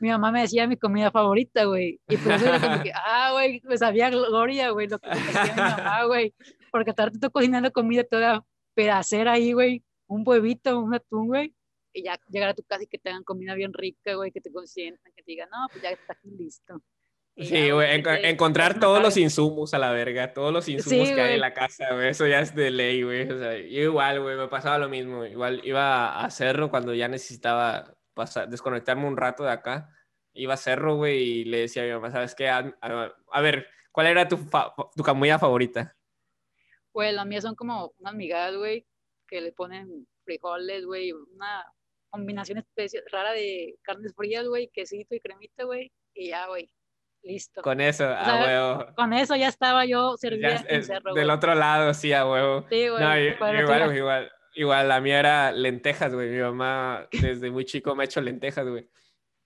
[0.03, 1.99] mi mamá me decía mi comida favorita, güey.
[2.09, 5.17] Y por eso era como que, ah, güey, me sabía gloria, güey, lo que me
[5.17, 6.35] decía mi mamá, güey
[6.73, 8.45] porque estar tú cocinando comida toda
[8.93, 11.55] hacer ahí, güey, un huevito, un atún, güey,
[11.93, 14.41] y ya llegar a tu casa y que te hagan comida bien rica, güey, que
[14.41, 16.81] te consientan, que te digan, no, pues ya está aquí listo.
[17.37, 21.41] sí, güey, encontrar todos los insumos a la verga, todos los insumos que hay en
[21.41, 23.31] la casa, güey, eso ya es de ley, güey.
[23.31, 25.27] O sea, igual, güey, me pasaba lo mismo.
[25.27, 29.91] Igual iba a hacerlo cuando ya necesitaba pasar, desconectarme un rato de acá.
[30.35, 32.49] Iba a hacerlo, güey, y le decía a mi mamá, ¿sabes qué?
[32.49, 34.39] A, ver, ¿cuál era tu,
[34.97, 35.95] tu comida favorita?
[36.93, 38.87] Pues las mías son como unas migadas, güey,
[39.27, 41.65] que le ponen frijoles, güey, una
[42.11, 46.71] combinación especie rara de carnes frías, güey, quesito y cremita, güey, y ya, güey,
[47.23, 47.63] listo.
[47.63, 48.95] Con eso, a huevo.
[48.95, 52.67] Con eso ya estaba yo servida en cerro, Del otro lado, sí, a huevo.
[52.69, 53.03] Sí, güey.
[53.03, 56.31] No, igual, igual, igual, la mía era lentejas, güey.
[56.31, 58.89] Mi mamá desde muy chico me ha hecho lentejas, güey.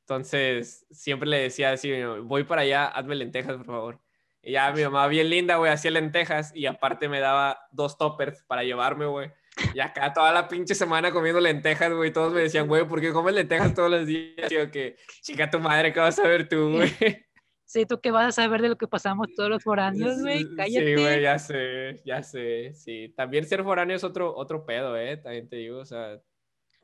[0.01, 1.93] Entonces, siempre le decía así,
[2.23, 4.01] voy para allá, hazme lentejas, por favor.
[4.41, 8.45] Y ya mi mamá bien linda, güey, hacía lentejas y aparte me daba dos toppers
[8.45, 9.33] para llevarme, güey.
[9.75, 12.13] Y acá toda la pinche semana comiendo lentejas, güey.
[12.13, 14.53] Todos me decían, güey, ¿por qué comes lentejas todos los días?
[14.53, 17.26] Y que, chica tu madre, ¿qué vas a ver tú, güey?
[17.67, 20.47] Sí, ¿tú qué vas a saber de lo que pasamos todos los foráneos, güey?
[20.55, 20.87] Cállate.
[20.87, 23.13] Sí, güey, ya sé, ya sé, sí.
[23.17, 25.17] También ser foráneo es otro, otro pedo, ¿eh?
[25.17, 26.23] También te digo, o sea,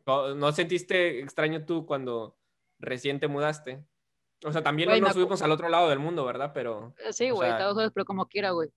[0.06, 2.36] ¿no sentiste extraño tú cuando
[2.80, 3.84] recién te mudaste?
[4.44, 6.50] O sea, también nos subimos al otro lado del mundo, ¿verdad?
[6.52, 6.94] Pero.
[6.98, 7.52] Eh, sí, güey,
[7.94, 8.68] pero como quiera, güey.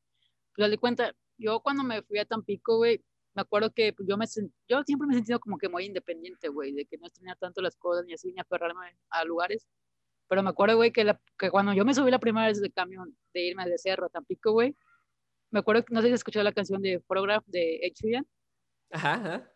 [0.55, 3.03] Pues di cuenta, yo cuando me fui a Tampico, güey,
[3.33, 4.25] me acuerdo que pues, yo me
[4.67, 7.61] yo siempre me he sentido como que muy independiente, güey, de que no tenía tanto
[7.61, 9.67] las cosas ni así, ni aferrarme a lugares.
[10.27, 13.15] Pero me acuerdo, güey, que, que cuando yo me subí la primera vez del camión
[13.33, 14.75] de irme de Cerro a Tampico, güey,
[15.51, 18.23] me acuerdo que no sé si escuchado la canción de Photograph de Ed
[18.91, 19.51] Ajá, ajá.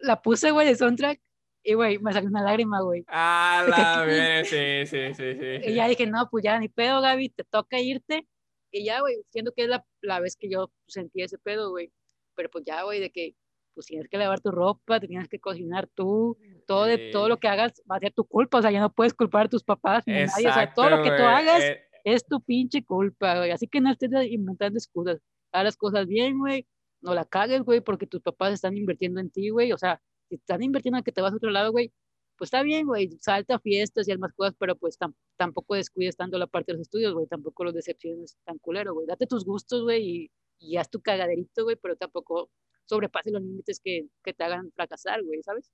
[0.00, 1.20] La puse, güey, de soundtrack
[1.62, 3.04] y, güey, me salió una lágrima, güey.
[3.08, 5.70] Ah, la vez, sí, sí, sí, sí.
[5.70, 8.26] Y ya dije, no, pues ya ni pedo, Gaby, te toca irte.
[8.70, 11.92] Y ya, güey, siento que es la, la vez que yo sentí ese pedo, güey.
[12.34, 13.34] Pero pues ya, güey, de que
[13.74, 16.38] pues tienes que lavar tu ropa, te tienes que cocinar tú,
[16.68, 18.92] todo, de, todo lo que hagas va a ser tu culpa, o sea, ya no
[18.92, 21.64] puedes culpar a tus papás ni a nadie, o sea, todo lo que tú hagas
[21.64, 21.80] eh.
[22.04, 23.50] es tu pinche culpa, güey.
[23.50, 25.18] Así que no estés inventando excusas,
[25.50, 26.68] haz las cosas bien, güey,
[27.00, 30.34] no la cagues, güey, porque tus papás están invirtiendo en ti, güey, o sea, si
[30.34, 31.90] están invirtiendo en que te vas a otro lado, güey,
[32.36, 34.98] pues está bien, güey, salta a fiestas y más cosas, pero pues
[35.38, 39.06] tampoco descuides tanto la parte de los estudios, güey, tampoco los decepciones tan culero, güey.
[39.06, 42.50] Date tus gustos, güey, y, haz tu cagaderito, güey, pero tampoco
[42.84, 45.72] sobrepase los límites que, que te hagan fracasar, güey, ¿sabes?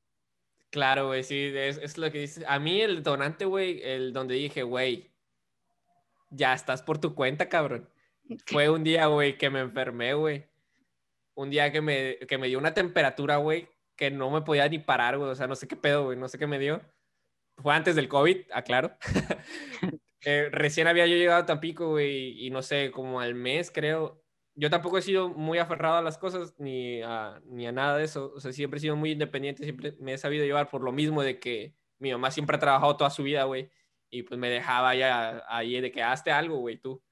[0.74, 2.44] Claro, güey, sí, es, lo que dices.
[2.48, 5.08] A mí el donante, güey, el donde dije, güey,
[6.30, 7.88] ya estás por tu cuenta, cabrón.
[8.44, 10.48] Fue un día, güey, que me enfermé, güey.
[11.34, 14.80] Un día que me, que me dio una temperatura, güey, que no me podía ni
[14.80, 15.30] parar, güey.
[15.30, 16.18] O sea, no sé qué pedo, güey.
[16.18, 16.82] No sé qué me dio.
[17.58, 18.96] Fue antes del COVID, aclaro.
[20.22, 24.23] eh, recién había yo llegado a Tampico, güey, y no sé, como al mes, creo.
[24.56, 28.04] Yo tampoco he sido muy aferrado a las cosas ni a, ni a nada de
[28.04, 28.32] eso.
[28.34, 31.22] O sea, siempre he sido muy independiente, siempre me he sabido llevar por lo mismo
[31.22, 33.70] de que mi mamá siempre ha trabajado toda su vida, güey.
[34.10, 37.02] Y pues me dejaba ya ahí de que hazte algo, güey, tú.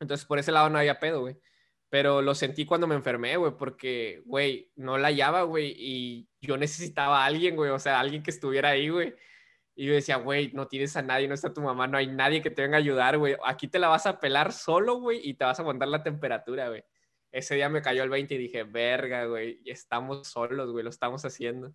[0.00, 1.36] Entonces, por ese lado no había pedo, güey
[1.92, 6.56] pero lo sentí cuando me enfermé, güey, porque, güey, no la hallaba, güey, y yo
[6.56, 9.14] necesitaba a alguien, güey, o sea, alguien que estuviera ahí, güey.
[9.82, 12.40] Y yo decía, güey, no tienes a nadie, no está tu mamá, no hay nadie
[12.40, 13.34] que te venga a ayudar, güey.
[13.44, 16.68] Aquí te la vas a pelar solo, güey, y te vas a aguantar la temperatura,
[16.68, 16.84] güey.
[17.32, 21.24] Ese día me cayó el 20 y dije, verga, güey, estamos solos, güey, lo estamos
[21.24, 21.74] haciendo.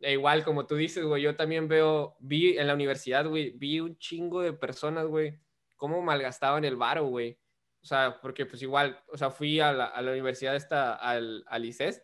[0.00, 3.78] e igual, como tú dices, güey, yo también veo, vi en la universidad, güey, vi
[3.78, 5.38] un chingo de personas, güey,
[5.76, 7.38] cómo malgastaban el varo, güey.
[7.80, 11.44] O sea, porque pues igual, o sea, fui a la, a la universidad esta, al,
[11.46, 12.02] al ICES,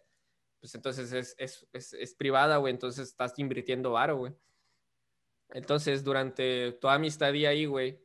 [0.61, 4.33] pues entonces es, es, es, es privada, güey, entonces estás invirtiendo varo, güey.
[5.55, 8.05] Entonces, durante toda mi estadía ahí, güey,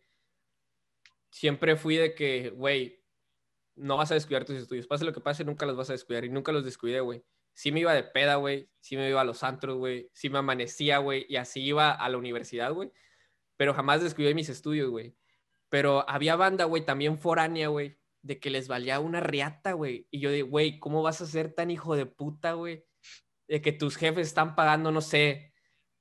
[1.31, 3.03] siempre fui de que, güey,
[3.75, 4.85] no vas a descuidar tus estudios.
[4.85, 6.23] Pase lo que pase, nunca los vas a descuidar.
[6.25, 7.25] Y nunca los descuidé, güey.
[7.53, 8.69] Sí me iba de peda, güey.
[8.79, 10.09] Sí me iba a los antros, güey.
[10.13, 11.25] Sí me amanecía, güey.
[11.27, 12.91] Y así iba a la universidad, güey.
[13.57, 15.15] Pero jamás descuidé mis estudios, güey.
[15.69, 20.07] Pero había banda, güey, también foránea, güey, de que les valía una riata, güey.
[20.11, 22.85] Y yo de, güey, ¿cómo vas a ser tan hijo de puta, güey?
[23.47, 25.53] De que tus jefes están pagando, no sé,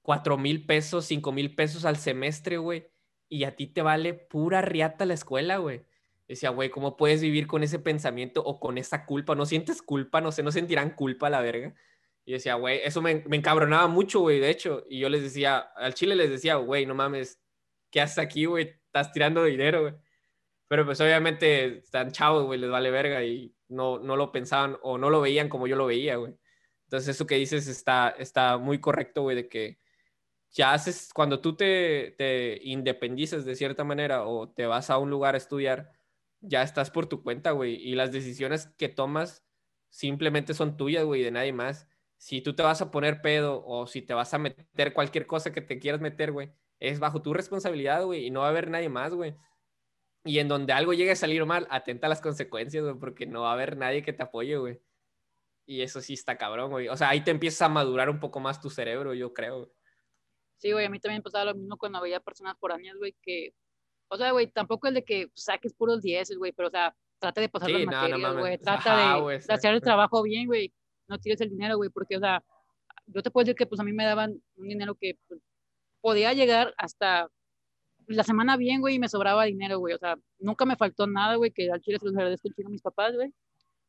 [0.08, 2.88] cuatro mil pesos, cinco mil pesos al semestre, güey.
[3.28, 5.84] Y a ti te vale pura riata la escuela, güey.
[6.26, 9.34] Decía, güey, ¿cómo puedes vivir con ese pensamiento o con esa culpa?
[9.34, 10.22] ¿No sientes culpa?
[10.22, 11.74] No sé, ¿no sentirán culpa a la verga?
[12.24, 14.82] Y decía, güey, eso me, me encabronaba mucho, güey, de hecho.
[14.88, 17.38] Y yo les decía, al chile les decía, güey, no mames,
[17.90, 18.80] ¿qué haces aquí, güey?
[18.86, 19.94] Estás tirando dinero, güey.
[20.68, 24.96] Pero pues obviamente están chavos, güey, les vale verga y no, no lo pensaban o
[24.96, 26.34] no lo veían como yo lo veía, güey.
[26.84, 29.78] Entonces eso que dices está, está muy correcto, güey, de que
[30.52, 35.10] ya haces, cuando tú te, te independices de cierta manera o te vas a un
[35.10, 35.92] lugar a estudiar,
[36.40, 37.74] ya estás por tu cuenta, güey.
[37.74, 39.44] Y las decisiones que tomas
[39.90, 41.88] simplemente son tuyas, güey, de nadie más.
[42.16, 45.52] Si tú te vas a poner pedo o si te vas a meter cualquier cosa
[45.52, 48.70] que te quieras meter, güey, es bajo tu responsabilidad, güey, y no va a haber
[48.70, 49.36] nadie más, güey.
[50.24, 53.42] Y en donde algo llegue a salir mal, atenta a las consecuencias, güey, porque no
[53.42, 54.80] va a haber nadie que te apoye, güey.
[55.66, 56.88] Y eso sí está cabrón, güey.
[56.88, 59.72] O sea, ahí te empiezas a madurar un poco más tu cerebro, yo creo.
[60.58, 63.54] Sí, güey, a mí también pasaba lo mismo cuando veía personas foráneas, güey, que,
[64.08, 67.40] o sea, güey, tampoco es de que saques puros 10, güey, pero, o sea, trata
[67.40, 70.72] de pasar las materias, güey, trata de, de, hacer el trabajo bien, güey,
[71.06, 72.42] no tires el dinero, güey, porque, o sea,
[73.06, 75.40] yo te puedo decir que, pues, a mí me daban un dinero que pues,
[76.00, 77.28] podía llegar hasta
[78.08, 81.36] la semana bien, güey, y me sobraba dinero, güey, o sea, nunca me faltó nada,
[81.36, 83.32] güey, que al chile se los agradezco a mis papás, güey,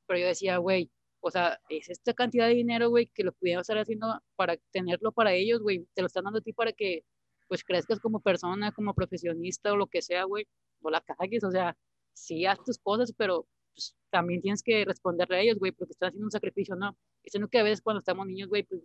[0.05, 0.91] pero yo decía, güey,
[1.21, 5.11] o sea, es esta cantidad de dinero, güey, que lo pudieran estar haciendo para tenerlo
[5.11, 5.85] para ellos, güey.
[5.93, 7.03] Te lo están dando a ti para que,
[7.47, 10.47] pues, crezcas como persona, como profesionista o lo que sea, güey.
[10.81, 11.75] No la cagues, o sea,
[12.13, 16.09] sí haz tus cosas, pero pues, también tienes que responderle a ellos, güey, porque están
[16.09, 16.97] haciendo un sacrificio, ¿no?
[17.23, 18.81] Y siendo que a veces cuando estamos niños, güey, pues,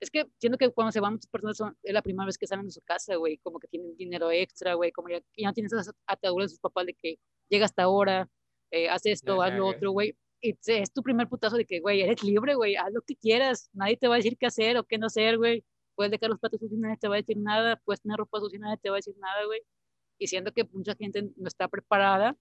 [0.00, 2.46] es que siento que cuando se van muchas personas son, es la primera vez que
[2.46, 5.54] salen de su casa, güey, como que tienen dinero extra, güey, como ya, ya no
[5.54, 7.18] tienes esas ataduras de sus papás de que
[7.48, 8.28] llega hasta ahora,
[8.70, 12.22] eh, haz esto, haz lo otro, güey es tu primer putazo de que, güey, eres
[12.22, 14.98] libre, güey, haz lo que quieras, nadie te va a decir qué hacer o qué
[14.98, 15.64] no hacer, güey.
[15.94, 18.58] Puedes dejar los platos sucios, nadie te va a decir nada, puedes tener ropa sucia,
[18.58, 19.60] nadie te va a decir nada, güey.
[20.18, 22.36] Y siento que mucha gente no está preparada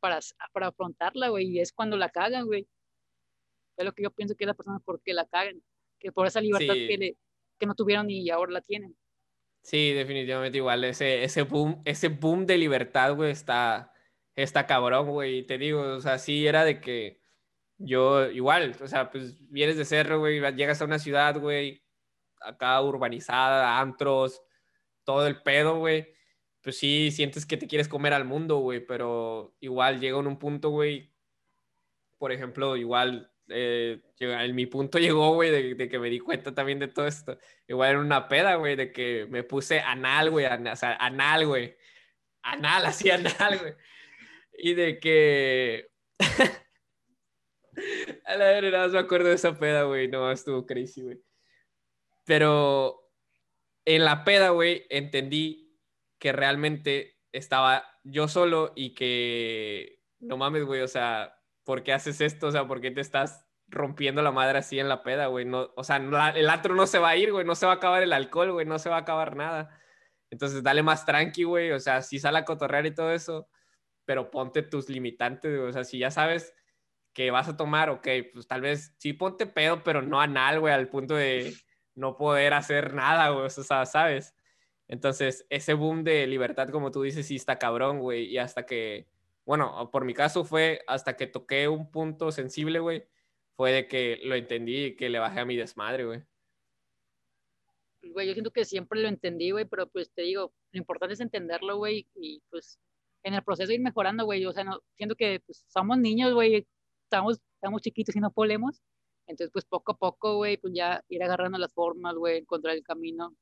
[0.00, 0.18] para,
[0.52, 2.66] para afrontarla, güey, y es cuando la cagan, güey.
[3.76, 5.62] Es lo que yo pienso que es la persona por qué la cagan,
[5.98, 7.16] que por esa libertad que, le,
[7.58, 8.96] que no tuvieron y ahora la tienen.
[9.62, 13.92] Sí, definitivamente igual, ese, ese, boom, ese boom de libertad, güey, está,
[14.36, 15.44] está cabrón, güey.
[15.44, 17.25] Te digo, o sea, sí era de que
[17.78, 21.82] yo igual, o sea, pues vienes de cerro, güey, llegas a una ciudad, güey,
[22.40, 24.42] acá urbanizada, antros,
[25.04, 26.14] todo el pedo, güey.
[26.62, 30.38] Pues sí, sientes que te quieres comer al mundo, güey, pero igual llega en un
[30.38, 31.12] punto, güey,
[32.18, 36.78] por ejemplo, igual, eh, en mi punto llegó, güey, de, que me di cuenta también
[36.78, 37.38] de todo esto.
[37.68, 41.76] Igual en una peda, güey, de que me puse anal, güey, o sea, anal, güey.
[42.42, 43.74] Anal, así anal, güey.
[44.58, 45.90] Y de que...
[48.26, 50.08] A la verdad, me acuerdo de esa peda, güey.
[50.08, 51.22] No, estuvo crazy, güey.
[52.24, 53.08] Pero
[53.84, 55.78] en la peda, güey, entendí
[56.18, 62.20] que realmente estaba yo solo y que no mames, güey, o sea, ¿por qué haces
[62.20, 62.48] esto?
[62.48, 65.44] O sea, ¿por qué te estás rompiendo la madre así en la peda, güey?
[65.44, 65.96] No, o sea,
[66.34, 68.52] el otro no se va a ir, güey, no se va a acabar el alcohol,
[68.52, 69.80] güey, no se va a acabar nada.
[70.30, 73.48] Entonces, dale más tranqui, güey, o sea, sí sale a cotorrear y todo eso,
[74.04, 76.54] pero ponte tus limitantes, güey, o sea, si ya sabes
[77.16, 80.74] que vas a tomar, ok, pues tal vez sí ponte pedo, pero no anal, güey,
[80.74, 81.54] al punto de
[81.94, 84.34] no poder hacer nada, güey, o sea, ¿sabes?
[84.86, 89.08] Entonces, ese boom de libertad, como tú dices, sí está cabrón, güey, y hasta que,
[89.46, 93.08] bueno, por mi caso fue hasta que toqué un punto sensible, güey,
[93.56, 96.22] fue de que lo entendí y que le bajé a mi desmadre, güey.
[98.02, 101.20] Güey, yo siento que siempre lo entendí, güey, pero pues te digo, lo importante es
[101.20, 102.78] entenderlo, güey, y pues
[103.22, 106.66] en el proceso ir mejorando, güey, o sea, no, siento que pues, somos niños, güey,
[107.06, 108.82] estamos, estamos chiquitos y no podemos.
[109.26, 112.82] Entonces, pues poco a poco, güey, pues ya ir agarrando las formas, güey, encontrar el
[112.82, 113.34] camino.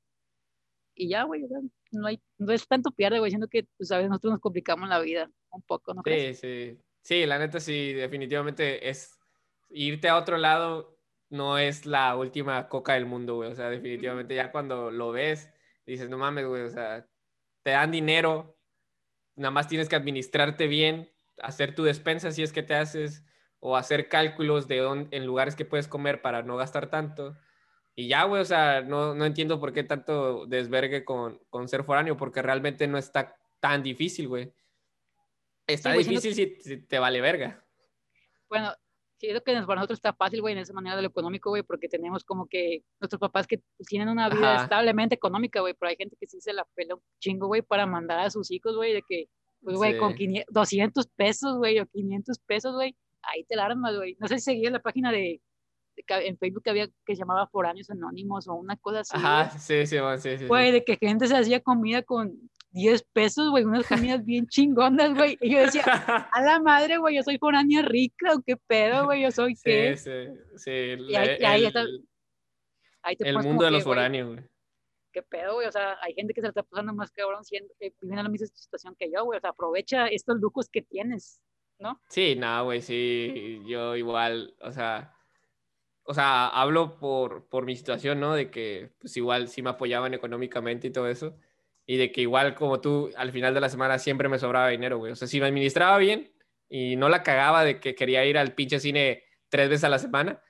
[0.95, 1.45] Y ya, güey,
[1.91, 5.01] no, hay, no es tanto pierde, güey, siendo que, pues, sabes, nosotros nos complicamos la
[5.01, 6.03] vida un poco, ¿no?
[6.05, 6.79] Sí, sí.
[7.03, 9.19] Sí, la neta sí, definitivamente es
[9.69, 10.95] irte a otro lado
[11.35, 13.51] no es la última coca del mundo, güey.
[13.51, 15.51] O sea, definitivamente ya cuando lo ves,
[15.85, 17.07] dices, no mames, güey, o sea,
[17.63, 18.57] te dan dinero,
[19.37, 21.11] nada más tienes que administrarte bien,
[21.43, 23.25] hacer tu despensa si es que te haces,
[23.67, 27.35] o hacer cálculos de dónde, en lugares que puedes comer para no gastar tanto.
[27.95, 31.83] Y ya, güey, o sea, no, no entiendo por qué tanto desvergue con, con ser
[31.83, 34.53] foráneo, porque realmente no está tan difícil, güey.
[35.67, 37.65] Está difícil si, si, te vale verga.
[38.51, 38.71] Bueno,
[39.17, 41.89] siento que para nosotros está fácil, güey, en esa manera de lo económico, güey, porque
[41.89, 46.17] tenemos como que nuestros papás que tienen una vida establemente económica, güey, pero hay gente
[46.21, 49.01] que sí se la pela un chingo, güey, para mandar a sus hijos, güey, de
[49.09, 49.31] que,
[49.63, 52.95] pues, güey, con 500, 200 pesos, güey, o 500 pesos, güey,
[53.33, 54.17] ahí te la armas, güey.
[54.19, 55.41] No sé si seguías la página de,
[55.97, 59.13] en Facebook que había que se llamaba Foráneos Anónimos o una cosa así.
[59.15, 60.47] Ajá, sí, sí, sí, sí.
[60.47, 65.15] Güey, de que gente se hacía comida con 10 pesos, güey, unas comidas bien chingonas,
[65.15, 65.39] güey.
[65.41, 69.23] Y yo decía, a la madre, güey, yo soy foránea rica, o qué pedo, güey,
[69.23, 69.97] yo soy qué.
[69.97, 70.71] Sí, sí, sí.
[71.09, 71.85] Y ahí, el, ahí, está,
[73.03, 74.45] ahí te el mundo de los foráneos, güey.
[75.13, 75.69] ¿Qué pedo, güey?
[75.69, 78.29] O sea, hay gente que se la está pasando más cabrón siendo, eh, viviendo la
[78.29, 79.37] misma situación que yo, güey.
[79.37, 81.41] O sea, aprovecha estos lujos que tienes,
[81.79, 82.01] ¿no?
[82.09, 83.63] Sí, no, güey, sí.
[83.67, 85.15] Yo igual, o sea,
[86.05, 88.35] o sea, hablo por, por mi situación, ¿no?
[88.35, 91.37] De que, pues igual sí me apoyaban económicamente y todo eso
[91.87, 94.99] y de que igual como tú, al final de la semana siempre me sobraba dinero,
[94.99, 95.13] güey.
[95.13, 96.33] O sea, si me administraba bien
[96.69, 99.99] y no la cagaba de que quería ir al pinche cine tres veces a la
[99.99, 100.43] semana,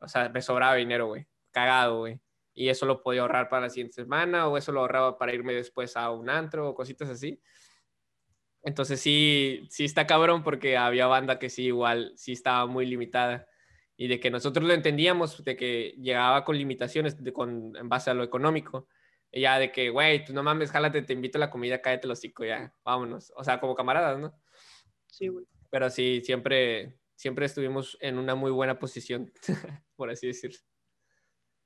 [0.00, 1.26] o sea, me sobraba dinero, güey.
[1.50, 2.20] Cagado, güey.
[2.52, 5.54] Y eso lo podía ahorrar para la siguiente semana o eso lo ahorraba para irme
[5.54, 7.40] después a un antro o cositas así.
[8.64, 13.46] Entonces sí, sí está cabrón porque había banda que sí, igual, sí estaba muy limitada
[13.96, 18.10] y de que nosotros lo entendíamos, de que llegaba con limitaciones de, con, en base
[18.10, 18.88] a lo económico
[19.30, 22.06] y ya de que, güey, tú no mames, jálate, te invito a la comida, cállate
[22.06, 23.32] los hocico, ya, vámonos.
[23.36, 24.40] O sea, como camaradas, ¿no?
[25.10, 25.44] Sí, güey.
[25.70, 29.32] Pero sí, siempre, siempre estuvimos en una muy buena posición,
[29.96, 30.58] por así decirlo.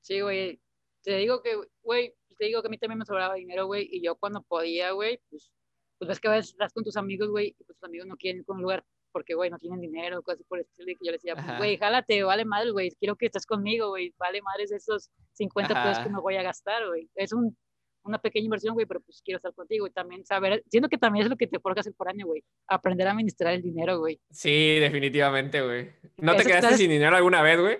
[0.00, 0.62] Sí, güey.
[1.02, 4.02] Te digo que, güey, te digo que a mí también me sobraba dinero, güey, y
[4.02, 5.52] yo cuando podía, güey, pues,
[5.98, 8.16] pues ves que a veces estás con tus amigos, güey, y pues tus amigos no
[8.16, 10.96] quieren ir con un lugar porque, güey, no tienen dinero, cosas por el estilo, y
[10.96, 14.14] que yo les decía, pues, güey, jálate, vale madre, güey, quiero que estés conmigo, güey,
[14.18, 17.08] vale madres esos 50 pesos que me voy a gastar, güey.
[17.14, 17.56] Es un,
[18.02, 21.24] una pequeña inversión, güey, pero pues quiero estar contigo y también saber, siento que también
[21.24, 24.20] es lo que te forjas el por año, güey, aprender a administrar el dinero, güey.
[24.30, 25.90] Sí, definitivamente, güey.
[26.18, 27.78] ¿No te quedaste sin dinero alguna vez, güey?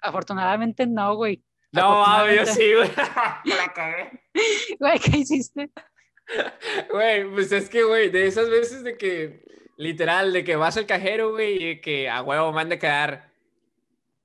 [0.00, 1.42] Afortunadamente no, güey.
[1.72, 2.88] No, yo sí, güey.
[3.44, 4.22] la cagué.
[4.78, 5.70] Güey, ¿qué hiciste?
[6.90, 9.44] Güey, pues es que, güey, de esas veces de que
[9.76, 13.32] Literal, de que vas al cajero, güey, y que a huevo me han de quedar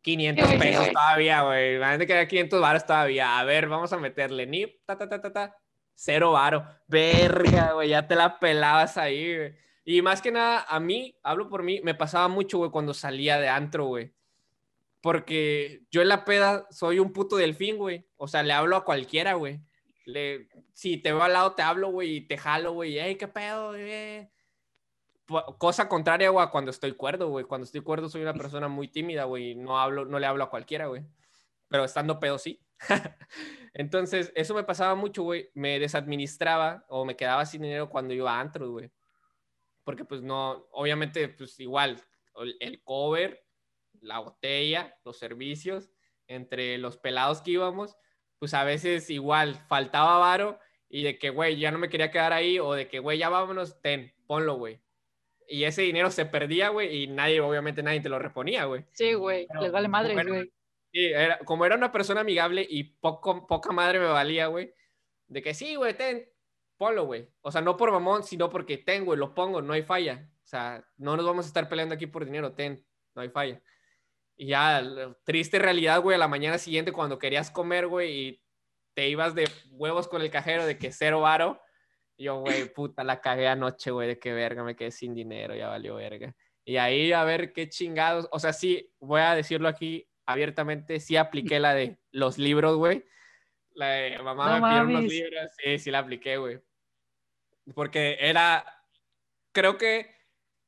[0.01, 1.79] 500 pesos todavía, güey.
[1.79, 3.39] Me han de quedar 500 varos todavía.
[3.39, 5.57] A ver, vamos a meterle ni ta, ta, ta, ta, ta.
[5.95, 6.65] Cero varo.
[6.87, 9.55] Verga, güey, ya te la pelabas ahí, güey.
[9.85, 13.39] Y más que nada, a mí, hablo por mí, me pasaba mucho, güey, cuando salía
[13.39, 14.13] de antro, güey.
[15.01, 18.05] Porque yo en la peda soy un puto delfín, güey.
[18.17, 19.61] O sea, le hablo a cualquiera, güey.
[20.05, 20.47] Le,
[20.79, 22.99] si te veo al lado, te hablo, güey, y te jalo, güey.
[22.99, 24.29] Ey, qué pedo, güey
[25.57, 27.45] cosa contraria, güey, cuando estoy cuerdo, güey.
[27.45, 29.55] Cuando estoy cuerdo soy una persona muy tímida, güey.
[29.55, 31.03] No, hablo, no le hablo a cualquiera, güey.
[31.67, 32.61] Pero estando pedo, sí.
[33.73, 35.51] Entonces, eso me pasaba mucho, güey.
[35.53, 38.91] Me desadministraba o me quedaba sin dinero cuando iba a antro, güey.
[39.83, 42.01] Porque, pues, no, obviamente, pues, igual,
[42.59, 43.45] el cover,
[44.01, 45.91] la botella, los servicios,
[46.27, 47.97] entre los pelados que íbamos,
[48.39, 50.59] pues, a veces igual faltaba varo
[50.89, 53.29] y de que, güey, ya no me quería quedar ahí o de que, güey, ya
[53.29, 54.81] vámonos, ten, ponlo, güey
[55.49, 58.85] y ese dinero se perdía, güey, y nadie, obviamente nadie te lo reponía, güey.
[58.93, 60.51] Sí, güey, les vale madre, güey.
[60.91, 64.73] Sí, era, como era una persona amigable y poco, poca madre me valía, güey,
[65.27, 66.27] de que sí, güey, ten,
[66.77, 67.27] ponlo, güey.
[67.41, 70.29] O sea, no por mamón, sino porque ten, güey, lo pongo, no hay falla.
[70.43, 72.85] O sea, no nos vamos a estar peleando aquí por dinero, ten,
[73.15, 73.61] no hay falla.
[74.35, 74.83] Y ya,
[75.25, 78.43] triste realidad, güey, a la mañana siguiente cuando querías comer, güey, y
[78.99, 81.61] te ibas de huevos con el cajero de que cero varo,
[82.17, 85.69] yo, güey, puta, la cagué anoche, güey, de qué verga, me quedé sin dinero, ya
[85.69, 86.35] valió verga.
[86.65, 91.15] Y ahí a ver qué chingados, o sea, sí, voy a decirlo aquí abiertamente, sí
[91.15, 93.05] apliqué la de los libros, güey.
[93.73, 96.59] La de mamá me pidió unos libros, sí, sí la apliqué, güey.
[97.73, 98.65] Porque era,
[99.53, 100.13] creo que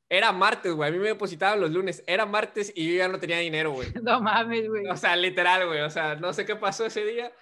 [0.08, 0.88] era martes, güey.
[0.88, 2.02] A mí me depositaban los lunes.
[2.08, 3.90] Era martes y yo ya no tenía dinero, güey.
[4.02, 4.88] No mames, güey.
[4.88, 5.82] O sea, literal, güey.
[5.82, 7.34] O sea, no sé qué pasó ese día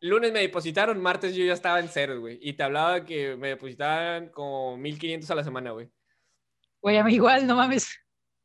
[0.00, 2.38] lunes me depositaron, martes yo ya estaba en cero, güey.
[2.42, 5.88] Y te hablaba que me depositaban como 1500 a la semana, güey.
[6.80, 7.98] Güey, a mí igual, no mames.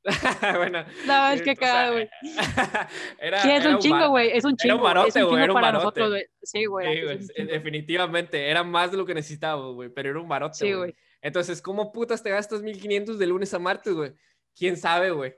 [0.58, 0.86] bueno.
[1.08, 2.10] No, es que cagado, güey.
[3.42, 4.32] sí, es un chingo, güey.
[4.32, 4.74] Es un chingo.
[4.74, 5.44] Era un barote, güey.
[5.44, 6.26] Era un para nosotros, güey.
[6.44, 7.18] Sí, güey.
[7.48, 8.50] definitivamente.
[8.50, 9.90] Era más de lo que necesitábamos, güey.
[9.90, 10.94] Pero era un barote, Sí, güey.
[11.22, 14.14] Entonces, ¿cómo putas te gastas 1500 de lunes a martes, güey?
[14.56, 15.34] ¿Quién sabe, güey?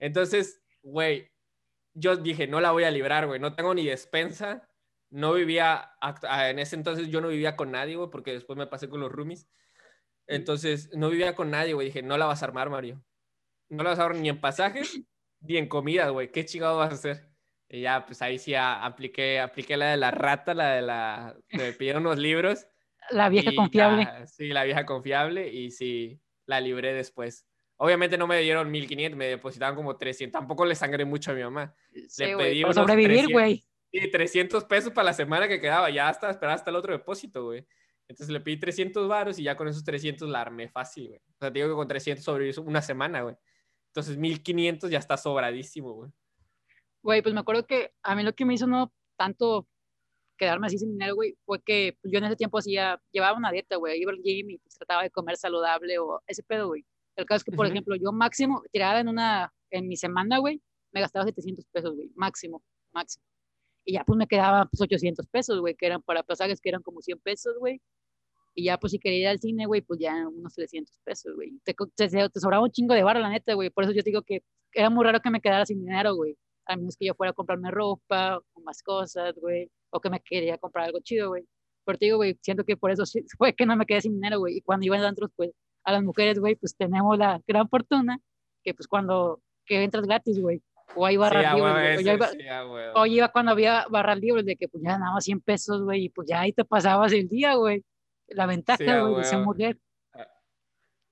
[0.00, 1.30] Entonces, güey,
[1.94, 4.68] yo dije, no la voy a librar, güey, no tengo ni despensa,
[5.10, 5.92] no vivía,
[6.22, 9.10] en ese entonces yo no vivía con nadie, güey, porque después me pasé con los
[9.10, 9.48] roomies.
[10.26, 11.88] Entonces, no vivía con nadie, güey.
[11.88, 13.02] Dije, no la vas a armar, Mario.
[13.68, 15.00] No la vas a armar ni en pasajes
[15.40, 16.30] ni en comida, güey.
[16.30, 17.28] ¿Qué chingado vas a hacer?
[17.68, 21.36] Y ya, pues ahí sí apliqué, apliqué la de la rata, la de la...
[21.50, 22.66] Me pidieron unos libros.
[23.10, 24.08] La vieja confiable.
[24.26, 27.46] sí, la vieja confiable y sí, la libré después.
[27.76, 30.38] Obviamente no me dieron 1500, me depositaban como 300.
[30.38, 31.74] Tampoco le sangré mucho a mi mamá.
[32.18, 33.64] le pedí sobrevivir, güey.
[33.92, 35.90] Sí, 300 pesos para la semana que quedaba.
[35.90, 37.66] Ya hasta esperaba hasta el otro depósito, güey.
[38.08, 41.20] Entonces le pedí 300 varos y ya con esos 300 la armé fácil, güey.
[41.20, 43.36] O sea, te digo que con 300 sobreviví una semana, güey.
[43.88, 46.10] Entonces 1500 ya está sobradísimo, güey.
[47.02, 49.68] Güey, pues me acuerdo que a mí lo que me hizo no tanto
[50.36, 53.76] quedarme así sin dinero, güey, fue que yo en ese tiempo hacía, llevaba una dieta,
[53.76, 56.84] güey, iba al gym y pues, trataba de comer saludable o ese pedo, güey.
[57.14, 60.62] El caso es que, por ejemplo, yo máximo, tirada en una, en mi semana, güey,
[60.92, 62.62] me gastaba 700 pesos, güey, máximo,
[62.92, 63.24] máximo.
[63.84, 66.82] Y ya pues me quedaba pues 800 pesos, güey, que eran para pasajes que eran
[66.82, 67.80] como 100 pesos, güey.
[68.54, 71.60] Y ya pues si quería ir al cine, güey, pues ya unos 300 pesos, güey.
[71.64, 73.70] Te, te, sobraba un chingo de barra, la neta, güey.
[73.70, 74.42] Por eso yo digo que
[74.72, 76.36] era muy raro que me quedara sin dinero, güey.
[76.66, 79.70] A menos que yo fuera a comprarme ropa o más cosas, güey.
[79.90, 81.44] O que me quería comprar algo chido, güey.
[81.84, 83.04] Pero te digo, güey, siento que por eso
[83.38, 84.58] fue que no me quedé sin dinero, güey.
[84.58, 85.52] Y cuando iba en antros, pues
[85.84, 88.20] a las mujeres, güey, pues tenemos la gran fortuna
[88.62, 90.62] que pues cuando que entras gratis, güey,
[90.94, 92.18] o hay barras libres.
[92.94, 96.04] o, iba, cuando había barras libres de que pues ya nada más 100 pesos, güey,
[96.04, 97.84] y pues ya ahí te pasabas el día, güey.
[98.28, 99.78] La ventaja, güey, de ser mujer.
[100.12, 100.26] Ah,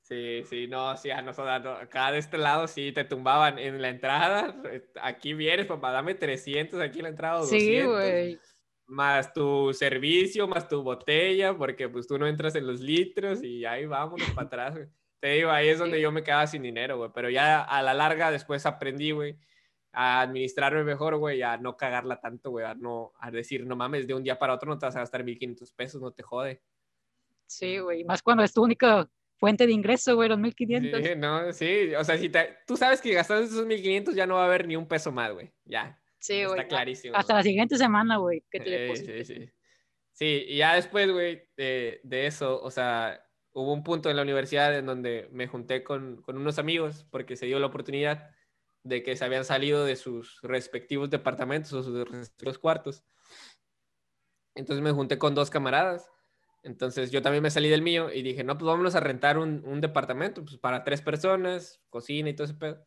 [0.02, 3.88] sí, sí, no, sí, a nosotros, acá de este lado sí te tumbaban en la
[3.88, 4.54] entrada.
[5.02, 7.38] Aquí vienes, papá, dame 300 aquí en la entrada.
[7.38, 8.38] 200, sí, güey.
[8.86, 13.64] Más tu servicio, más tu botella, porque pues tú no entras en los litros y
[13.66, 14.88] ahí vámonos para atrás,
[15.20, 17.10] Te digo, ahí es donde yo me quedaba sin dinero, güey.
[17.12, 19.36] Pero ya a la larga después aprendí, güey
[19.92, 24.06] a administrarme mejor, güey, a no cagarla tanto, güey, a no, a decir, no mames,
[24.06, 26.62] de un día para otro no te vas a gastar 1500 pesos, no te jode.
[27.46, 31.02] Sí, güey, más cuando es tu única fuente de ingreso, güey, los 1500.
[31.02, 34.34] Sí, no, sí, o sea, si te, tú sabes que gastando esos 1500 ya no
[34.34, 36.00] va a haber ni un peso más, güey, ya.
[36.18, 36.58] Sí, güey.
[36.58, 37.16] Está clarísimo.
[37.16, 39.50] Hasta la siguiente semana, güey, que te sí, sí, sí.
[40.12, 44.22] Sí, y ya después, güey, de, de, eso, o sea, hubo un punto en la
[44.22, 48.28] universidad en donde me junté con, con unos amigos porque se dio la oportunidad
[48.88, 53.04] de que se habían salido de sus respectivos departamentos o sus respectivos cuartos.
[54.54, 56.10] Entonces me junté con dos camaradas.
[56.62, 59.80] Entonces yo también me salí del mío y dije, no, pues vámonos a rentar un,
[59.80, 62.84] departamento pues, para tres personas, cocina y todo ese pedo.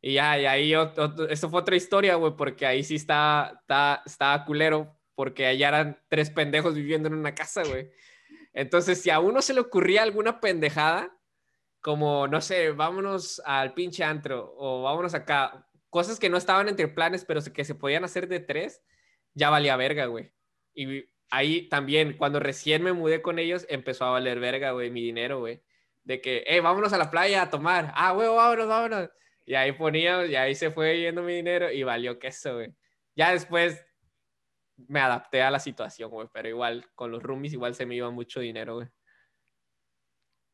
[0.00, 0.72] Y ya, y ahí
[1.28, 6.02] esto fue otra historia, güey, porque ahí sí está, está, estaba culero, porque allá eran
[6.08, 7.92] tres pendejos viviendo en una casa, güey.
[8.52, 11.16] Entonces, si a uno se le ocurría alguna pendejada,
[11.82, 15.68] como, no sé, vámonos al pinche antro o vámonos acá.
[15.90, 18.82] Cosas que no estaban entre planes, pero que se podían hacer de tres,
[19.34, 20.32] ya valía verga, güey.
[20.74, 25.02] Y ahí también, cuando recién me mudé con ellos, empezó a valer verga, güey, mi
[25.02, 25.60] dinero, güey.
[26.04, 27.92] De que, hey, vámonos a la playa a tomar.
[27.96, 29.10] Ah, güey, vámonos, vámonos.
[29.44, 32.74] Y ahí ponía, y ahí se fue yendo mi dinero y valió queso, güey.
[33.16, 33.84] Ya después
[34.76, 38.10] me adapté a la situación, güey, pero igual, con los roomies igual se me iba
[38.10, 38.88] mucho dinero, güey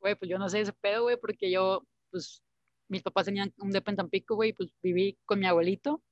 [0.01, 2.43] güey, pues yo no sé ese pedo, güey, porque yo, pues,
[2.89, 6.03] mis papás tenían un depa en Tampico, güey, pues viví con mi abuelito,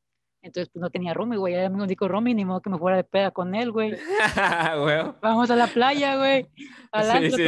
[0.43, 2.97] entonces pues no tenía roomie, güey, era mi único roomie, ni modo que me fuera
[2.99, 3.95] de peda con él, güey.
[5.23, 6.47] Vamos a la playa, güey,
[6.93, 7.43] a sí.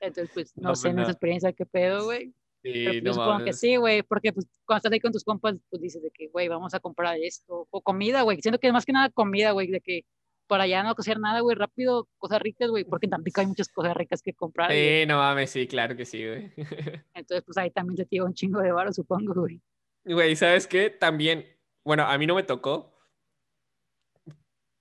[0.00, 2.32] Entonces, pues, no, sé pues, en esa experiencia qué pedo, güey.
[2.62, 5.24] Sí, Pero, pues, no supongo que sí, güey, porque pues cuando estás ahí con tus
[5.24, 8.68] compas, pues dices de que, güey, vamos a comprar esto, o comida, güey, siento que
[8.68, 10.04] es más que nada comida, güey, de que
[10.48, 13.68] para allá no coser nada, güey, rápido, cosas ricas, güey, porque en Tampico hay muchas
[13.68, 14.72] cosas ricas que comprar.
[14.72, 16.52] Sí, no mames, sí, claro que sí, güey.
[17.14, 19.60] Entonces, pues ahí también te tiro un chingo de varo, supongo, güey.
[20.04, 20.90] Güey, ¿sabes qué?
[20.90, 21.46] También,
[21.84, 22.98] bueno, a mí no me tocó,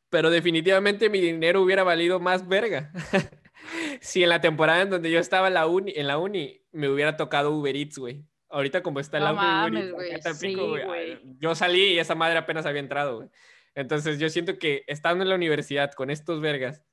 [0.09, 2.91] pero definitivamente mi dinero hubiera valido más verga.
[4.01, 6.89] si en la temporada en donde yo estaba en la uni, en la uni me
[6.89, 8.25] hubiera tocado Uber Eats, güey.
[8.49, 10.11] Ahorita como está el no mames, güey.
[10.33, 11.19] Sí, güey.
[11.39, 13.29] Yo salí y esa madre apenas había entrado, güey.
[13.77, 16.83] Entonces yo siento que estando en la universidad con estos vergas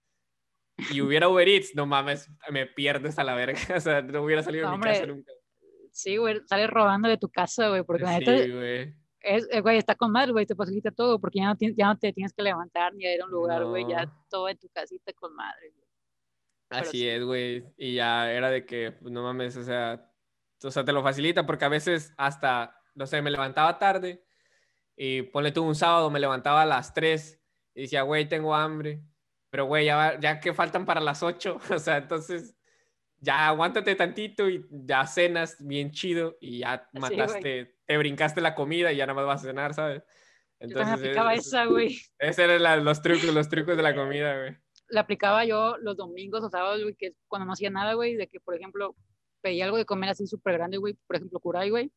[0.93, 3.59] y hubiera Uber Eats, no mames, me pierdes a la verga.
[3.79, 5.33] O sea, no hubiera salido de mi casa nunca.
[5.93, 8.95] Sí, güey, sales robando de tu casa, güey, porque la sí, güey.
[9.21, 11.99] Es, eh, güey, está con madre, güey, te facilita todo, porque ya no, ya no
[11.99, 14.69] te tienes que levantar ni a ir a un lugar, güey, ya todo en tu
[14.69, 15.87] casita con madre, güey.
[16.69, 20.13] Así es, güey, y ya era de que, pues, no mames, o sea,
[20.63, 24.24] o sea, te lo facilita, porque a veces hasta, no sé, me levantaba tarde,
[24.97, 27.41] y ponle tú un sábado, me levantaba a las 3
[27.75, 29.03] y decía, güey, tengo hambre.
[29.51, 31.59] Pero, güey, ya, ya que faltan para las 8.
[31.71, 32.57] o sea, entonces
[33.19, 38.93] ya aguántate tantito y ya cenas bien chido y ya mataste, te brincaste la comida
[38.93, 40.03] y ya nada más vas a cenar, ¿sabes?
[40.61, 41.99] Entonces, yo aplicaba esa, güey.
[42.19, 44.57] Esos eran los trucos, los trucos de la comida, güey.
[44.89, 48.29] La aplicaba yo los domingos o sábados, güey, que cuando no hacía nada, güey, de
[48.29, 48.95] que, por ejemplo,
[49.41, 51.91] pedía algo de comer así súper grande, güey, por ejemplo, curay, güey,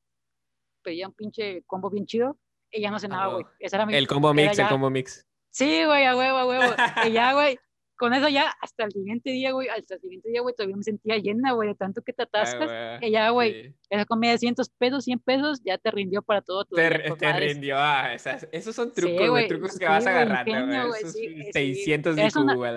[0.82, 2.40] pedía un pinche combo bien chido
[2.72, 3.45] y ya no cenaba, güey.
[3.60, 3.95] Esa era mi...
[3.95, 5.26] El combo mix, el combo mix.
[5.52, 6.76] Sí, güey, a huevo, a huevo.
[7.07, 7.57] y ya, güey,
[7.98, 10.84] con eso ya hasta el siguiente día, güey, hasta el siguiente día, güey, todavía me
[10.84, 12.99] sentía llena, güey, de tanto que te atascas.
[12.99, 16.65] que ya, güey, esa comida de 100 pesos, 100 pesos, ya te rindió para todo
[16.65, 21.02] tu Te, te rindió, ah, esas, esos son trucos, güey, trucos que vas agarrando, güey.
[21.02, 21.14] Esos
[21.53, 22.72] 600 de eso, güey,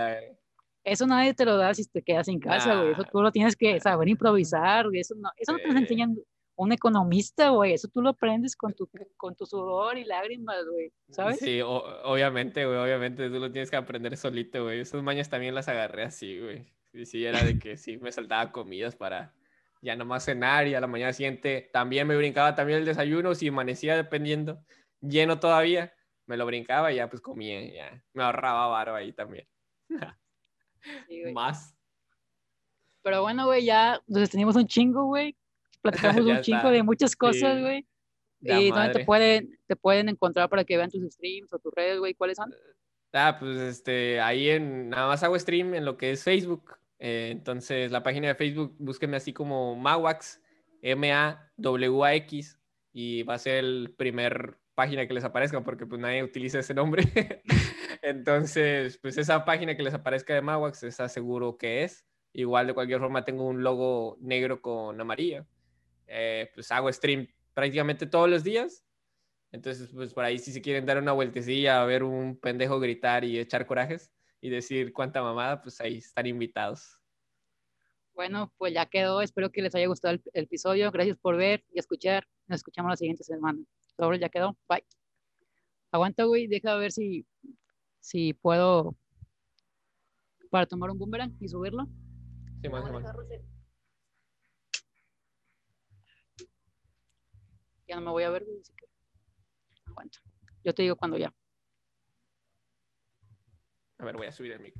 [0.83, 2.93] eso nadie te lo da si te quedas en casa, güey.
[2.93, 5.01] Eso tú lo tienes que saber improvisar, güey.
[5.01, 6.17] Eso no, eso no te enseñan
[6.61, 7.73] un economista, güey.
[7.73, 10.93] Eso tú lo aprendes con tu, con tu sudor y lágrimas, güey.
[11.09, 11.39] ¿Sabes?
[11.39, 12.77] Sí, obviamente, güey.
[12.77, 14.81] Obviamente tú lo tienes que aprender solito, güey.
[14.81, 16.67] Esas mañas también las agarré así, güey.
[16.93, 19.35] Sí, sí, era de que sí, me saltaba comidas para
[19.81, 23.35] ya nomás cenar y a la mañana siguiente también me brincaba también el desayuno.
[23.35, 24.63] Si amanecía dependiendo,
[25.01, 25.95] lleno todavía,
[26.27, 28.05] me lo brincaba y ya pues comía, ya.
[28.13, 29.49] Me ahorraba varo ahí también.
[31.09, 31.75] Sí, Más.
[33.01, 35.35] Pero bueno, güey, ya nos teníamos un chingo, güey
[35.81, 37.87] platicamos un chingo de muchas cosas, güey.
[38.43, 41.99] ¿Y dónde te pueden, te pueden encontrar para que vean tus streams o tus redes,
[41.99, 42.15] güey?
[42.15, 42.53] ¿Cuáles son?
[43.13, 46.77] Ah, pues este, ahí en, nada más hago stream en lo que es Facebook.
[46.99, 50.41] Eh, entonces, la página de Facebook, búsquenme así como Mawax,
[50.83, 52.59] M-A-W-A-X,
[52.93, 56.75] y va a ser el primer página que les aparezca, porque pues nadie utiliza ese
[56.75, 57.03] nombre.
[58.03, 62.07] entonces, pues esa página que les aparezca de Mawax, esa seguro que es.
[62.33, 65.47] Igual, de cualquier forma, tengo un logo negro con amarillo.
[66.13, 68.85] Eh, pues hago stream prácticamente todos los días.
[69.53, 73.25] Entonces, pues por ahí si se quieren dar una vueltecilla a ver un pendejo gritar
[73.25, 74.11] y echar corajes
[74.41, 76.99] y decir cuánta mamada, pues ahí están invitados.
[78.15, 79.23] Bueno, pues ya quedó.
[79.23, 80.91] Espero que les haya gustado el, episodio.
[80.91, 82.27] Gracias por ver y escuchar.
[82.49, 83.59] Nos escuchamos la siguiente semana.
[83.97, 84.57] Sobre, ya quedó.
[84.69, 84.85] Bye.
[85.93, 86.47] Aguanta, güey.
[86.47, 87.25] Deja ver si,
[88.01, 88.97] si puedo
[90.51, 91.87] para tomar un boomerang y subirlo.
[92.63, 92.85] Sí, más,
[97.91, 98.87] ya no me voy a ver, así que
[99.85, 100.21] aguanta.
[100.63, 101.35] Yo te digo cuando ya.
[103.99, 104.75] A ver, voy a subir el mic.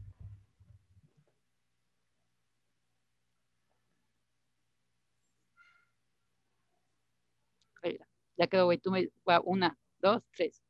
[8.37, 8.47] ya.
[8.47, 8.79] quedó, güey.
[8.79, 9.11] Tú me.
[9.45, 10.63] Una, dos, tres.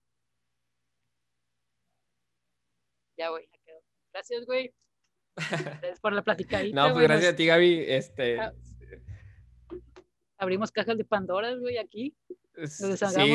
[3.19, 3.83] Ya, güey, ya quedó.
[4.15, 4.75] Gracias, güey.
[5.37, 6.75] Gracias por la platicadita.
[6.75, 7.85] no, pues gracias a ti, Gaby.
[7.87, 8.41] Este.
[8.41, 8.53] Ah
[10.41, 12.17] abrimos cajas de Pandora, güey, aquí.
[12.67, 12.85] Sí,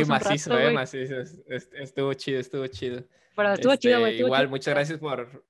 [0.07, 1.15] macizo, eh, macizo.
[1.47, 3.03] Estuvo chido, estuvo chido.
[3.35, 4.13] Pero estuvo chido, güey.
[4.13, 5.45] Este, igual, muchas gracias por...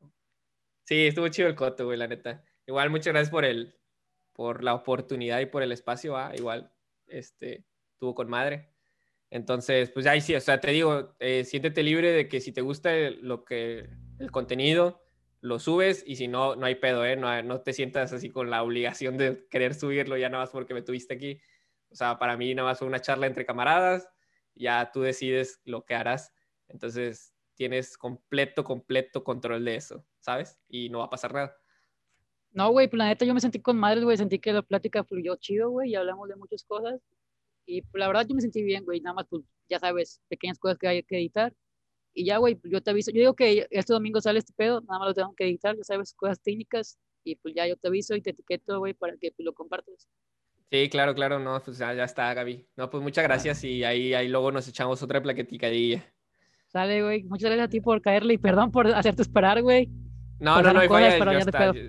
[0.84, 2.44] Sí, estuvo chido el coto, güey, la neta.
[2.68, 3.76] Igual, muchas gracias por el,
[4.34, 6.72] por la oportunidad y por el espacio, ah, igual,
[7.08, 8.70] este, estuvo con madre.
[9.32, 12.62] Entonces, pues ahí sí, o sea, te digo, eh, siéntete libre de que si te
[12.62, 12.92] gusta
[13.22, 15.05] lo que, el contenido,
[15.46, 17.16] lo subes y si no, no hay pedo, ¿eh?
[17.16, 20.74] No, no te sientas así con la obligación de querer subirlo ya nada más porque
[20.74, 21.40] me tuviste aquí.
[21.92, 24.10] O sea, para mí nada más fue una charla entre camaradas,
[24.56, 26.34] ya tú decides lo que harás.
[26.68, 30.58] Entonces tienes completo, completo control de eso, ¿sabes?
[30.68, 31.56] Y no va a pasar nada.
[32.52, 35.70] No, güey, pues, yo me sentí con madres, güey, sentí que la plática fluyó chido,
[35.70, 37.00] güey, y hablamos de muchas cosas.
[37.68, 40.58] Y pues, la verdad yo me sentí bien, güey, nada más, pues, ya sabes, pequeñas
[40.58, 41.54] cosas que hay que editar
[42.16, 43.12] y ya, güey, yo te aviso.
[43.12, 45.84] Yo digo que este domingo sale este pedo, nada más lo tengo que editar, ya
[45.84, 46.98] sabes, cosas técnicas.
[47.26, 50.08] Y pues ya yo te aviso y te etiqueto, güey, para que pues, lo compartas.
[50.72, 52.68] Sí, claro, claro, no, pues ya, ya está, Gaby.
[52.78, 56.06] No, pues muchas gracias y ahí, ahí luego nos echamos otra plaqueticadilla.
[56.68, 57.24] Sale, güey.
[57.24, 59.90] Muchas gracias a ti por caerle y perdón por hacerte esperar, güey.
[60.40, 61.82] No, no, no, no cosas, yo, está, yo,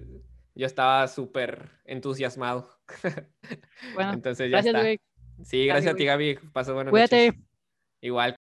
[0.55, 2.71] yo, estaba súper entusiasmado.
[3.95, 4.83] Bueno, Entonces ya gracias, está.
[4.83, 5.01] Güey.
[5.45, 6.39] Sí, gracias, a ti, Gaby.
[6.53, 7.39] Paso buenas Cuídate.
[8.01, 8.35] Igual.